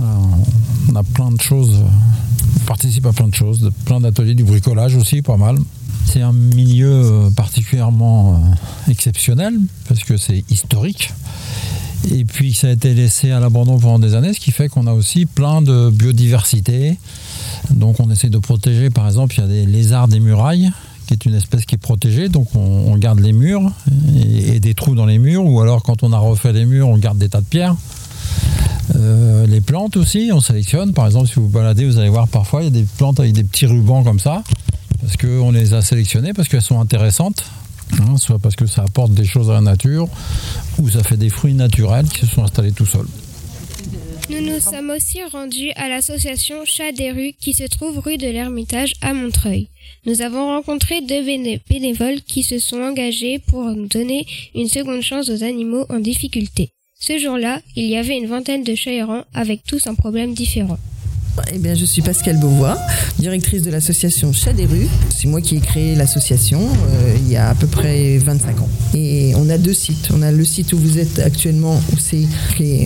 on 0.00 0.94
a 0.94 1.02
plein 1.02 1.32
de 1.32 1.40
choses. 1.40 1.82
On 1.82 2.64
participe 2.66 3.04
à 3.06 3.12
plein 3.12 3.28
de 3.28 3.34
choses, 3.34 3.70
plein 3.84 4.00
d'ateliers, 4.00 4.34
du 4.34 4.44
bricolage 4.44 4.94
aussi, 4.94 5.22
pas 5.22 5.36
mal. 5.36 5.58
C'est 6.06 6.22
un 6.22 6.32
milieu 6.32 6.92
euh, 6.92 7.30
particulièrement 7.30 8.34
euh, 8.34 8.90
exceptionnel 8.90 9.54
parce 9.88 10.04
que 10.04 10.16
c'est 10.16 10.44
historique. 10.50 11.12
Et 12.12 12.24
puis 12.24 12.52
ça 12.52 12.68
a 12.68 12.70
été 12.70 12.94
laissé 12.94 13.30
à 13.30 13.40
l'abandon 13.40 13.78
pendant 13.78 13.98
des 13.98 14.14
années, 14.14 14.34
ce 14.34 14.40
qui 14.40 14.52
fait 14.52 14.68
qu'on 14.68 14.86
a 14.86 14.92
aussi 14.92 15.26
plein 15.26 15.62
de 15.62 15.90
biodiversité. 15.90 16.98
Donc 17.70 17.98
on 18.00 18.10
essaie 18.10 18.28
de 18.28 18.38
protéger, 18.38 18.90
par 18.90 19.06
exemple, 19.06 19.34
il 19.36 19.40
y 19.40 19.44
a 19.44 19.48
des 19.48 19.66
lézards 19.66 20.08
des 20.08 20.20
murailles, 20.20 20.70
qui 21.06 21.14
est 21.14 21.24
une 21.24 21.34
espèce 21.34 21.64
qui 21.64 21.76
est 21.76 21.78
protégée. 21.78 22.28
Donc 22.28 22.54
on, 22.54 22.96
garde 22.96 23.20
les 23.20 23.32
murs 23.32 23.72
et, 24.14 24.60
des 24.60 24.74
trous 24.74 24.94
dans 24.94 25.06
les 25.06 25.18
murs, 25.18 25.46
ou 25.46 25.60
alors 25.60 25.82
quand 25.82 26.02
on 26.02 26.12
a 26.12 26.18
refait 26.18 26.52
les 26.52 26.66
murs, 26.66 26.88
on 26.88 26.98
garde 26.98 27.18
des 27.18 27.28
tas 27.28 27.40
de 27.40 27.46
pierres. 27.46 27.76
Euh, 28.96 29.46
les 29.46 29.60
plantes 29.60 29.96
aussi, 29.96 30.30
on 30.32 30.40
sélectionne. 30.40 30.92
Par 30.92 31.06
exemple, 31.06 31.28
si 31.28 31.34
vous 31.36 31.48
baladez, 31.48 31.86
vous 31.86 31.98
allez 31.98 32.10
voir 32.10 32.28
parfois, 32.28 32.62
il 32.62 32.64
y 32.64 32.68
a 32.68 32.70
des 32.70 32.86
plantes 32.98 33.18
avec 33.18 33.32
des 33.32 33.44
petits 33.44 33.66
rubans 33.66 34.04
comme 34.04 34.20
ça, 34.20 34.42
parce 35.04 35.16
qu'on 35.18 35.50
les 35.52 35.74
a 35.74 35.82
sélectionnées, 35.82 36.32
parce 36.32 36.48
qu'elles 36.48 36.62
sont 36.62 36.80
intéressantes. 36.80 37.44
hein, 38.00 38.16
soit 38.16 38.38
parce 38.38 38.56
que 38.56 38.66
ça 38.66 38.82
apporte 38.82 39.12
des 39.12 39.26
choses 39.26 39.50
à 39.50 39.54
la 39.54 39.60
nature, 39.60 40.08
ou 40.78 40.88
ça 40.88 41.02
fait 41.02 41.18
des 41.18 41.28
fruits 41.28 41.54
naturels 41.54 42.08
qui 42.08 42.20
se 42.20 42.26
sont 42.26 42.42
installés 42.42 42.72
tout 42.72 42.86
seuls. 42.86 43.06
Nous 44.30 44.40
nous 44.40 44.58
sommes 44.58 44.88
aussi 44.88 45.18
rendus 45.30 45.70
à 45.76 45.88
l'association 45.90 46.56
Chat 46.64 46.92
des 46.92 47.10
rues 47.12 47.34
qui 47.38 47.52
se 47.52 47.64
trouve 47.64 47.98
rue 47.98 48.16
de 48.16 48.26
l'Ermitage 48.26 48.94
à 49.02 49.12
Montreuil. 49.12 49.68
Nous 50.06 50.22
avons 50.22 50.46
rencontré 50.46 51.02
deux 51.02 51.22
béné- 51.22 51.60
bénévoles 51.68 52.22
qui 52.22 52.42
se 52.42 52.58
sont 52.58 52.80
engagés 52.80 53.38
pour 53.38 53.70
donner 53.74 54.26
une 54.54 54.68
seconde 54.68 55.02
chance 55.02 55.28
aux 55.28 55.42
animaux 55.44 55.84
en 55.90 55.98
difficulté. 56.00 56.70
Ce 56.98 57.18
jour-là, 57.18 57.60
il 57.76 57.84
y 57.84 57.96
avait 57.98 58.16
une 58.16 58.26
vingtaine 58.26 58.64
de 58.64 58.74
chats 58.74 58.92
errants 58.92 59.24
avec 59.34 59.62
tous 59.64 59.86
un 59.86 59.94
problème 59.94 60.32
différent. 60.32 60.78
Eh 61.52 61.58
bien, 61.58 61.74
je 61.74 61.84
suis 61.84 62.02
Pascal 62.02 62.38
Beauvois, 62.38 62.78
directrice 63.18 63.62
de 63.62 63.70
l'association 63.70 64.32
Chat 64.32 64.52
des 64.52 64.66
rues. 64.66 64.88
C'est 65.10 65.26
moi 65.26 65.40
qui 65.40 65.56
ai 65.56 65.60
créé 65.60 65.94
l'association 65.94 66.60
euh, 66.60 67.16
il 67.18 67.30
y 67.30 67.36
a 67.36 67.48
à 67.48 67.54
peu 67.54 67.66
près 67.66 68.18
25 68.18 68.60
ans. 68.60 68.68
Et 68.94 69.32
on 69.36 69.48
a 69.50 69.58
deux 69.58 69.74
sites. 69.74 70.08
On 70.14 70.22
a 70.22 70.30
le 70.30 70.44
site 70.44 70.72
où 70.72 70.78
vous 70.78 70.98
êtes 70.98 71.18
actuellement, 71.18 71.80
où, 71.92 71.96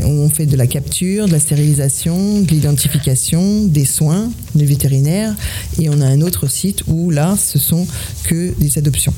on 0.05 0.29
fait 0.31 0.47
de 0.47 0.57
la 0.57 0.67
capture, 0.67 1.27
de 1.27 1.33
la 1.33 1.41
stérilisation, 1.41 2.41
de 2.41 2.49
l'identification, 2.49 3.65
des 3.65 3.85
soins, 3.85 4.31
des 4.55 4.65
vétérinaires. 4.65 5.35
Et 5.79 5.89
on 5.91 6.01
a 6.01 6.07
un 6.07 6.23
autre 6.23 6.49
site 6.49 6.85
où 6.87 7.11
là, 7.11 7.37
ce 7.37 7.59
sont 7.59 7.87
que 8.25 8.55
des 8.59 8.79
adoptions. 8.79 9.15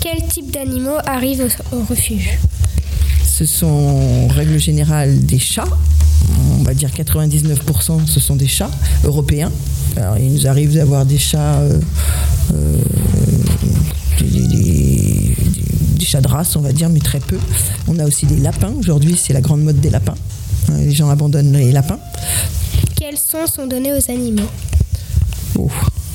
Quel 0.00 0.26
type 0.28 0.50
d'animaux 0.50 0.98
arrivent 1.04 1.48
au 1.72 1.80
refuge? 1.88 2.38
Ce 3.42 3.46
sont 3.58 3.66
en 3.66 4.28
règle 4.28 4.56
générale 4.60 5.18
des 5.26 5.40
chats. 5.40 5.66
On 6.60 6.62
va 6.62 6.74
dire 6.74 6.90
99% 6.90 8.06
ce 8.06 8.20
sont 8.20 8.36
des 8.36 8.46
chats 8.46 8.70
européens. 9.02 9.50
Alors 9.96 10.16
il 10.16 10.32
nous 10.32 10.46
arrive 10.46 10.74
d'avoir 10.74 11.04
des 11.04 11.18
chats, 11.18 11.56
euh, 11.58 11.80
euh, 12.54 12.76
des, 14.20 14.30
des- 14.30 14.46
des- 14.46 15.36
des 15.98 16.04
chats 16.04 16.20
de 16.20 16.28
race, 16.28 16.54
on 16.54 16.60
va 16.60 16.72
dire, 16.72 16.88
mais 16.88 17.00
très 17.00 17.18
peu. 17.18 17.36
On 17.88 17.98
a 17.98 18.04
aussi 18.04 18.26
des 18.26 18.36
lapins. 18.36 18.72
Aujourd'hui, 18.78 19.16
c'est 19.20 19.32
la 19.32 19.40
grande 19.40 19.62
mode 19.64 19.80
des 19.80 19.90
lapins. 19.90 20.14
Euh, 20.70 20.78
Les 20.84 20.92
gens 20.92 21.10
abandonnent 21.10 21.52
les 21.52 21.72
lapins. 21.72 21.98
Quels 22.94 23.18
soins 23.18 23.48
sont 23.48 23.66
donnés 23.66 23.90
aux 23.92 24.08
animaux? 24.10 24.48
Oh, 25.58 25.68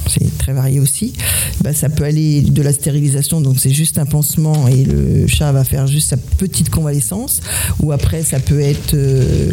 c'est 0.09 0.37
très 0.37 0.53
varié 0.53 0.79
aussi. 0.79 1.13
Bah, 1.61 1.73
ça 1.73 1.89
peut 1.89 2.03
aller 2.03 2.41
de 2.41 2.61
la 2.61 2.71
stérilisation, 2.71 3.41
donc 3.41 3.59
c'est 3.59 3.71
juste 3.71 3.97
un 3.97 4.05
pansement 4.05 4.67
et 4.67 4.83
le 4.83 5.27
chat 5.27 5.51
va 5.51 5.63
faire 5.63 5.87
juste 5.87 6.09
sa 6.09 6.17
petite 6.17 6.69
convalescence. 6.69 7.41
Ou 7.81 7.91
après, 7.91 8.23
ça 8.23 8.39
peut 8.39 8.59
être 8.59 8.93
euh, 8.93 9.51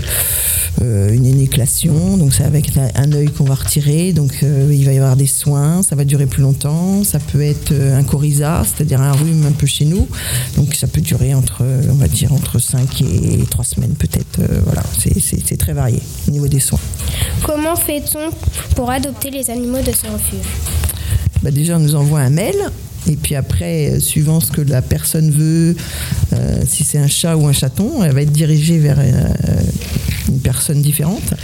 euh, 0.83 1.13
une 1.13 1.27
énéclation, 1.27 2.17
donc 2.17 2.35
c'est 2.35 2.45
avec 2.45 2.73
un, 2.77 3.13
œil 3.13 3.29
qu'on 3.29 3.45
va 3.45 3.55
retirer, 3.55 4.13
donc 4.13 4.41
euh, 4.43 4.71
il 4.73 4.85
va 4.85 4.93
y 4.93 4.97
avoir 4.99 5.17
des 5.17 5.27
soins, 5.27 5.83
ça 5.83 5.97
va 5.97 6.05
durer 6.05 6.27
plus 6.27 6.43
longtemps. 6.43 7.05
Ça 7.05 7.19
peut 7.19 7.43
être 7.43 7.73
un 7.73 8.03
coryza, 8.03 8.63
c'est-à-dire 8.65 9.01
un 9.01 9.13
rhume 9.13 9.47
un 9.47 9.53
peu 9.53 9.67
chez 9.67 9.85
nous, 9.85 10.09
donc 10.57 10.75
ça 10.75 10.87
peut 10.87 11.01
durer 11.01 11.35
entre, 11.35 11.63
on 11.91 11.95
va 11.95 12.09
dire, 12.09 12.33
entre 12.33 12.59
5 12.59 13.03
et 13.03 13.45
3 13.51 13.65
semaines 13.65 13.95
peut-être. 13.95 14.41
Voilà, 14.65 14.83
c'est 14.99 15.57
très 15.57 15.73
varié 15.73 16.01
au 16.29 16.31
niveau 16.31 16.49
des 16.49 16.61
soins. 16.61 16.81
Comment 17.43 17.77
fait-on 17.77 18.31
pour 18.75 18.91
adopter 18.91 19.31
les 19.31 19.51
animaux 19.51 19.81
de 19.81 19.93
ce 19.93 20.07
refuge? 20.07 20.44
Bah 21.43 21.51
déjà 21.51 21.77
on 21.77 21.81
nous 21.81 21.95
envoie 21.95 22.21
un 22.21 22.31
mail 22.31 22.57
et 23.07 23.17
puis 23.17 23.35
après, 23.35 23.91
euh, 23.91 24.01
suivant 24.01 24.41
ce 24.41 24.51
que 24.51 24.61
la 24.61 24.83
personne 24.83 25.31
veut, 25.31 25.77
euh, 26.33 26.63
si 26.67 26.85
c'est 26.85 26.99
un 26.99 27.07
chat 27.07 27.37
ou 27.37 27.47
un 27.47 27.53
chaton, 27.53 28.03
elle 28.03 28.13
va 28.13 28.23
être 28.23 28.33
dirigée 28.33 28.79
vers 28.79 28.99
euh, 28.99 29.29
une 30.29 30.41
personne 30.41 30.81
différente. 30.81 31.35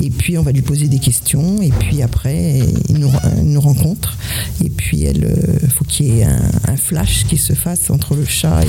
Et 0.00 0.10
puis 0.10 0.38
on 0.38 0.42
va 0.42 0.52
lui 0.52 0.62
poser 0.62 0.86
des 0.86 1.00
questions. 1.00 1.60
Et 1.60 1.70
puis 1.70 2.02
après, 2.02 2.60
il 2.88 2.98
nous, 2.98 3.10
elle 3.24 3.44
nous 3.44 3.60
rencontre. 3.60 4.16
Et 4.62 4.70
puis 4.70 5.06
il 5.06 5.70
faut 5.76 5.84
qu'il 5.84 6.14
y 6.14 6.20
ait 6.20 6.24
un, 6.24 6.76
flash 6.76 7.24
qui 7.28 7.36
se 7.36 7.54
fasse 7.54 7.90
entre 7.90 8.14
le 8.14 8.24
chat 8.24 8.60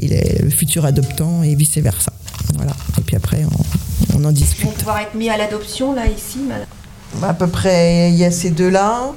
et, 0.00 0.08
le- 0.08 0.48
futur 0.50 0.86
adoptant 0.86 1.42
et 1.42 1.54
vice 1.54 1.76
versa. 1.76 2.12
Voilà. 2.54 2.72
Et 2.98 3.02
puis 3.02 3.16
après, 3.16 3.44
on, 4.14 4.24
en 4.24 4.32
discute. 4.32 4.64
vont 4.64 4.72
pouvoir 4.72 4.98
être 4.98 5.14
mis 5.14 5.30
à 5.30 5.36
l'adoption 5.36 5.94
là 5.94 6.06
ici 6.06 6.40
madame 6.46 6.66
À 7.22 7.34
peu 7.34 7.46
près, 7.46 8.10
il 8.10 8.16
y 8.16 8.24
a 8.24 8.30
ces 8.30 8.50
deux-là. 8.50 9.12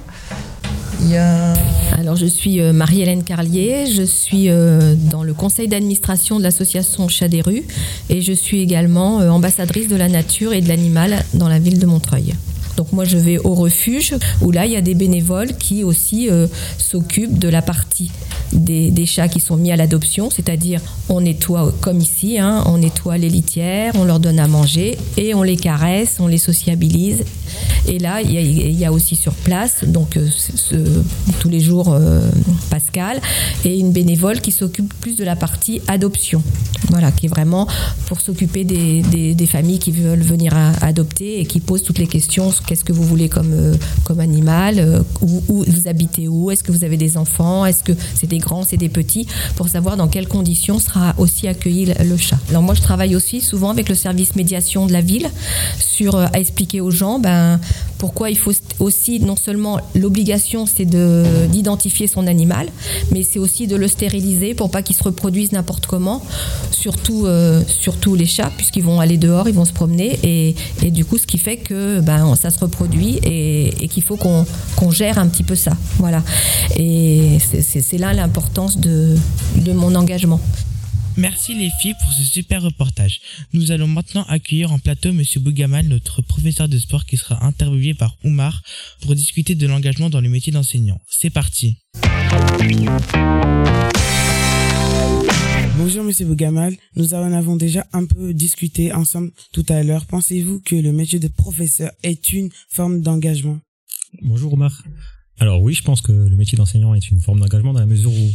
Alors, 1.98 2.16
je 2.16 2.26
suis 2.26 2.62
euh, 2.62 2.72
Marie-Hélène 2.74 3.24
Carlier, 3.24 3.86
je 3.88 4.04
suis 4.04 4.50
euh, 4.50 4.96
dans 4.96 5.24
le 5.24 5.34
conseil 5.34 5.68
d'administration 5.68 6.38
de 6.38 6.44
l'association 6.44 7.08
Chat 7.08 7.28
des 7.28 7.42
rues 7.42 7.64
et 8.10 8.22
je 8.22 8.32
suis 8.32 8.62
également 8.62 9.20
euh, 9.20 9.30
ambassadrice 9.30 9.88
de 9.88 9.96
la 9.96 10.08
nature 10.08 10.54
et 10.54 10.62
de 10.62 10.70
l'animal 10.70 11.24
dans 11.34 11.50
la 11.50 11.60
ville 11.60 11.80
de 11.80 11.86
Montreuil. 11.86 12.34
Donc 12.78 12.92
moi 12.92 13.06
je 13.06 13.18
vais 13.18 13.38
au 13.38 13.54
refuge 13.54 14.16
où 14.42 14.50
là 14.50 14.66
il 14.66 14.72
y 14.72 14.76
a 14.76 14.82
des 14.82 14.96
bénévoles 14.96 15.56
qui 15.58 15.84
aussi 15.84 16.28
s'occupent 16.80 17.38
de 17.38 17.48
la 17.48 17.62
partie 17.62 18.10
des, 18.52 18.90
des 18.90 19.06
chats 19.06 19.28
qui 19.28 19.40
sont 19.40 19.58
mis 19.58 19.72
à 19.72 19.76
l'adoption, 19.76 20.32
c'est-à-dire 20.32 20.82
on 21.08 21.22
nettoie 21.22 21.72
comme 21.82 22.00
ici, 22.00 22.40
hein, 22.40 22.64
on 22.66 22.80
nettoie 22.80 23.20
les 23.20 23.30
litières, 23.30 23.94
on 23.94 24.06
leur 24.06 24.20
donne 24.20 24.40
à 24.40 24.48
manger 24.48 24.98
et 25.18 25.36
on 25.36 25.44
les 25.44 25.56
caresse, 25.56 26.18
on 26.20 26.26
les 26.26 26.40
sociabilise. 26.40 27.24
Et 27.88 28.00
là 28.00 28.22
il 28.22 28.80
y 28.80 28.86
a, 28.86 28.92
aussi 28.92 29.16
sur 29.16 29.34
place 29.34 29.84
donc 29.86 30.18
euh, 30.18 30.30
tous 31.40 31.50
les 31.50 31.60
jours 31.60 31.94
euh, 31.94 32.22
Pascal 32.70 33.20
et 33.66 33.78
une 33.78 33.92
bénévole 33.92 34.40
qui 34.40 34.52
s'occupe 34.52 34.94
plus 35.02 35.16
de 35.16 35.24
la 35.24 35.36
partie 35.36 35.82
adoption. 35.88 36.44
Voilà, 36.90 37.12
qui 37.12 37.28
est 37.28 37.30
vraiment 37.30 37.68
pour 38.08 38.20
s'occuper 38.20 38.64
des, 38.66 39.48
familles 39.48 39.80
qui 39.80 39.92
veulent 39.92 40.22
venir 40.22 40.54
adopter 40.82 41.40
et 41.40 41.46
qui 41.46 41.60
posent 41.60 41.84
toutes 41.84 42.00
les 42.00 42.08
questions. 42.08 42.52
Qu'est-ce 42.66 42.84
que 42.84 42.94
vous 42.94 43.04
voulez 43.04 43.30
comme, 43.30 43.54
euh, 43.54 43.76
comme 44.04 44.20
animal 44.20 45.04
où, 45.22 45.64
vous 45.66 45.88
habitez 45.88 46.28
où 46.28 46.52
Est-ce 46.52 46.64
que 46.64 46.72
vous 46.72 46.84
avez 46.84 46.98
des 46.98 47.18
enfants 47.18 47.66
Est-ce 47.66 47.84
que 47.84 47.94
c'est 48.16 48.28
des 48.28 48.38
grands, 48.38 48.64
c'est 48.64 48.78
des 48.78 48.90
petits 48.90 49.28
Pour 49.56 49.70
savoir 49.70 49.98
dans 49.98 50.08
quelles 50.08 50.28
conditions 50.28 50.80
sera 50.80 51.14
aussi 51.18 51.48
accueilli 51.48 51.86
le, 51.86 52.18
chat. 52.18 52.38
Alors 52.50 52.64
moi, 52.64 52.74
je 52.74 52.82
travaille 52.82 53.16
aussi 53.16 53.42
souvent 53.42 53.70
avec 53.70 53.90
le 53.90 53.96
service 53.96 54.36
médiation 54.36 54.86
de 54.86 54.94
la 54.94 55.02
ville 55.02 55.30
sur 55.80 56.16
à 56.16 56.40
expliquer 56.40 56.82
aux 56.82 56.92
gens 56.92 57.20
ben, 57.20 57.43
ben 57.44 57.60
pourquoi 57.98 58.30
il 58.30 58.38
faut 58.38 58.52
aussi 58.80 59.20
non 59.20 59.36
seulement 59.36 59.80
l'obligation 59.96 60.66
c'est 60.66 60.86
de 60.86 61.24
d'identifier 61.50 62.08
son 62.08 62.28
animal, 62.28 62.68
mais 63.12 63.24
c'est 63.24 63.40
aussi 63.40 63.68
de 63.68 63.76
le 63.76 63.88
stériliser 63.88 64.54
pour 64.54 64.70
pas 64.70 64.82
qu'il 64.82 64.96
se 64.96 65.04
reproduise 65.04 65.52
n'importe 65.52 65.86
comment, 65.86 66.22
surtout 66.72 67.26
euh, 67.26 67.62
surtout 67.68 68.16
les 68.16 68.26
chats 68.26 68.52
puisqu'ils 68.58 68.84
vont 68.84 69.00
aller 69.00 69.18
dehors, 69.18 69.48
ils 69.48 69.56
vont 69.56 69.66
se 69.66 69.74
promener 69.74 70.20
et, 70.24 70.56
et 70.84 70.92
du 70.92 71.06
coup 71.06 71.18
ce 71.18 71.28
qui 71.28 71.38
fait 71.38 71.58
que 71.58 72.00
ben 72.02 72.36
ça 72.36 72.50
se 72.50 72.60
reproduit 72.60 73.20
et, 73.24 73.88
qu'il 73.94 74.04
faut 74.04 74.18
qu'on 74.18 74.46
qu'on 74.76 74.92
gère 74.92 75.18
un 75.20 75.28
petit 75.28 75.44
peu 75.44 75.56
ça, 75.56 75.74
voilà. 76.00 76.24
Et 76.78 77.38
c'est 77.40 77.98
là 77.98 78.14
l'importance 78.14 78.78
de 78.78 79.16
de 79.58 79.72
mon 79.72 79.94
engagement. 79.96 80.40
Merci 81.16 81.54
les 81.54 81.70
filles 81.80 81.94
pour 82.02 82.12
ce 82.12 82.24
super 82.24 82.64
reportage. 82.64 83.20
Nous 83.54 83.72
allons 83.72 83.88
maintenant 83.88 84.24
accueillir 84.24 84.72
en 84.72 84.80
plateau 84.80 85.14
Monsieur 85.14 85.40
Bougamal, 85.40 85.88
notre 85.88 86.24
professeur 86.24 86.68
de 86.68 86.78
sport 86.80 87.06
qui 87.06 87.18
sera 87.18 87.46
interviewé 87.46 87.94
par 87.94 88.18
Oumar 88.24 88.64
pour 89.02 89.14
discuter 89.14 89.54
de 89.54 89.68
l'engagement 89.68 90.10
dans 90.10 90.22
le 90.22 90.30
métier 90.30 90.52
d'enseignant. 90.52 91.00
C'est 91.08 91.30
parti. 91.30 91.78
Bonjour 95.78 96.04
Monsieur 96.04 96.26
Bougamal, 96.26 96.76
nous 96.96 97.14
en 97.14 97.32
avons 97.32 97.58
déjà 97.58 97.86
un 97.94 98.06
peu 98.06 98.34
discuté 98.34 98.92
ensemble 98.92 99.32
tout 99.52 99.66
à 99.70 99.84
l'heure. 99.84 100.08
Pensez-vous 100.08 100.62
que 100.62 100.76
le 100.76 100.92
métier 100.92 101.20
de 101.20 101.28
professeur 101.28 101.92
est 102.02 102.34
une 102.34 102.50
forme 102.70 103.02
d'engagement? 103.02 103.60
Bonjour 104.24 104.54
Omar. 104.54 104.84
Alors 105.40 105.62
oui, 105.62 105.74
je 105.74 105.84
pense 105.84 106.02
que 106.02 106.12
le 106.12 106.36
métier 106.36 106.58
d'enseignant 106.58 106.96
est 106.96 107.10
une 107.10 107.20
forme 107.20 107.40
d'engagement 107.40 107.74
dans 107.74 107.80
la 107.80 107.86
mesure 107.86 108.12
où 108.12 108.32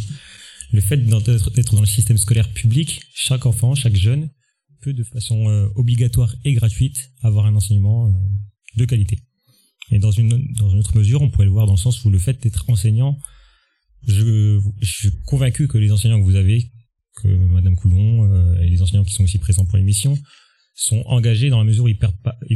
le 0.72 0.80
fait 0.80 0.98
d'être 0.98 1.74
dans 1.74 1.80
le 1.80 1.86
système 1.86 2.18
scolaire 2.18 2.52
public, 2.52 3.02
chaque 3.14 3.46
enfant, 3.46 3.74
chaque 3.74 3.96
jeune 3.96 4.28
peut 4.80 4.92
de 4.92 5.02
façon 5.02 5.48
euh, 5.48 5.68
obligatoire 5.74 6.34
et 6.44 6.52
gratuite 6.54 7.10
avoir 7.22 7.46
un 7.46 7.54
enseignement 7.54 8.08
euh, 8.08 8.12
de 8.76 8.84
qualité. 8.84 9.18
Et 9.90 9.98
dans 9.98 10.10
une, 10.10 10.34
autre 10.60 10.96
mesure, 10.96 11.22
on 11.22 11.30
pourrait 11.30 11.46
le 11.46 11.50
voir 11.50 11.66
dans 11.66 11.72
le 11.72 11.78
sens 11.78 12.04
où 12.04 12.10
le 12.10 12.18
fait 12.18 12.42
d'être 12.42 12.68
enseignant, 12.68 13.18
je, 14.06 14.60
suis 14.82 15.10
convaincu 15.24 15.66
que 15.66 15.78
les 15.78 15.90
enseignants 15.90 16.18
que 16.18 16.24
vous 16.24 16.36
avez, 16.36 16.70
que 17.16 17.28
Madame 17.28 17.74
Coulon 17.74 18.30
euh, 18.30 18.60
et 18.60 18.68
les 18.68 18.82
enseignants 18.82 19.04
qui 19.04 19.14
sont 19.14 19.24
aussi 19.24 19.38
présents 19.38 19.64
pour 19.64 19.78
l'émission, 19.78 20.16
sont 20.74 21.02
engagés 21.06 21.48
dans 21.48 21.58
la 21.58 21.64
mesure 21.64 21.84
où 21.84 21.88
ils, 21.88 21.98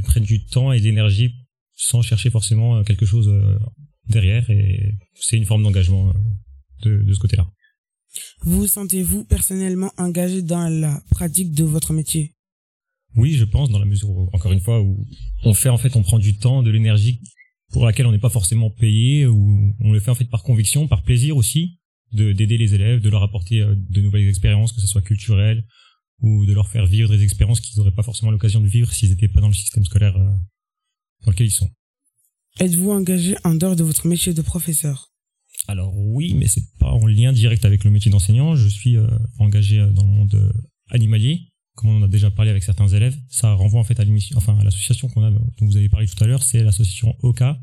prennent 0.03 0.23
du 0.23 0.45
temps 0.45 0.71
et 0.73 0.79
de 0.79 0.85
l'énergie 0.85 1.35
sans 1.75 2.03
chercher 2.03 2.31
forcément 2.31 2.85
quelque 2.85 3.07
chose 3.07 3.33
derrière. 4.09 4.49
Et 4.51 4.95
c'est 5.15 5.37
une 5.37 5.47
forme 5.47 5.65
d'engagement 5.65 6.15
de, 6.83 7.03
de 7.03 7.13
ce 7.13 7.19
côté-là. 7.19 7.49
Vous 8.41 8.67
sentez-vous 8.67 9.25
personnellement 9.25 9.93
engagé 9.97 10.43
dans 10.43 10.69
la 10.69 11.03
pratique 11.11 11.53
de 11.53 11.65
votre 11.65 11.93
métier? 11.93 12.35
Oui, 13.15 13.35
je 13.35 13.45
pense, 13.45 13.71
dans 13.71 13.79
la 13.79 13.85
mesure 13.85 14.11
où, 14.11 14.29
encore 14.33 14.53
une 14.53 14.61
fois, 14.61 14.81
où 14.81 15.07
on 15.45 15.55
fait 15.55 15.69
en 15.69 15.77
fait, 15.77 15.97
on 15.97 16.03
prend 16.03 16.19
du 16.19 16.39
temps, 16.39 16.63
de 16.63 16.71
l'énergie 16.71 17.21
pour 17.73 17.87
laquelle 17.87 18.07
on 18.07 18.13
n'est 18.13 18.19
pas 18.19 18.31
forcément 18.31 18.71
payé, 18.71 19.27
ou 19.27 19.75
on 19.81 19.93
le 19.93 20.01
fait 20.01 20.11
en 20.11 20.15
fait 20.15 20.27
par 20.27 20.43
conviction, 20.43 20.89
par 20.89 21.03
plaisir 21.03 21.37
aussi, 21.37 21.79
de 22.13 22.33
d'aider 22.33 22.59
les 22.59 22.75
élèves, 22.75 23.01
de 23.01 23.09
leur 23.09 23.23
apporter 23.23 23.61
euh, 23.61 23.75
de 23.77 24.01
nouvelles 24.01 24.29
expériences, 24.29 24.73
que 24.73 24.81
ce 24.81 24.87
soit 24.87 25.01
culturelles, 25.01 25.65
ou 26.21 26.45
de 26.47 26.53
leur 26.53 26.69
faire 26.69 26.87
vivre 26.87 27.11
des 27.11 27.23
expériences 27.23 27.61
qu'ils 27.61 27.79
n'auraient 27.79 27.95
pas 27.95 28.03
forcément 28.03 28.31
l'occasion 28.31 28.61
de 28.61 28.69
vivre 28.69 28.93
s'ils 28.93 29.11
n'étaient 29.11 29.29
pas 29.29 29.41
dans 29.41 29.49
le 29.49 29.55
système 29.55 29.85
scolaire 29.85 30.17
euh, 30.17 30.31
dans 31.25 31.33
lequel 31.33 31.47
ils 31.47 31.51
sont. 31.51 31.71
Êtes-vous 32.61 32.91
engagé 32.91 33.37
en 33.45 33.55
dehors 33.55 33.77
de 33.77 33.83
votre 33.83 34.07
métier 34.07 34.35
de 34.35 34.43
professeur? 34.43 35.12
Alors 35.69 35.97
oui, 35.97 36.35
mais 36.35 36.49
c'est 36.49 36.65
pas 36.79 36.91
en 36.91 37.07
lien 37.07 37.33
direct 37.33 37.65
avec 37.65 37.85
le 37.85 37.91
métier 37.91 38.11
d'enseignant. 38.11 38.57
Je 38.57 38.69
suis 38.69 38.97
euh, 38.97 39.07
engagé 39.39 39.79
euh, 39.79 39.91
dans 39.91 40.05
le 40.05 40.11
monde 40.11 40.35
euh, 40.35 40.53
animalier, 40.91 41.53
comme 41.77 41.91
on 41.91 41.99
en 41.99 42.03
a 42.03 42.09
déjà 42.09 42.31
parlé 42.31 42.51
avec 42.51 42.65
certains 42.65 42.89
élèves. 42.89 43.17
Ça 43.29 43.53
renvoie 43.53 43.81
en 43.81 43.85
fait 43.85 43.99
à 44.01 44.05
l'émission, 44.05 44.37
enfin 44.37 44.59
à 44.59 44.65
l'association 44.65 45.09
qu'on 45.09 45.23
a, 45.23 45.31
dont 45.31 45.43
vous 45.61 45.77
avez 45.77 45.89
parlé 45.89 46.07
tout 46.07 46.23
à 46.23 46.27
l'heure, 46.27 46.43
c'est 46.43 46.63
l'association 46.63 47.15
OCA. 47.23 47.61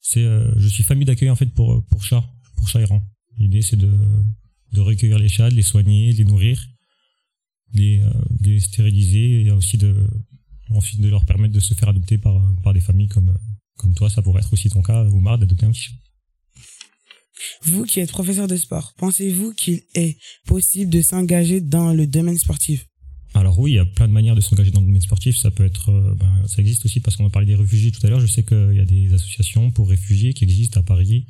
C'est, 0.00 0.22
je 0.56 0.68
suis 0.68 0.82
famille 0.82 1.06
d'accueil 1.06 1.30
en 1.30 1.36
fait 1.36 1.46
pour 1.46 1.82
pour 1.86 2.04
chats, 2.04 2.28
pour 2.56 2.68
chats 2.68 2.80
errants. 2.80 3.02
L'idée 3.38 3.62
c'est 3.62 3.76
de 3.76 3.90
de 4.72 4.80
recueillir 4.82 5.18
les 5.18 5.30
chats, 5.30 5.48
de 5.48 5.54
les 5.54 5.62
soigner, 5.62 6.12
de 6.12 6.18
les 6.18 6.24
nourrir, 6.24 6.62
de 7.72 7.78
les, 7.78 7.98
de 8.40 8.50
les 8.50 8.60
stériliser 8.60 9.44
et 9.44 9.50
aussi 9.50 9.78
de 9.78 9.96
ensuite 10.68 11.00
de 11.00 11.08
leur 11.08 11.24
permettre 11.24 11.54
de 11.54 11.60
se 11.60 11.72
faire 11.72 11.88
adopter 11.88 12.18
par 12.18 12.38
par 12.62 12.74
des 12.74 12.82
familles 12.82 13.08
comme 13.08 13.34
comme 13.78 13.94
toi. 13.94 14.10
Ça 14.10 14.20
pourrait 14.20 14.42
être 14.42 14.52
aussi 14.52 14.68
ton 14.68 14.82
cas, 14.82 15.04
Omar, 15.04 15.38
d'adopter 15.38 15.64
un 15.64 15.70
petit 15.70 15.84
chat. 15.84 16.03
Vous 17.66 17.84
qui 17.84 18.00
êtes 18.00 18.10
professeur 18.10 18.46
de 18.46 18.56
sport, 18.56 18.92
pensez-vous 18.98 19.54
qu'il 19.54 19.82
est 19.94 20.18
possible 20.46 20.90
de 20.90 21.00
s'engager 21.00 21.60
dans 21.60 21.92
le 21.92 22.06
domaine 22.06 22.38
sportif? 22.38 22.86
Alors 23.32 23.58
oui, 23.58 23.72
il 23.72 23.74
y 23.74 23.78
a 23.78 23.84
plein 23.84 24.06
de 24.06 24.12
manières 24.12 24.36
de 24.36 24.40
s'engager 24.40 24.70
dans 24.70 24.80
le 24.80 24.86
domaine 24.86 25.02
sportif. 25.02 25.36
Ça 25.36 25.50
peut 25.50 25.64
être, 25.64 25.90
euh, 25.90 26.14
ben, 26.14 26.46
ça 26.46 26.60
existe 26.60 26.84
aussi 26.84 27.00
parce 27.00 27.16
qu'on 27.16 27.26
a 27.26 27.30
parlé 27.30 27.46
des 27.46 27.56
réfugiés 27.56 27.90
tout 27.90 28.06
à 28.06 28.10
l'heure. 28.10 28.20
Je 28.20 28.26
sais 28.26 28.44
qu'il 28.44 28.74
y 28.74 28.80
a 28.80 28.84
des 28.84 29.12
associations 29.12 29.70
pour 29.70 29.88
réfugiés 29.88 30.34
qui 30.34 30.44
existent 30.44 30.78
à 30.78 30.82
Paris, 30.82 31.26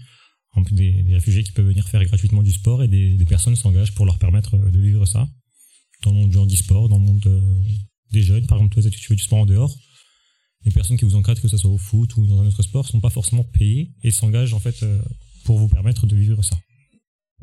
en 0.53 0.62
plus 0.62 0.74
des, 0.74 1.05
réfugiés 1.12 1.45
qui 1.45 1.53
peuvent 1.53 1.66
venir 1.66 1.89
faire 1.89 2.05
gratuitement 2.05 2.43
du 2.43 2.53
sport 2.53 2.82
et 2.82 2.89
des, 2.89 3.24
personnes 3.26 3.57
s'engagent 3.57 3.95
pour 3.95 4.05
leur 4.05 4.18
permettre 4.18 4.55
euh, 4.57 4.70
de 4.70 4.80
vivre 4.80 5.07
ça 5.07 5.28
dans 6.03 6.12
le 6.12 6.18
monde 6.18 6.30
du 6.30 6.37
handisport, 6.37 6.89
dans 6.89 6.99
le 6.99 7.05
monde 7.05 7.22
euh, 7.26 7.41
des 8.12 8.22
jeunes. 8.22 8.47
Par 8.47 8.59
exemple, 8.59 8.74
toi, 8.74 8.91
tu 8.91 8.99
fais 8.99 9.14
du 9.14 9.22
sport 9.22 9.39
en 9.39 9.47
dehors. 9.47 9.74
Les 10.66 10.72
personnes 10.72 10.99
qui 10.99 11.05
vous 11.05 11.14
encadrent, 11.14 11.41
que 11.41 11.49
ce 11.49 11.57
soit 11.57 11.70
au 11.70 11.78
foot 11.78 12.16
ou 12.16 12.26
dans 12.26 12.41
un 12.41 12.47
autre 12.47 12.62
sport, 12.62 12.87
sont 12.87 13.01
pas 13.01 13.11
forcément 13.11 13.45
payées 13.45 13.93
et 14.03 14.11
s'engagent 14.11 14.53
en 14.53 14.61
fait 14.61 14.85
pour 15.45 15.59
vous 15.59 15.68
permettre 15.68 16.07
de 16.07 16.16
vivre 16.16 16.42
ça. 16.42 16.57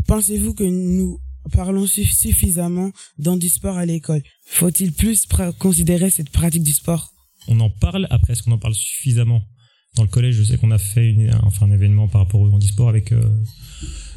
Pensez-vous 0.07 0.53
que 0.53 0.63
nous 0.63 1.19
parlons 1.51 1.87
suffisamment 1.87 2.91
d'handisport 3.17 3.77
à 3.77 3.85
l'école? 3.85 4.21
Faut-il 4.45 4.91
plus 4.91 5.27
considérer 5.59 6.09
cette 6.09 6.29
pratique 6.29 6.63
du 6.63 6.73
sport? 6.73 7.11
On 7.47 7.59
en 7.59 7.69
parle, 7.69 8.07
après 8.09 8.33
est-ce 8.33 8.43
qu'on 8.43 8.51
en 8.51 8.59
parle 8.59 8.75
suffisamment? 8.75 9.41
Dans 9.95 10.03
le 10.03 10.09
collège, 10.09 10.35
je 10.35 10.43
sais 10.43 10.57
qu'on 10.57 10.71
a 10.71 10.77
fait 10.77 11.09
une, 11.09 11.33
enfin, 11.43 11.65
un 11.65 11.71
événement 11.71 12.07
par 12.07 12.21
rapport 12.21 12.39
au 12.39 12.49
handisport 12.49 12.89
avec 12.89 13.11
euh, 13.11 13.43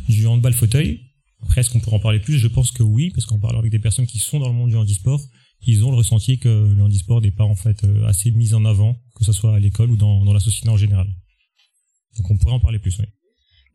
du 0.09 0.26
handball 0.26 0.53
fauteuil. 0.53 1.01
Après, 1.43 1.61
est-ce 1.61 1.70
qu'on 1.70 1.80
pourrait 1.80 1.97
en 1.97 2.01
parler 2.01 2.20
plus? 2.20 2.39
Je 2.39 2.49
pense 2.49 2.70
que 2.70 2.82
oui, 2.82 3.11
parce 3.11 3.26
qu'en 3.26 3.39
parlant 3.39 3.59
avec 3.59 3.72
des 3.72 3.78
personnes 3.78 4.07
qui 4.07 4.18
sont 4.18 4.39
dans 4.39 4.49
le 4.49 4.55
monde 4.55 4.70
du 4.70 4.76
handisport, 4.76 5.20
ils 5.66 5.85
ont 5.85 5.91
le 5.91 5.97
ressenti 5.97 6.39
que 6.39 6.72
le 6.76 6.82
handisport 6.82 7.20
n'est 7.20 7.32
pas 7.32 7.45
en 7.45 7.55
fait 7.55 7.85
euh, 7.85 8.07
assez 8.07 8.30
mis 8.30 8.55
en 8.55 8.64
avant, 8.64 8.97
que 9.16 9.24
ce 9.24 9.32
soit 9.32 9.55
à 9.55 9.59
l'école 9.59 9.91
ou 9.91 9.97
dans, 9.97 10.24
dans 10.24 10.32
la 10.32 10.41
société 10.41 10.68
en 10.68 10.76
général. 10.76 11.09
Donc 12.18 12.30
on 12.30 12.37
pourrait 12.37 12.55
en 12.55 12.61
parler 12.61 12.78
plus, 12.78 12.99
oui. 12.99 13.07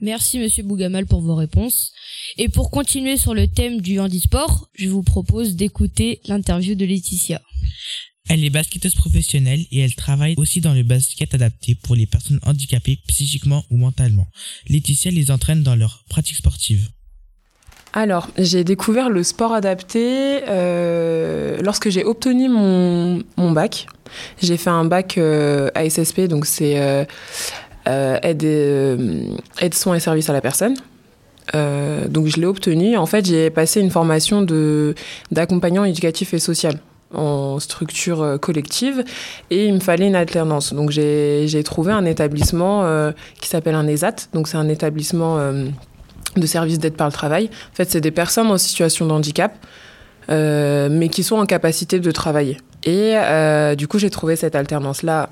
Merci 0.02 0.40
Monsieur 0.40 0.64
Bougamal 0.64 1.06
pour 1.06 1.22
vos 1.22 1.36
réponses. 1.36 1.92
Et 2.38 2.48
pour 2.48 2.72
continuer 2.72 3.18
sur 3.18 3.34
le 3.34 3.48
thème 3.48 3.82
du 3.82 4.00
handisport, 4.00 4.70
je 4.74 4.88
vous 4.88 5.04
propose 5.04 5.56
d'écouter 5.56 6.22
l'interview 6.26 6.76
de 6.76 6.86
Laetitia. 6.86 7.42
Elle 8.30 8.46
est 8.46 8.50
basketteuse 8.50 8.96
professionnelle 8.96 9.66
et 9.72 9.80
elle 9.80 9.96
travaille 9.96 10.36
aussi 10.38 10.62
dans 10.62 10.74
le 10.74 10.84
basket 10.84 11.34
adapté 11.34 11.76
pour 11.76 11.96
les 11.96 12.06
personnes 12.06 12.40
handicapées 12.46 13.00
psychiquement 13.08 13.66
ou 13.72 13.78
mentalement. 13.78 14.28
Laetitia 14.70 15.12
les 15.12 15.32
entraîne 15.32 15.64
dans 15.64 15.76
leur 15.76 16.06
pratique 16.10 16.38
sportive. 16.38 16.90
Alors, 17.92 18.30
j'ai 18.38 18.64
découvert 18.64 19.10
le 19.10 19.24
sport 19.24 19.52
adapté 19.52 20.42
euh, 20.48 21.60
lorsque 21.64 21.90
j'ai 21.90 22.06
obtenu 22.06 22.48
mon, 22.48 23.24
mon 23.36 23.52
bac. 23.52 23.88
J'ai 24.42 24.58
fait 24.58 24.70
un 24.70 24.86
bac 24.86 25.18
euh, 25.18 25.70
ASSP, 25.74 26.22
donc 26.22 26.46
c'est 26.46 26.80
euh, 26.80 27.04
euh, 27.04 27.06
aide, 27.86 28.44
euh, 28.44 29.24
aide 29.60 29.74
soins 29.74 29.96
et 29.96 30.00
services 30.00 30.30
à 30.30 30.34
la 30.34 30.42
personne. 30.42 30.76
Euh, 31.56 32.08
donc 32.08 32.28
je 32.28 32.38
l'ai 32.38 32.46
obtenu. 32.46 32.98
En 32.98 33.06
fait, 33.06 33.26
j'ai 33.26 33.50
passé 33.50 33.82
une 33.82 33.90
formation 33.90 34.46
d'accompagnant 35.32 35.84
éducatif 35.84 36.34
et 36.34 36.40
social 36.40 36.76
en 37.12 37.60
structure 37.60 38.38
collective 38.40 39.04
et 39.50 39.66
il 39.66 39.74
me 39.74 39.80
fallait 39.80 40.06
une 40.06 40.16
alternance. 40.16 40.74
Donc 40.74 40.92
j'ai 40.92 41.64
trouvé 41.66 41.92
un 41.92 42.06
établissement 42.06 43.12
qui 43.42 43.50
s'appelle 43.50 43.74
un 43.74 43.88
ESAT. 43.88 44.28
Donc 44.34 44.48
c'est 44.48 44.58
un 44.58 44.70
établissement 44.70 45.40
de 46.36 46.46
service 46.46 46.78
d'aide 46.78 46.96
par 46.96 47.08
le 47.08 47.14
travail. 47.14 47.50
En 47.72 47.76
fait, 47.76 47.90
c'est 47.90 48.02
des 48.02 48.12
personnes 48.12 48.52
en 48.52 48.60
situation 48.60 49.08
de 49.08 49.12
handicap, 49.12 49.54
mais 50.28 51.10
qui 51.12 51.24
sont 51.24 51.38
en 51.38 51.48
capacité 51.48 52.00
de 52.00 52.12
travailler. 52.12 52.58
Et 52.84 53.16
du 53.76 53.88
coup, 53.88 53.98
j'ai 53.98 54.12
trouvé 54.12 54.36
cette 54.36 54.54
alternance-là 54.54 55.32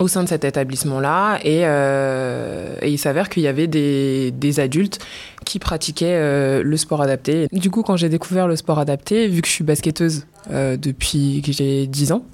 au 0.00 0.08
sein 0.08 0.24
de 0.24 0.28
cet 0.28 0.44
établissement-là 0.44 1.38
euh, 1.44 2.74
et, 2.82 2.90
il 2.90 2.98
s'avère 2.98 3.28
qu'il 3.28 3.42
y 3.42 3.46
avait 3.46 3.66
des, 3.68 4.60
adultes 4.60 4.98
qui 5.44 5.58
pratiquaient 5.58 6.16
euh, 6.16 6.62
le 6.64 6.76
sport 6.76 7.02
adapté. 7.02 7.46
Du 7.52 7.70
coup, 7.70 7.82
quand 7.82 7.96
j'ai 7.96 8.08
découvert 8.08 8.48
le 8.48 8.56
sport 8.56 8.78
adapté, 8.78 9.28
vu 9.28 9.42
que 9.42 9.48
je 9.48 9.52
suis 9.52 9.64
basketteuse 9.64 10.26
euh, 10.50 10.76
depuis 10.76 11.42
que 11.44 11.52
j'ai 11.52 11.86
10 11.86 12.12
ans, 12.12 12.24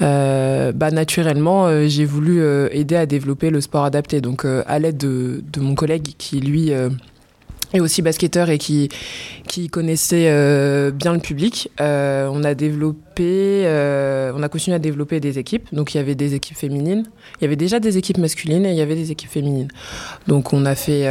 bah, 0.00 0.90
naturellement, 0.92 1.88
j'ai 1.88 2.04
voulu 2.04 2.42
aider 2.70 2.94
à 2.94 3.06
développer 3.06 3.50
le 3.50 3.60
sport 3.60 3.84
adapté. 3.84 4.20
Donc, 4.20 4.44
à 4.44 4.78
l'aide 4.78 4.98
de, 4.98 5.42
de, 5.52 5.60
mon 5.60 5.74
collègue 5.74 6.14
qui, 6.18 6.40
lui, 6.40 6.72
est 7.74 7.80
aussi 7.80 8.02
basketteur 8.02 8.48
et 8.48 8.58
qui, 8.58 8.88
qui 9.46 9.58
qui 9.58 9.68
connaissait 9.68 10.26
euh, 10.28 10.92
bien 10.92 11.12
le 11.12 11.18
public. 11.18 11.68
Euh, 11.80 12.28
on 12.32 12.44
a 12.44 12.54
développé, 12.54 13.64
euh, 13.66 14.32
on 14.36 14.42
a 14.44 14.48
continué 14.48 14.76
à 14.76 14.78
développer 14.78 15.18
des 15.18 15.40
équipes. 15.40 15.66
Donc 15.72 15.94
il 15.94 15.96
y 15.96 16.00
avait 16.00 16.14
des 16.14 16.34
équipes 16.34 16.56
féminines, 16.56 17.04
il 17.40 17.44
y 17.44 17.46
avait 17.46 17.56
déjà 17.56 17.80
des 17.80 17.98
équipes 17.98 18.18
masculines 18.18 18.64
et 18.64 18.70
il 18.70 18.76
y 18.76 18.80
avait 18.80 18.94
des 18.94 19.10
équipes 19.10 19.30
féminines. 19.30 19.68
Donc 20.28 20.52
on 20.52 20.64
a 20.64 20.76
fait 20.76 21.08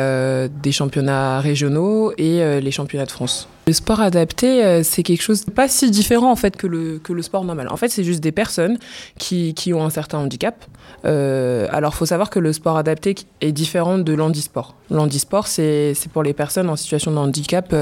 des 0.64 0.72
championnats 0.72 1.42
régionaux 1.42 2.14
et 2.18 2.62
les 2.62 2.72
championnats 2.72 3.06
de 3.06 3.12
France. 3.12 3.50
Le 3.68 3.74
sport 3.74 4.00
adapté, 4.00 4.82
c'est 4.84 5.04
quelque 5.04 5.22
chose 5.22 5.46
de 5.46 5.52
pas 5.52 5.68
si 5.68 5.92
différent 5.92 6.32
en 6.32 6.38
fait 6.38 6.56
que 6.56 6.68
le, 6.68 7.00
que 7.00 7.12
le 7.12 7.22
sport 7.22 7.44
normal. 7.44 7.68
En 7.70 7.76
fait, 7.76 7.90
c'est 7.90 8.06
juste 8.06 8.22
des 8.22 8.32
personnes 8.32 8.78
qui, 9.20 9.54
qui 9.54 9.74
ont 9.74 9.84
un 9.84 9.90
certain 9.90 10.20
handicap. 10.20 10.64
alors, 11.04 11.94
faut 11.94 12.06
savoir 12.06 12.30
que 12.30 12.40
le 12.40 12.54
sport 12.54 12.78
adapté 12.78 13.16
est 13.42 13.52
différent 13.52 13.98
de 13.98 14.14
l'handisport. 14.14 14.76
L'handisport, 14.90 15.48
c'est 15.48 15.94
pour 16.14 16.24
les 16.24 16.34
personnes 16.34 16.70
en 16.70 16.78
situation 16.78 17.12
de 17.12 17.18
handicap 17.18 17.76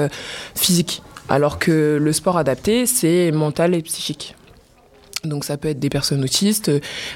physique, 0.56 1.04
alors 1.30 1.60
que 1.60 2.00
le 2.02 2.14
sport 2.14 2.38
adapté, 2.38 2.88
c'est 2.88 3.32
mental 3.32 3.76
et 3.76 3.82
psychique. 3.84 4.36
Donc 5.26 5.44
ça 5.44 5.58
peut 5.58 5.70
être 5.70 5.80
des 5.80 5.90
personnes 5.90 6.24
autistes, 6.24 6.72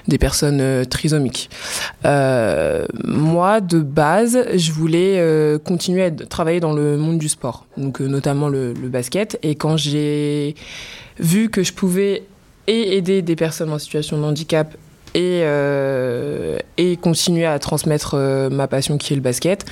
des 0.07 0.17
personnes 0.17 0.59
euh, 0.61 0.85
trisomiques. 0.85 1.49
Euh, 2.05 2.85
moi, 3.03 3.61
de 3.61 3.79
base, 3.79 4.45
je 4.55 4.71
voulais 4.71 5.15
euh, 5.17 5.57
continuer 5.57 6.03
à 6.03 6.11
travailler 6.11 6.59
dans 6.59 6.73
le 6.73 6.97
monde 6.97 7.17
du 7.17 7.29
sport, 7.29 7.65
donc 7.77 7.99
notamment 7.99 8.49
le, 8.49 8.73
basket. 8.89 9.37
Et 9.43 9.53
quand 9.53 9.77
j'ai 9.77 10.55
vu 11.19 11.49
que 11.49 11.61
je 11.61 11.73
pouvais 11.73 12.23
aider 12.65 13.21
des 13.21 13.35
personnes 13.35 13.71
en 13.71 13.77
situation 13.77 14.17
de 14.17 14.23
handicap 14.23 14.75
et, 15.13 15.43
et 16.77 16.97
continuer 16.97 17.45
à 17.45 17.59
transmettre 17.59 18.15
ma 18.51 18.67
passion 18.67 18.97
qui 18.97 19.13
est 19.13 19.15
le 19.15 19.21
basket, 19.21 19.65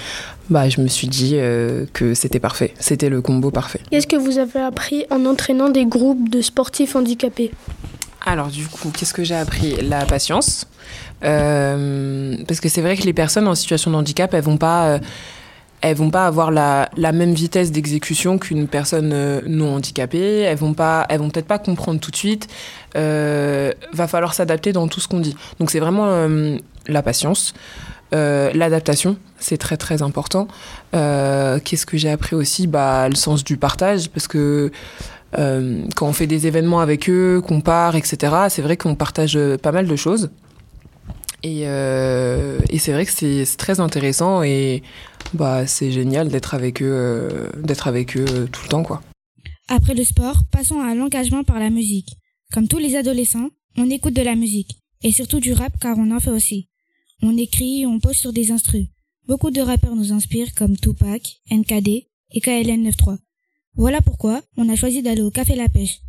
bah, 0.52 0.70
je 0.70 0.82
me 0.82 0.88
suis 0.88 1.08
dit 1.08 1.38
que 1.94 2.14
c'était 2.14 2.40
parfait. 2.40 2.74
C'était 2.80 3.10
le 3.10 3.22
combo 3.22 3.50
parfait. 3.50 3.80
Qu'est-ce 3.90 4.08
que 4.08 4.16
vous 4.16 4.38
avez 4.38 4.60
appris 4.60 5.06
en 5.10 5.26
entraînant 5.26 5.70
des 5.70 5.86
groupes 5.86 6.30
de 6.30 6.42
sportifs 6.42 6.96
handicapés? 6.96 7.52
Alors 8.32 8.48
du 8.48 8.68
coup, 8.68 8.92
qu'est-ce 8.92 9.14
que 9.14 9.24
j'ai 9.24 9.36
appris? 9.36 9.76
La 9.82 10.06
patience. 10.06 10.68
parce 11.22 12.60
que 12.60 12.70
c'est 12.70 12.82
vrai 12.82 12.98
que 12.98 13.04
les 13.04 13.14
personnes 13.14 13.48
en 13.48 13.56
situation 13.56 13.92
de 13.92 13.96
handicap, 13.96 14.34
elles 14.34 14.44
vont 14.44 14.58
pas 14.58 15.00
elles 15.82 15.96
vont 15.96 16.10
pas 16.10 16.26
avoir 16.26 16.52
la, 16.52 16.90
même 16.98 17.34
vitesse 17.34 17.72
d'exécution 17.72 18.40
qu'une 18.40 18.68
personne 18.68 19.12
euh, 19.14 19.42
non 19.46 19.76
handicapée. 19.76 20.40
Elles 20.40 20.58
vont 20.58 20.74
pas, 20.74 21.06
elles 21.10 21.20
vont 21.20 21.30
peut-être 21.30 21.48
pas 21.48 21.60
comprendre 21.60 22.00
tout 22.00 22.12
de 22.12 22.16
suite. 22.16 22.48
Euh, 22.96 23.72
va 23.94 24.08
falloir 24.08 24.34
s'adapter 24.34 24.74
dans 24.74 24.88
tout 24.88 25.00
ce 25.00 25.08
qu'on 25.08 25.20
dit. 25.20 25.36
Donc 25.60 25.70
c'est 25.70 25.80
vraiment 25.80 26.08
euh, 26.08 26.58
la 26.88 27.04
patience, 27.04 27.54
euh, 28.16 28.52
l'adaptation, 28.54 29.18
c'est 29.38 29.58
très 29.58 29.78
très 29.78 30.02
important. 30.02 30.48
Qu'est-ce 30.92 31.86
que 31.86 31.98
j'ai 31.98 32.10
appris 32.10 32.36
aussi? 32.36 32.66
Bah 32.66 33.08
le 33.08 33.16
sens 33.16 33.44
du 33.44 33.58
partage, 33.58 34.10
parce 34.10 34.28
que 34.28 34.72
quand 35.34 36.08
on 36.08 36.14
fait 36.14 36.28
des 36.28 36.48
événements 36.48 36.80
avec 36.80 37.10
eux, 37.10 37.42
qu'on 37.46 37.62
part, 37.62 37.96
etc. 37.96 38.34
C'est 38.50 38.62
vrai 38.62 38.78
qu'on 38.78 38.96
partage 38.96 39.38
pas 39.62 39.72
mal 39.72 39.88
de 39.88 39.96
choses. 39.96 40.30
Et, 41.44 41.62
et 41.62 42.80
c'est 42.80 42.92
vrai 42.92 43.06
que 43.06 43.12
c'est 43.12 43.46
très 43.58 43.80
intéressant 43.80 44.44
et 44.44 44.84
bah 45.34 45.68
c'est 45.68 45.92
génial 45.92 46.30
d'être 46.30 46.54
avec 46.54 46.82
eux, 46.82 46.90
euh, 46.90 47.50
d'être 47.62 47.88
avec 47.88 48.16
eux 48.18 48.26
euh, 48.28 48.48
tout 48.48 48.62
le 48.64 48.70
temps 48.70 48.84
quoi. 48.84 49.02
Après 49.68 49.94
le 49.94 50.04
sport, 50.04 50.44
passons 50.52 50.80
à 50.80 50.96
l'engagement 50.96 51.44
par 51.44 51.60
la 51.60 51.70
musique. 51.70 52.16
Comme 52.54 52.68
tous 52.68 52.78
les 52.78 52.96
adolescents, 52.96 53.50
on 53.78 53.90
écoute 53.90 54.14
de 54.14 54.22
la 54.22 54.36
musique 54.36 54.80
et 55.04 55.12
surtout 55.12 55.40
du 55.40 55.54
rap 55.54 55.74
car 55.80 55.98
on 55.98 56.12
en 56.16 56.20
fait 56.20 56.32
aussi. 56.32 56.70
On 57.22 57.36
écrit, 57.36 57.86
on 57.86 58.00
pose 58.00 58.16
sur 58.16 58.32
des 58.32 58.52
instrus. 58.52 58.88
Beaucoup 59.28 59.52
de 59.52 59.60
rappeurs 59.60 59.96
nous 59.96 60.14
inspirent 60.14 60.54
comme 60.56 60.78
Tupac, 60.78 61.42
NKD 61.52 62.08
et 62.32 62.42
KLN 62.42 62.84
93. 62.84 63.18
Voilà 63.78 64.02
pourquoi 64.02 64.42
on 64.58 64.68
a 64.70 64.76
choisi 64.76 65.04
d'aller 65.04 65.22
au 65.22 65.30
Café 65.30 65.56
La 65.56 65.70
Pêche, 65.70 66.00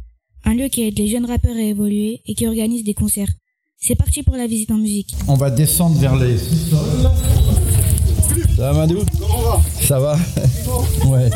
un 0.45 0.55
lieu 0.55 0.69
qui 0.69 0.85
aide 0.85 0.99
les 0.99 1.07
jeunes 1.07 1.27
rappeurs 1.27 1.55
à 1.55 1.61
évoluer 1.61 2.23
et 2.25 2.35
qui 2.35 2.47
organise 2.47 2.83
des 2.83 2.95
concerts. 2.95 3.29
C'est 3.77 3.95
parti 3.95 4.23
pour 4.23 4.37
la 4.37 4.47
visite 4.47 4.71
en 4.71 4.79
musique. 4.79 5.15
On 5.29 5.35
va 5.35 5.51
descendre 5.51 5.99
vers 5.99 6.17
les. 6.17 6.39
Ça 8.57 8.73
va 8.73 8.73
Madou? 8.73 9.01
Ça 9.83 10.01
va? 10.01 10.19
Ouais. 11.07 11.29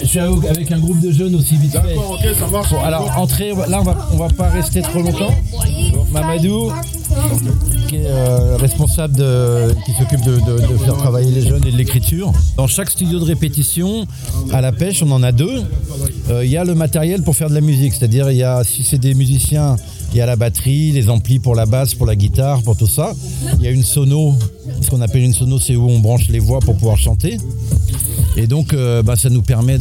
Je 0.00 0.06
suis 0.06 0.18
avec 0.18 0.72
un 0.72 0.78
groupe 0.78 1.00
de 1.00 1.10
jeunes 1.10 1.34
aussi 1.34 1.56
vite 1.56 1.72
fait. 1.72 1.78
D'accord, 1.78 2.12
ok, 2.12 2.34
ça 2.38 2.46
marche. 2.48 2.70
Bon, 2.70 2.80
alors, 2.82 3.18
entrée, 3.18 3.52
là, 3.68 3.80
on 3.80 3.84
va, 3.84 4.08
on 4.12 4.16
va 4.16 4.28
pas 4.28 4.48
rester 4.48 4.82
trop 4.82 5.00
longtemps. 5.00 5.34
Mamadou, 6.12 6.72
qui 7.88 7.96
est 7.96 8.06
euh, 8.06 8.56
responsable 8.56 9.16
de, 9.16 9.74
qui 9.84 9.92
s'occupe 9.92 10.22
de, 10.22 10.38
faire 10.84 10.96
travailler 10.96 11.30
les 11.30 11.42
jeunes 11.42 11.66
et 11.66 11.72
de 11.72 11.76
l'écriture. 11.76 12.32
Dans 12.56 12.66
chaque 12.66 12.90
studio 12.90 13.18
de 13.18 13.24
répétition, 13.24 14.06
à 14.52 14.60
la 14.60 14.72
pêche, 14.72 15.02
on 15.02 15.10
en 15.10 15.22
a 15.22 15.32
deux. 15.32 15.62
Euh, 16.30 16.44
il 16.44 16.50
y 16.50 16.56
a 16.56 16.64
le 16.64 16.74
matériel 16.74 17.22
pour 17.22 17.36
faire 17.36 17.48
de 17.48 17.54
la 17.54 17.60
musique, 17.60 17.94
c'est-à-dire 17.94 18.30
il 18.30 18.36
y 18.36 18.42
a, 18.42 18.62
si 18.64 18.84
c'est 18.84 18.98
des 18.98 19.14
musiciens, 19.14 19.76
il 20.12 20.16
y 20.18 20.20
a 20.20 20.26
la 20.26 20.36
batterie, 20.36 20.92
les 20.92 21.10
amplis 21.10 21.38
pour 21.38 21.54
la 21.54 21.66
basse, 21.66 21.94
pour 21.94 22.06
la 22.06 22.16
guitare, 22.16 22.62
pour 22.62 22.76
tout 22.76 22.86
ça. 22.86 23.12
Il 23.58 23.64
y 23.64 23.68
a 23.68 23.70
une 23.70 23.82
sono, 23.82 24.34
ce 24.80 24.90
qu'on 24.90 25.00
appelle 25.00 25.22
une 25.22 25.34
sono, 25.34 25.58
c'est 25.58 25.76
où 25.76 25.88
on 25.88 25.98
branche 25.98 26.28
les 26.28 26.38
voix 26.38 26.60
pour 26.60 26.76
pouvoir 26.76 26.96
chanter. 26.96 27.36
Et 28.36 28.46
donc, 28.46 28.72
euh, 28.72 29.02
bah, 29.02 29.16
ça 29.16 29.28
nous 29.30 29.42
permet 29.42 29.78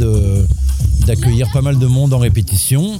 d'accueillir 1.06 1.50
pas 1.52 1.62
mal 1.62 1.80
de 1.80 1.86
monde 1.86 2.14
en 2.14 2.18
répétition 2.18 3.00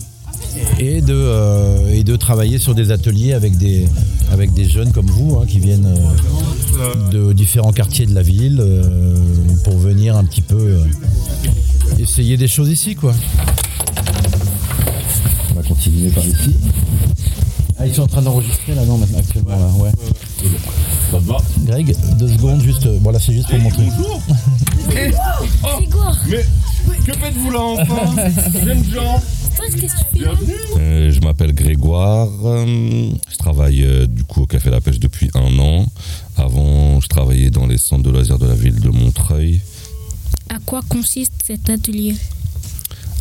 et 0.80 1.02
de, 1.02 1.14
euh, 1.14 2.18
travailler 2.18 2.58
sur 2.58 2.74
des 2.74 2.92
ateliers 2.92 3.34
avec 3.34 3.58
des, 3.58 3.88
avec 4.32 4.54
des 4.54 4.66
jeunes 4.68 4.92
comme 4.92 5.08
vous 5.08 5.38
hein, 5.38 5.46
qui 5.48 5.60
viennent 5.60 5.88
euh, 6.80 7.10
de 7.12 7.34
différents 7.34 7.74
quartiers 7.74 8.06
de 8.06 8.16
la 8.16 8.22
ville 8.22 8.64
pour 9.64 9.78
venir 9.78 10.16
un 10.16 10.24
petit 10.24 10.42
peu 10.42 10.78
essayer 12.00 12.38
des 12.38 12.48
choses 12.48 12.70
ici. 12.70 12.96
quoi. 12.96 13.14
On 15.58 15.62
va 15.62 15.68
continuer 15.70 16.12
par 16.12 16.24
ici. 16.24 16.56
Ah, 17.80 17.88
ils 17.88 17.96
sont 17.96 18.04
en 18.04 18.08
train 18.08 18.22
d'enregistrer 18.22 18.76
là, 18.76 18.86
non, 18.86 19.00
maintenant, 19.00 19.18
actuellement, 19.18 19.58
là, 19.58 19.68
ouais. 19.80 19.90
Ça 21.10 21.18
va 21.18 21.38
Greg, 21.66 21.96
deux 22.20 22.28
secondes, 22.28 22.62
juste. 22.62 22.88
Voilà, 23.02 23.20
c'est 23.20 23.34
juste 23.34 23.50
pour 23.50 23.58
montrer. 23.58 23.86
Bonjour 23.86 24.22
Mais 26.30 26.98
que 27.06 27.14
faites-vous 27.14 27.50
là 27.50 27.60
enfin 27.60 28.32
Jeune 28.66 28.84
gens 28.84 29.20
euh, 30.78 31.12
je 31.12 31.20
m'appelle 31.22 31.54
Grégoire. 31.54 32.30
Euh, 32.46 33.10
je 33.32 33.38
travaille 33.38 33.84
euh, 33.84 34.06
du 34.06 34.24
coup 34.24 34.44
au 34.44 34.46
Café 34.46 34.70
La 34.70 34.80
Pêche 34.80 35.00
depuis 35.00 35.32
un 35.34 35.58
an. 35.58 35.88
Avant, 36.38 37.02
je 37.02 37.08
travaillais 37.08 37.50
dans 37.50 37.66
les 37.66 37.80
centres 37.80 38.04
de 38.04 38.12
loisirs 38.12 38.38
de 38.38 38.46
la 38.46 38.54
ville 38.54 38.80
de 38.80 38.90
Montreuil. 38.90 39.62
À 40.50 40.60
quoi 40.64 40.82
consiste 40.88 41.34
cet 41.44 41.72
atelier? 41.72 42.16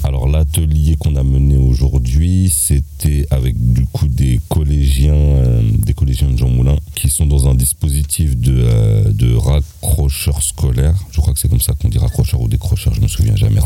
Alors 0.06 0.28
l'atelier 0.28 0.94
qu'on 0.96 1.16
a 1.16 1.24
mené 1.24 1.56
aujourd'hui, 1.56 2.48
c'était 2.54 3.26
avec 3.30 3.56
du 3.58 3.86
coup 3.86 4.06
des 4.06 4.40
collégiens, 4.48 5.14
euh, 5.14 5.62
des 5.84 5.94
collégiens 5.94 6.28
de 6.30 6.38
Jean 6.38 6.48
Moulin, 6.48 6.76
qui 6.94 7.08
sont 7.08 7.26
dans 7.26 7.48
un 7.48 7.54
dispositif 7.56 8.36
de, 8.36 8.54
euh, 8.56 9.12
de 9.12 9.34
raccrocheur 9.34 10.40
scolaire. 10.44 10.94
Je 11.10 11.20
crois 11.20 11.34
que 11.34 11.40
c'est 11.40 11.48
comme 11.48 11.60
ça 11.60 11.72
qu'on 11.74 11.88
dit 11.88 11.98
raccrocheur 11.98 12.40
ou 12.40 12.46
décrocheur, 12.46 12.94
je 12.94 13.00
me 13.00 13.08
souviens 13.08 13.34
jamais. 13.34 13.60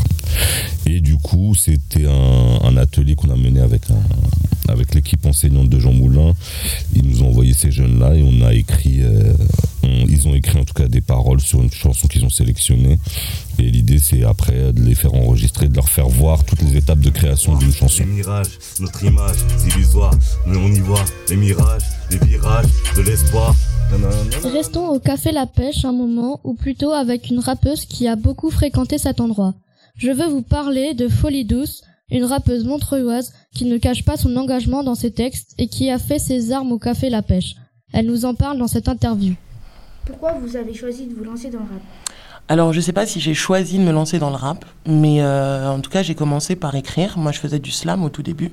Et 0.87 0.99
du 0.99 1.17
coup, 1.17 1.53
c'était 1.53 2.07
un, 2.07 2.75
atelier 2.77 3.13
qu'on 3.15 3.29
a 3.29 3.35
mené 3.35 3.59
avec 3.59 3.83
avec 4.67 4.95
l'équipe 4.95 5.25
enseignante 5.25 5.69
de 5.69 5.79
Jean 5.79 5.91
Moulin. 5.91 6.33
Ils 6.95 7.03
nous 7.03 7.21
ont 7.21 7.27
envoyé 7.27 7.53
ces 7.53 7.71
jeunes-là 7.71 8.15
et 8.15 8.23
on 8.23 8.41
a 8.45 8.53
écrit, 8.53 9.01
euh, 9.01 9.33
ils 9.83 10.27
ont 10.27 10.33
écrit 10.33 10.57
en 10.57 10.63
tout 10.63 10.73
cas 10.73 10.87
des 10.87 11.01
paroles 11.01 11.41
sur 11.41 11.61
une 11.61 11.71
chanson 11.71 12.07
qu'ils 12.07 12.23
ont 12.25 12.29
sélectionnée. 12.29 12.97
Et 13.59 13.69
l'idée, 13.69 13.99
c'est 13.99 14.23
après 14.23 14.73
de 14.73 14.81
les 14.81 14.95
faire 14.95 15.13
enregistrer, 15.13 15.67
de 15.67 15.75
leur 15.75 15.89
faire 15.89 16.07
voir 16.07 16.43
toutes 16.43 16.61
les 16.61 16.77
étapes 16.77 16.99
de 16.99 17.09
création 17.09 17.55
d'une 17.55 17.71
chanson. 17.71 18.03
Les 18.03 18.09
mirages, 18.09 18.57
notre 18.79 19.03
image, 19.03 19.37
c'est 19.57 19.75
illusoire, 19.75 20.13
mais 20.47 20.57
on 20.57 20.67
y 20.67 20.79
voit 20.79 21.03
les 21.29 21.35
mirages, 21.35 21.83
les 22.09 22.17
virages, 22.17 22.65
de 22.95 23.01
l'espoir. 23.01 23.55
Restons 24.43 24.87
au 24.87 24.99
café 24.99 25.31
La 25.31 25.45
Pêche 25.45 25.83
un 25.85 25.91
moment, 25.91 26.39
ou 26.43 26.53
plutôt 26.53 26.91
avec 26.91 27.29
une 27.29 27.39
rappeuse 27.39 27.85
qui 27.85 28.07
a 28.07 28.15
beaucoup 28.15 28.49
fréquenté 28.49 28.97
cet 28.97 29.19
endroit. 29.19 29.53
Je 29.95 30.11
veux 30.11 30.27
vous 30.27 30.41
parler 30.41 30.93
de 30.93 31.07
Folie 31.09 31.45
Douce, 31.45 31.83
une 32.09 32.23
rappeuse 32.23 32.63
montreuilloise 32.63 33.33
qui 33.53 33.65
ne 33.65 33.77
cache 33.77 34.03
pas 34.03 34.17
son 34.17 34.35
engagement 34.37 34.83
dans 34.83 34.95
ses 34.95 35.11
textes 35.11 35.53
et 35.57 35.67
qui 35.67 35.89
a 35.89 35.99
fait 35.99 36.19
ses 36.19 36.51
armes 36.51 36.71
au 36.71 36.79
café 36.79 37.09
La 37.09 37.21
Pêche. 37.21 37.55
Elle 37.93 38.05
nous 38.07 38.25
en 38.25 38.33
parle 38.33 38.57
dans 38.57 38.67
cette 38.67 38.87
interview. 38.87 39.33
Pourquoi 40.05 40.33
vous 40.33 40.55
avez 40.55 40.73
choisi 40.73 41.05
de 41.05 41.13
vous 41.13 41.23
lancer 41.23 41.49
dans 41.49 41.59
le 41.59 41.65
rap? 41.65 41.81
Alors, 42.47 42.73
je 42.73 42.79
ne 42.79 42.81
sais 42.81 42.91
pas 42.91 43.05
si 43.05 43.21
j'ai 43.21 43.33
choisi 43.33 43.77
de 43.77 43.83
me 43.83 43.93
lancer 43.93 44.19
dans 44.19 44.29
le 44.29 44.35
rap, 44.35 44.65
mais 44.85 45.21
euh, 45.21 45.71
en 45.71 45.79
tout 45.79 45.89
cas, 45.89 46.03
j'ai 46.03 46.15
commencé 46.15 46.57
par 46.57 46.75
écrire. 46.75 47.17
Moi, 47.17 47.31
je 47.31 47.39
faisais 47.39 47.59
du 47.59 47.71
slam 47.71 48.03
au 48.03 48.09
tout 48.09 48.23
début. 48.23 48.51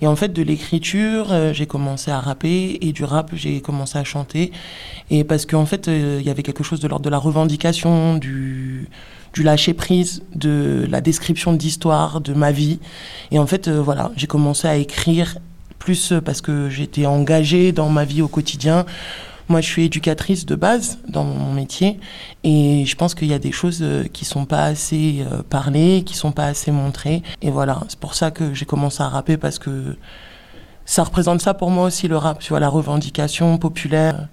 Et 0.00 0.06
en 0.06 0.16
fait, 0.16 0.32
de 0.32 0.42
l'écriture, 0.42 1.26
euh, 1.30 1.52
j'ai 1.52 1.66
commencé 1.66 2.10
à 2.10 2.20
rapper, 2.20 2.78
et 2.80 2.92
du 2.92 3.04
rap, 3.04 3.30
j'ai 3.34 3.60
commencé 3.60 3.98
à 3.98 4.04
chanter. 4.04 4.50
Et 5.10 5.24
parce 5.24 5.44
qu'en 5.44 5.66
fait, 5.66 5.88
euh, 5.88 6.16
il 6.20 6.26
y 6.26 6.30
avait 6.30 6.42
quelque 6.42 6.64
chose 6.64 6.80
de 6.80 6.88
l'ordre 6.88 7.04
de 7.04 7.10
la 7.10 7.18
revendication, 7.18 8.16
du, 8.16 8.88
du 9.34 9.42
lâcher 9.42 9.74
prise, 9.74 10.22
de 10.34 10.86
la 10.88 11.02
description 11.02 11.52
d'histoire, 11.52 12.22
de 12.22 12.32
ma 12.32 12.50
vie. 12.50 12.78
Et 13.30 13.38
en 13.38 13.46
fait, 13.46 13.68
voilà, 13.68 14.10
j'ai 14.16 14.26
commencé 14.26 14.66
à 14.66 14.76
écrire 14.76 15.36
plus 15.78 16.14
parce 16.24 16.40
que 16.40 16.70
j'étais 16.70 17.04
engagée 17.04 17.72
dans 17.72 17.90
ma 17.90 18.06
vie 18.06 18.22
au 18.22 18.28
quotidien 18.28 18.86
Moi, 19.48 19.62
je 19.62 19.66
suis 19.66 19.84
éducatrice 19.84 20.44
de 20.44 20.54
base 20.54 20.98
dans 21.08 21.24
mon 21.24 21.54
métier 21.54 21.98
et 22.44 22.84
je 22.84 22.96
pense 22.96 23.14
qu'il 23.14 23.28
y 23.28 23.34
a 23.34 23.38
des 23.38 23.52
choses 23.52 23.78
euh, 23.80 24.04
qui 24.12 24.26
sont 24.26 24.44
pas 24.44 24.64
assez 24.64 25.20
euh, 25.20 25.42
parlées, 25.42 26.02
qui 26.04 26.14
sont 26.14 26.32
pas 26.32 26.44
assez 26.44 26.70
montrées. 26.70 27.22
Et 27.40 27.50
voilà, 27.50 27.80
c'est 27.88 27.98
pour 27.98 28.14
ça 28.14 28.30
que 28.30 28.52
j'ai 28.52 28.66
commencé 28.66 29.02
à 29.02 29.08
rapper 29.08 29.38
parce 29.38 29.58
que 29.58 29.96
ça 30.84 31.02
représente 31.02 31.40
ça 31.40 31.54
pour 31.54 31.70
moi 31.70 31.86
aussi 31.86 32.08
le 32.08 32.16
rap, 32.18 32.40
tu 32.40 32.50
vois, 32.50 32.60
la 32.60 32.68
revendication 32.68 33.56
populaire. 33.56 34.28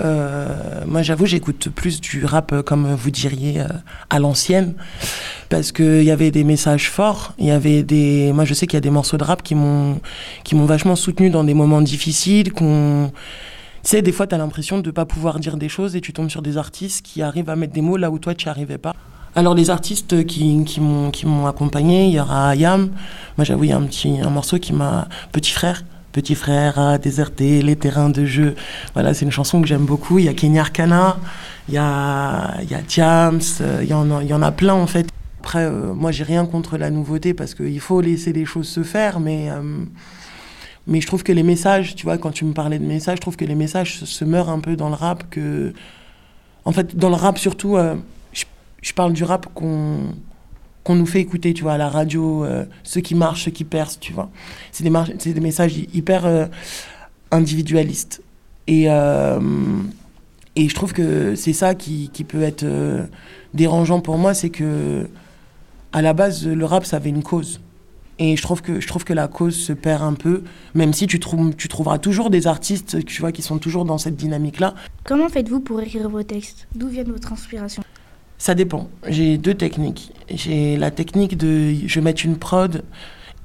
Euh, 0.00 0.84
moi, 0.86 1.02
j'avoue, 1.02 1.26
j'écoute 1.26 1.68
plus 1.68 2.00
du 2.00 2.24
rap, 2.24 2.52
euh, 2.52 2.62
comme 2.62 2.94
vous 2.94 3.10
diriez, 3.10 3.60
à 4.08 4.18
l'ancienne, 4.20 4.74
parce 5.48 5.72
qu'il 5.72 6.04
y 6.04 6.12
avait 6.12 6.30
des 6.30 6.44
messages 6.44 6.90
forts. 6.90 7.32
Il 7.38 7.46
y 7.46 7.50
avait 7.50 7.82
des, 7.82 8.32
moi, 8.32 8.44
je 8.44 8.54
sais 8.54 8.68
qu'il 8.68 8.76
y 8.76 8.78
a 8.78 8.80
des 8.80 8.90
morceaux 8.90 9.16
de 9.16 9.24
rap 9.24 9.42
qui 9.42 9.56
m'ont, 9.56 10.00
qui 10.44 10.54
m'ont 10.54 10.66
vachement 10.66 10.94
soutenu 10.94 11.30
dans 11.30 11.42
des 11.42 11.54
moments 11.54 11.82
difficiles. 11.82 12.52
Qu'on, 12.52 13.12
sais, 13.90 14.02
des 14.02 14.12
fois, 14.12 14.26
t'as 14.26 14.38
l'impression 14.38 14.78
de 14.78 14.90
pas 14.90 15.04
pouvoir 15.04 15.38
dire 15.40 15.56
des 15.56 15.68
choses 15.68 15.96
et 15.96 16.00
tu 16.00 16.12
tombes 16.12 16.30
sur 16.30 16.42
des 16.42 16.56
artistes 16.56 17.04
qui 17.04 17.22
arrivent 17.22 17.50
à 17.50 17.56
mettre 17.56 17.72
des 17.72 17.82
mots 17.82 17.96
là 17.96 18.10
où 18.10 18.18
toi 18.18 18.34
tu 18.34 18.46
n'y 18.46 18.50
arrivais 18.50 18.78
pas. 18.78 18.94
Alors 19.36 19.54
les 19.54 19.70
artistes 19.70 20.24
qui, 20.26 20.80
m'ont 20.80 21.46
accompagné, 21.46 22.06
il 22.06 22.12
y 22.12 22.20
aura 22.20 22.50
Ayam. 22.50 22.90
Moi 23.36 23.44
j'avoue 23.44 23.64
il 23.64 23.70
y 23.70 23.72
a 23.72 23.76
un 23.76 23.82
petit 23.82 24.20
un 24.20 24.30
morceau 24.30 24.58
qui 24.58 24.72
m'a 24.72 25.08
petit 25.32 25.50
frère 25.50 25.82
Petit 26.14 26.36
frère 26.36 26.78
a 26.78 26.96
déserté 26.96 27.60
les 27.60 27.74
terrains 27.74 28.08
de 28.08 28.24
jeu. 28.24 28.54
Voilà, 28.92 29.14
c'est 29.14 29.24
une 29.24 29.32
chanson 29.32 29.60
que 29.60 29.66
j'aime 29.66 29.84
beaucoup. 29.84 30.20
Il 30.20 30.26
y 30.26 30.28
a 30.28 30.32
Kenya 30.32 30.60
Arcana, 30.60 31.16
il 31.68 31.74
y 31.74 31.76
a, 31.76 32.54
il 32.62 32.70
y 32.70 32.74
a 32.74 32.82
Diams, 32.82 33.40
il 33.82 33.88
y, 33.88 33.92
en 33.92 34.08
a, 34.12 34.22
il 34.22 34.28
y 34.28 34.32
en 34.32 34.40
a 34.40 34.52
plein 34.52 34.74
en 34.74 34.86
fait. 34.86 35.08
Après, 35.40 35.64
euh, 35.64 35.92
moi 35.92 36.12
j'ai 36.12 36.22
rien 36.22 36.46
contre 36.46 36.78
la 36.78 36.90
nouveauté 36.90 37.34
parce 37.34 37.54
qu'il 37.56 37.80
faut 37.80 38.00
laisser 38.00 38.32
les 38.32 38.44
choses 38.44 38.68
se 38.68 38.84
faire, 38.84 39.18
mais, 39.18 39.50
euh, 39.50 39.84
mais 40.86 41.00
je 41.00 41.06
trouve 41.06 41.22
que 41.22 41.32
les 41.32 41.42
messages, 41.42 41.94
tu 41.94 42.04
vois, 42.04 42.18
quand 42.18 42.30
tu 42.30 42.44
me 42.44 42.52
parlais 42.52 42.78
de 42.78 42.84
messages, 42.84 43.16
je 43.16 43.20
trouve 43.22 43.36
que 43.36 43.44
les 43.44 43.54
messages 43.54 44.04
se, 44.04 44.24
meurent 44.24 44.50
un 44.50 44.60
peu 44.60 44.76
dans 44.76 44.88
le 44.88 44.94
rap. 44.94 45.28
Que... 45.30 45.72
En 46.64 46.72
fait, 46.72 46.96
dans 46.96 47.08
le 47.08 47.14
rap 47.14 47.38
surtout, 47.38 47.76
euh, 47.76 47.96
je, 48.82 48.92
parle 48.92 49.12
du 49.12 49.24
rap 49.24 49.46
qu'on 49.54 50.14
qu'on 50.82 50.96
nous 50.96 51.06
fait 51.06 51.20
écouter, 51.20 51.54
tu 51.54 51.62
vois, 51.62 51.72
à 51.72 51.78
la 51.78 51.88
radio, 51.88 52.44
euh, 52.44 52.66
ceux 52.82 53.00
qui 53.00 53.14
marchent, 53.14 53.46
ceux 53.46 53.50
qui 53.50 53.64
percent, 53.64 53.98
tu 53.98 54.12
vois. 54.12 54.28
C'est 54.70 54.84
des, 54.84 54.92
c'est 55.18 55.32
des 55.32 55.40
messages 55.40 55.78
hyper 55.94 56.26
euh, 56.26 56.44
individualistes. 57.30 58.22
Et, 58.66 58.90
euh, 58.90 59.40
et 60.56 60.68
je 60.68 60.74
trouve 60.74 60.92
que 60.92 61.34
c'est 61.36 61.54
ça 61.54 61.74
qui, 61.74 62.10
qui, 62.12 62.22
peut 62.22 62.42
être 62.42 62.66
dérangeant 63.54 64.00
pour 64.00 64.18
moi, 64.18 64.34
c'est 64.34 64.50
que 64.50 65.08
à 65.92 66.02
la 66.02 66.12
base, 66.12 66.46
le 66.46 66.64
rap, 66.66 66.84
ça 66.84 66.96
avait 66.96 67.08
une 67.08 67.22
cause. 67.22 67.60
Et 68.18 68.36
je 68.36 68.42
trouve 68.42 68.62
que, 68.62 68.80
je 68.80 68.86
trouve 68.86 69.04
que 69.04 69.12
la 69.12 69.26
cause 69.26 69.56
se 69.56 69.72
perd 69.72 70.02
un 70.02 70.12
peu, 70.12 70.42
même 70.74 70.92
si 70.92 71.06
tu, 71.06 71.18
trouves, 71.18 71.54
tu 71.56 71.68
trouveras 71.68 71.98
toujours 71.98 72.30
des 72.30 72.46
artistes 72.46 73.04
tu 73.04 73.20
vois, 73.20 73.32
qui 73.32 73.42
sont 73.42 73.58
toujours 73.58 73.84
dans 73.84 73.98
cette 73.98 74.16
dynamique-là. 74.16 74.74
Comment 75.04 75.28
faites-vous 75.28 75.60
pour 75.60 75.80
écrire 75.80 76.08
vos 76.08 76.22
textes? 76.22 76.68
D'où 76.74 76.88
vient 76.88 77.04
votre 77.04 77.32
inspiration? 77.32 77.82
Ça 78.38 78.54
dépend. 78.54 78.88
J'ai 79.08 79.38
deux 79.38 79.54
techniques. 79.54 80.12
J'ai 80.32 80.76
la 80.76 80.90
technique 80.90 81.36
de 81.36 81.74
je 81.86 81.94
vais 81.94 82.04
mettre 82.04 82.24
une 82.24 82.36
prod 82.36 82.84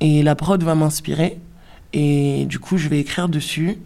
et 0.02 0.24
la 0.24 0.36
prod 0.36 0.62
va 0.62 0.76
m'inspirer 0.76 1.40
et 1.94 2.46
du 2.46 2.60
coup 2.60 2.78
je 2.78 2.90
vais 2.90 3.00
écrire 3.00 3.30
dessus 3.30 3.78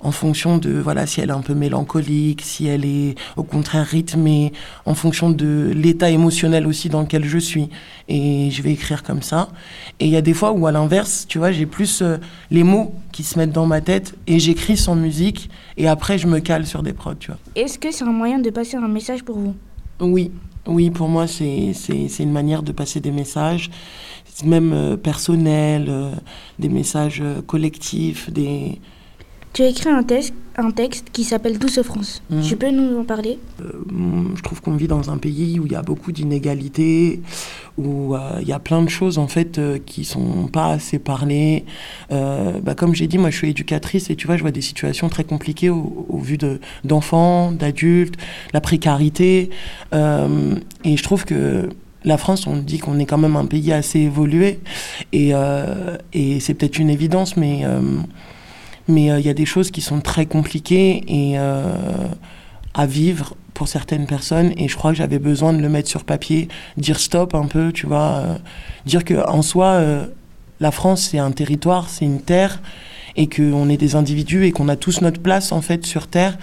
en 0.00 0.12
fonction 0.12 0.58
de 0.58 0.72
voilà 0.72 1.06
si 1.06 1.20
elle 1.20 1.30
est 1.30 1.32
un 1.32 1.40
peu 1.40 1.54
mélancolique, 1.54 2.42
si 2.42 2.66
elle 2.66 2.84
est 2.84 3.14
au 3.36 3.42
contraire 3.42 3.86
rythmée, 3.86 4.52
en 4.84 4.94
fonction 4.94 5.30
de 5.30 5.72
l'état 5.74 6.10
émotionnel 6.10 6.66
aussi 6.66 6.88
dans 6.88 7.00
lequel 7.00 7.24
je 7.24 7.38
suis. 7.38 7.70
Et 8.08 8.50
je 8.50 8.62
vais 8.62 8.72
écrire 8.72 9.02
comme 9.02 9.22
ça. 9.22 9.48
Et 9.98 10.06
il 10.06 10.10
y 10.10 10.16
a 10.16 10.22
des 10.22 10.34
fois 10.34 10.52
où 10.52 10.66
à 10.66 10.72
l'inverse, 10.72 11.26
tu 11.28 11.38
vois, 11.38 11.50
j'ai 11.50 11.66
plus 11.66 12.02
euh, 12.02 12.18
les 12.50 12.62
mots 12.62 12.94
qui 13.12 13.22
se 13.22 13.38
mettent 13.38 13.52
dans 13.52 13.66
ma 13.66 13.80
tête 13.80 14.14
et 14.26 14.38
j'écris 14.38 14.76
sans 14.76 14.94
musique 14.94 15.48
et 15.76 15.88
après 15.88 16.18
je 16.18 16.26
me 16.26 16.40
cale 16.40 16.66
sur 16.66 16.82
des 16.82 16.92
prods, 16.92 17.14
tu 17.14 17.30
vois. 17.30 17.40
Est-ce 17.54 17.78
que 17.78 17.90
c'est 17.90 18.04
un 18.04 18.12
moyen 18.12 18.38
de 18.38 18.50
passer 18.50 18.76
un 18.76 18.88
message 18.88 19.24
pour 19.24 19.38
vous? 19.38 19.54
Oui, 20.00 20.30
oui, 20.66 20.90
pour 20.90 21.08
moi, 21.08 21.26
c'est 21.26 21.72
une 22.18 22.32
manière 22.32 22.62
de 22.62 22.72
passer 22.72 23.00
des 23.00 23.12
messages, 23.12 23.70
même 24.44 24.72
euh, 24.74 24.96
personnels, 24.98 25.86
euh, 25.88 26.10
des 26.58 26.68
messages 26.68 27.22
collectifs, 27.46 28.30
des... 28.30 28.78
Tu 29.56 29.62
as 29.62 29.68
écrit 29.68 29.88
un 29.88 30.02
texte, 30.02 30.34
un 30.58 30.70
texte 30.70 31.06
qui 31.14 31.24
s'appelle 31.24 31.58
Douce 31.58 31.80
France. 31.80 32.22
Mhm. 32.28 32.42
Tu 32.42 32.56
peux 32.56 32.70
nous 32.70 32.98
en 33.00 33.04
parler? 33.04 33.38
Je 33.58 34.42
trouve 34.42 34.60
qu'on 34.60 34.76
vit 34.76 34.86
dans 34.86 35.10
un 35.10 35.16
pays 35.16 35.58
où 35.58 35.64
il 35.64 35.72
y 35.72 35.76
a 35.76 35.80
beaucoup 35.80 36.12
d'inégalités, 36.12 37.22
où 37.78 38.14
il 38.38 38.46
y 38.46 38.52
a 38.52 38.58
plein 38.58 38.82
de 38.82 38.90
choses 38.90 39.16
en 39.16 39.28
fait 39.28 39.58
qui 39.86 40.04
sont 40.04 40.48
pas 40.52 40.72
assez 40.72 40.98
parlées. 40.98 41.64
Bah, 42.10 42.74
comme 42.76 42.94
j'ai 42.94 43.06
dit, 43.06 43.16
moi 43.16 43.30
je 43.30 43.38
suis 43.38 43.48
éducatrice 43.48 44.10
et 44.10 44.16
tu 44.16 44.26
vois, 44.26 44.36
je 44.36 44.42
vois 44.42 44.50
des 44.50 44.60
situations 44.60 45.08
très 45.08 45.24
compliquées 45.24 45.70
au, 45.70 46.04
au 46.06 46.18
vu 46.18 46.36
d'enfants, 46.84 47.50
d'adultes, 47.50 48.16
la 48.52 48.60
précarité. 48.60 49.48
et 49.94 50.96
je 50.98 51.02
trouve 51.02 51.24
que 51.24 51.70
la 52.04 52.18
France, 52.18 52.46
on 52.46 52.58
dit 52.58 52.78
qu'on 52.78 52.98
est 52.98 53.06
quand 53.06 53.16
même 53.16 53.36
un 53.36 53.46
pays 53.46 53.72
assez 53.72 54.00
évolué 54.00 54.60
et, 55.14 55.32
et 56.12 56.40
c'est 56.40 56.52
peut-être 56.52 56.78
une 56.78 56.90
évidence, 56.90 57.38
mais 57.38 57.64
mais 58.88 59.06
il 59.06 59.26
y 59.26 59.28
a 59.28 59.34
des 59.34 59.46
choses 59.46 59.70
qui 59.70 59.80
sont 59.80 60.00
très 60.00 60.26
compliquées 60.26 61.04
et 61.08 61.36
à 61.38 62.86
vivre 62.86 63.34
pour 63.56 63.68
certaines 63.68 64.06
personnes 64.06 64.52
et 64.58 64.68
je 64.68 64.76
crois 64.76 64.92
que 64.92 64.98
j'avais 64.98 65.18
besoin 65.18 65.54
de 65.54 65.60
le 65.60 65.68
mettre 65.70 65.88
sur 65.88 66.04
papier, 66.04 66.48
dire 66.76 67.00
stop 67.00 67.34
un 67.34 67.46
peu, 67.46 67.72
tu 67.72 67.86
vois, 67.86 68.16
euh, 68.18 68.34
dire 68.84 69.02
que 69.02 69.26
en 69.26 69.40
soi 69.40 69.66
euh, 69.66 70.06
la 70.60 70.70
France 70.70 71.08
c'est 71.10 71.18
un 71.18 71.32
territoire, 71.32 71.88
c'est 71.88 72.04
une 72.04 72.20
terre 72.20 72.60
et 73.16 73.28
qu'on 73.28 73.70
est 73.70 73.78
des 73.78 73.96
individus 73.96 74.44
et 74.44 74.52
qu'on 74.52 74.68
a 74.68 74.76
tous 74.76 75.00
notre 75.00 75.22
place 75.22 75.52
en 75.52 75.62
fait 75.62 75.86
sur 75.86 76.06
terre 76.06 76.36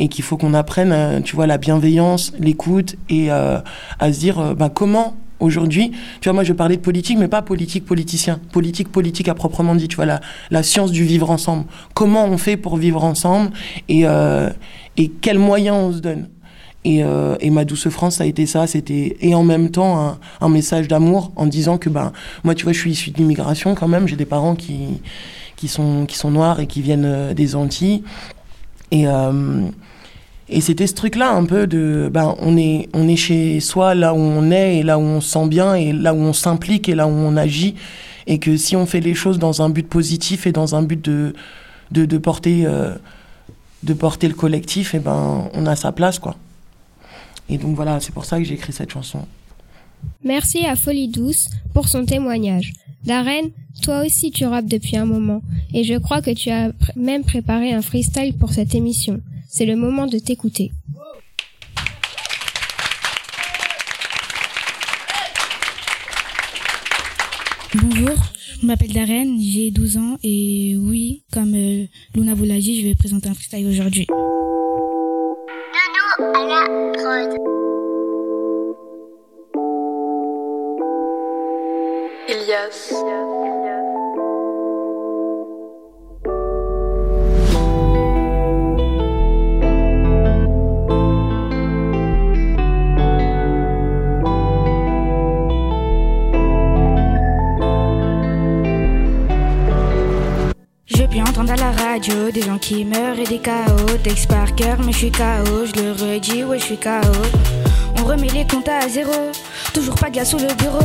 et 0.00 0.08
qu'il 0.08 0.24
faut 0.24 0.36
qu'on 0.36 0.52
apprenne, 0.52 0.90
euh, 0.90 1.20
tu 1.20 1.36
vois, 1.36 1.46
la 1.46 1.58
bienveillance, 1.58 2.32
l'écoute 2.40 2.96
et 3.08 3.30
à 3.30 3.62
se 4.00 4.18
dire 4.18 4.56
bah, 4.56 4.68
comment 4.68 5.16
aujourd'hui, 5.40 5.92
tu 6.20 6.28
vois, 6.28 6.32
moi 6.32 6.44
je 6.44 6.52
parlais 6.52 6.76
de 6.76 6.82
politique, 6.82 7.18
mais 7.18 7.28
pas 7.28 7.42
politique 7.42 7.84
politicien, 7.84 8.40
politique 8.52 8.90
politique 8.90 9.28
à 9.28 9.34
proprement 9.34 9.74
dit, 9.74 9.88
tu 9.88 9.96
vois, 9.96 10.06
la, 10.06 10.62
science 10.62 10.90
du 10.90 11.04
vivre 11.04 11.30
ensemble. 11.30 11.64
Comment 11.94 12.24
on 12.26 12.38
fait 12.38 12.56
pour 12.56 12.76
vivre 12.76 13.04
ensemble 13.04 13.50
et, 13.88 14.06
euh, 14.06 14.50
et 14.96 15.08
quels 15.08 15.38
moyens 15.38 15.76
on 15.76 15.92
se 15.92 15.98
donne. 15.98 16.28
Et, 16.84 17.02
euh, 17.02 17.36
ma 17.50 17.64
douce 17.64 17.88
France, 17.88 18.16
ça 18.16 18.24
a 18.24 18.26
été 18.26 18.46
ça, 18.46 18.66
c'était 18.66 19.16
et 19.20 19.34
en 19.34 19.44
même 19.44 19.70
temps 19.70 19.98
un, 19.98 20.18
un 20.40 20.48
message 20.48 20.88
d'amour 20.88 21.32
en 21.36 21.46
disant 21.46 21.76
que 21.76 21.90
ben 21.90 22.12
moi 22.44 22.54
tu 22.54 22.64
vois 22.64 22.72
je 22.72 22.78
suis 22.78 22.92
issu 22.92 23.10
de 23.10 23.18
l'immigration 23.18 23.74
quand 23.74 23.88
même, 23.88 24.06
j'ai 24.06 24.16
des 24.16 24.24
parents 24.24 24.54
qui 24.54 25.00
qui 25.56 25.68
sont 25.68 26.06
qui 26.06 26.16
sont 26.16 26.30
noirs 26.30 26.60
et 26.60 26.66
qui 26.66 26.80
viennent 26.80 27.04
euh, 27.04 27.34
des 27.34 27.56
Antilles 27.56 28.04
et 28.90 29.06
euh, 29.06 29.62
et 30.50 30.60
c'était 30.60 30.86
ce 30.86 30.94
truc-là 30.94 31.32
un 31.32 31.44
peu 31.44 31.66
de, 31.66 32.10
ben, 32.12 32.34
on 32.40 32.56
est, 32.56 32.88
on 32.94 33.06
est 33.06 33.16
chez 33.16 33.60
soi 33.60 33.94
là 33.94 34.14
où 34.14 34.18
on 34.18 34.50
est 34.50 34.78
et 34.78 34.82
là 34.82 34.98
où 34.98 35.02
on 35.02 35.20
se 35.20 35.30
sent 35.30 35.46
bien 35.46 35.74
et 35.74 35.92
là 35.92 36.14
où 36.14 36.18
on 36.18 36.32
s'implique 36.32 36.88
et 36.88 36.94
là 36.94 37.06
où 37.06 37.10
on 37.10 37.36
agit. 37.36 37.74
Et 38.26 38.38
que 38.38 38.56
si 38.56 38.74
on 38.76 38.86
fait 38.86 39.00
les 39.00 39.14
choses 39.14 39.38
dans 39.38 39.62
un 39.62 39.68
but 39.68 39.86
positif 39.86 40.46
et 40.46 40.52
dans 40.52 40.74
un 40.74 40.82
but 40.82 41.02
de, 41.02 41.34
de, 41.90 42.06
de 42.06 42.18
porter, 42.18 42.64
euh, 42.66 42.94
de 43.82 43.94
porter 43.94 44.28
le 44.28 44.34
collectif, 44.34 44.94
et 44.94 44.98
ben, 44.98 45.48
on 45.52 45.66
a 45.66 45.76
sa 45.76 45.92
place, 45.92 46.18
quoi. 46.18 46.36
Et 47.50 47.56
donc 47.56 47.74
voilà, 47.74 48.00
c'est 48.00 48.12
pour 48.12 48.24
ça 48.24 48.38
que 48.38 48.44
j'ai 48.44 48.54
écrit 48.54 48.72
cette 48.72 48.90
chanson. 48.90 49.20
Merci 50.22 50.66
à 50.66 50.76
Folie 50.76 51.08
Douce 51.08 51.48
pour 51.72 51.88
son 51.88 52.04
témoignage. 52.04 52.72
Darren, 53.04 53.48
toi 53.82 54.04
aussi 54.04 54.30
tu 54.30 54.44
rappes 54.44 54.66
depuis 54.66 54.96
un 54.96 55.06
moment, 55.06 55.42
et 55.72 55.84
je 55.84 55.94
crois 55.94 56.20
que 56.20 56.30
tu 56.30 56.50
as 56.50 56.72
même 56.96 57.24
préparé 57.24 57.72
un 57.72 57.82
freestyle 57.82 58.34
pour 58.34 58.52
cette 58.52 58.74
émission. 58.74 59.20
C'est 59.58 59.66
le 59.66 59.74
moment 59.74 60.06
de 60.06 60.20
t'écouter. 60.20 60.70
Bonjour, 67.74 68.14
je 68.62 68.66
m'appelle 68.68 68.92
Darren, 68.92 69.36
j'ai 69.40 69.72
12 69.72 69.96
ans 69.96 70.16
et 70.22 70.76
oui, 70.78 71.24
comme 71.32 71.56
euh, 71.56 71.86
Luna 72.14 72.34
vous 72.34 72.44
l'a 72.44 72.60
dit, 72.60 72.80
je 72.80 72.86
vais 72.86 72.94
présenter 72.94 73.30
un 73.30 73.34
freestyle 73.34 73.66
aujourd'hui. 73.66 74.06
Doudou 75.66 76.24
à 76.36 76.46
la 76.46 76.64
prod. 76.92 77.36
Ilias. 82.28 82.94
Des 101.98 102.42
gens 102.42 102.58
qui 102.58 102.84
meurent 102.84 103.18
et 103.18 103.24
des 103.24 103.38
chaos. 103.38 103.98
Texte 104.04 104.28
par 104.28 104.54
cœur, 104.54 104.78
mais 104.84 104.92
je 104.92 104.98
suis 104.98 105.10
KO. 105.10 105.66
Je 105.66 105.82
le 105.82 105.92
redis, 105.92 106.44
ouais, 106.44 106.58
je 106.58 106.64
suis 106.64 106.76
KO. 106.76 106.90
On 108.00 108.04
remet 108.04 108.28
les 108.28 108.46
comptes 108.46 108.68
à 108.68 108.88
zéro. 108.88 109.12
Toujours 109.74 109.96
pas 109.96 110.08
de 110.08 110.16
gars 110.16 110.24
sous 110.24 110.38
le 110.38 110.54
bureau. 110.54 110.78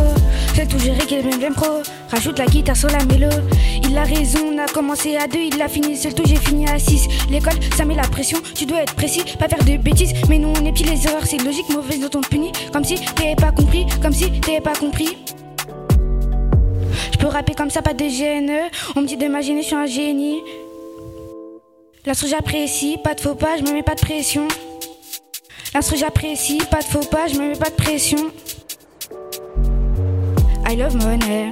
C'est 0.55 0.67
tout 0.67 0.79
géré 0.79 1.05
qui 1.05 1.15
est 1.15 1.23
même 1.23 1.39
même 1.39 1.53
pro. 1.53 1.83
Rajoute 2.09 2.39
la 2.39 2.45
guitare 2.45 2.75
sur 2.75 2.89
la 2.89 3.03
mélo. 3.05 3.29
Il 3.83 3.95
a 3.95 4.03
raison, 4.03 4.39
on 4.53 4.57
a 4.57 4.65
commencé 4.65 5.15
à 5.15 5.27
deux, 5.27 5.39
il 5.39 5.61
a 5.61 5.67
fini 5.67 5.95
seul 5.95 6.15
tout, 6.15 6.23
j'ai 6.25 6.37
fini 6.37 6.67
à 6.67 6.79
6. 6.79 7.07
L'école, 7.29 7.53
ça 7.77 7.85
met 7.85 7.95
la 7.95 8.07
pression, 8.07 8.39
tu 8.55 8.65
dois 8.65 8.81
être 8.81 8.95
précis, 8.95 9.23
pas 9.37 9.47
faire 9.47 9.63
de 9.63 9.77
bêtises. 9.77 10.13
Mais 10.29 10.39
nous 10.39 10.49
on 10.49 10.71
petits, 10.71 10.83
les 10.83 11.05
erreurs, 11.05 11.25
c'est 11.25 11.37
logique, 11.43 11.69
mauvaise 11.69 11.99
note 11.99 12.15
on 12.15 12.21
punit. 12.21 12.51
Comme 12.71 12.83
si 12.83 12.95
t'avais 12.95 13.35
pas 13.35 13.51
compris, 13.51 13.85
comme 14.01 14.13
si 14.13 14.31
t'avais 14.41 14.61
pas 14.61 14.73
compris. 14.73 15.17
Je 17.11 17.17
peux 17.19 17.27
rapper 17.27 17.53
comme 17.53 17.69
ça, 17.69 17.83
pas 17.83 17.93
de 17.93 18.07
gêne. 18.07 18.51
On 18.95 19.01
me 19.01 19.07
dit 19.07 19.17
d'imaginer, 19.17 19.61
je 19.61 19.67
suis 19.67 19.75
un 19.75 19.85
génie. 19.85 20.41
L'instru 22.05 22.27
j'apprécie, 22.27 22.97
pas 23.01 23.13
de 23.13 23.21
faux 23.21 23.33
pas, 23.33 23.55
je 23.57 23.63
me 23.63 23.71
mets 23.71 23.81
pas 23.81 23.95
de 23.95 24.01
pression. 24.01 24.49
L'instru 25.73 25.95
j'apprécie, 25.97 26.57
pas 26.69 26.79
de 26.79 26.83
faux 26.83 27.05
pas, 27.09 27.27
je 27.27 27.35
me 27.35 27.47
mets 27.47 27.55
pas 27.55 27.69
de 27.69 27.75
pression. 27.75 28.17
I 30.69 30.75
love 30.75 30.97
money, 30.97 31.51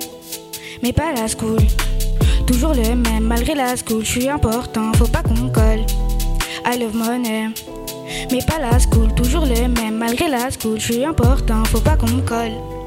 mais 0.83 0.91
pas 0.91 1.13
la 1.13 1.29
school. 1.29 1.59
Toujours 2.45 2.73
le 2.73 2.95
même, 2.95 3.23
malgré 3.23 3.55
la 3.55 3.77
school, 3.77 4.03
je 4.03 4.11
suis 4.11 4.29
important, 4.29 4.91
faut 4.95 5.07
pas 5.07 5.23
qu'on 5.23 5.49
colle. 5.49 5.85
I 6.65 6.77
love 6.77 6.95
money, 6.95 7.51
mais 8.29 8.39
pas 8.45 8.59
la 8.59 8.77
school. 8.77 9.07
Toujours 9.15 9.45
le 9.45 9.69
même, 9.69 9.95
malgré 9.95 10.27
la 10.27 10.49
school, 10.51 10.77
je 10.77 10.91
suis 10.91 11.05
important, 11.05 11.63
faut 11.63 11.79
pas 11.79 11.95
qu'on 11.95 12.09
me 12.09 12.21
colle. 12.21 12.80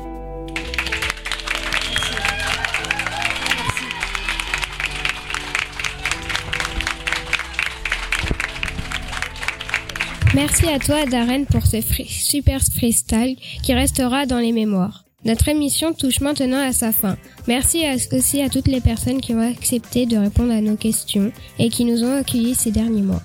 Merci 10.35 10.67
à 10.69 10.79
toi, 10.79 11.07
Darren, 11.07 11.45
pour 11.45 11.65
ce 11.67 11.81
free- 11.81 12.07
super 12.09 12.61
freestyle 12.61 13.37
qui 13.63 13.73
restera 13.73 14.27
dans 14.27 14.39
les 14.39 14.53
mémoires. 14.53 15.05
Notre 15.25 15.49
émission 15.49 15.93
touche 15.95 16.21
maintenant 16.21 16.61
à 16.69 16.73
sa 16.73 16.93
fin. 16.93 17.17
Merci 17.47 17.85
à- 17.87 17.95
aussi 18.15 18.43
à 18.43 18.49
toutes 18.51 18.69
les 18.69 18.81
personnes 18.81 19.21
qui 19.21 19.33
ont 19.35 19.41
accepté 19.41 20.07
de 20.07 20.17
répondre 20.19 20.53
à 20.53 20.61
nos 20.61 20.77
questions 20.77 21.33
et 21.59 21.69
qui 21.71 21.85
nous 21.85 22.03
ont 22.05 22.17
accueillis 22.17 22.55
ces 22.55 22.71
derniers 22.73 23.01
mois. 23.03 23.23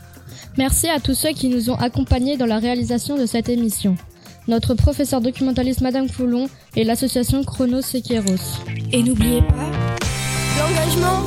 Merci 0.58 0.88
à 0.88 1.00
tous 1.00 1.14
ceux 1.16 1.32
qui 1.34 1.48
nous 1.50 1.70
ont 1.70 1.76
accompagnés 1.76 2.38
dans 2.38 2.46
la 2.46 2.60
réalisation 2.60 3.18
de 3.18 3.26
cette 3.26 3.50
émission. 3.50 3.96
Notre 4.48 4.74
professeur 4.76 5.20
documentaliste 5.22 5.82
Madame 5.82 6.08
Foulon 6.10 6.48
et 6.76 6.84
l'association 6.84 7.44
Chronos 7.44 7.82
Sequeros. 7.82 8.62
Et 8.94 9.04
n'oubliez 9.04 9.42
pas, 9.42 9.72
L'engagement 10.58 11.24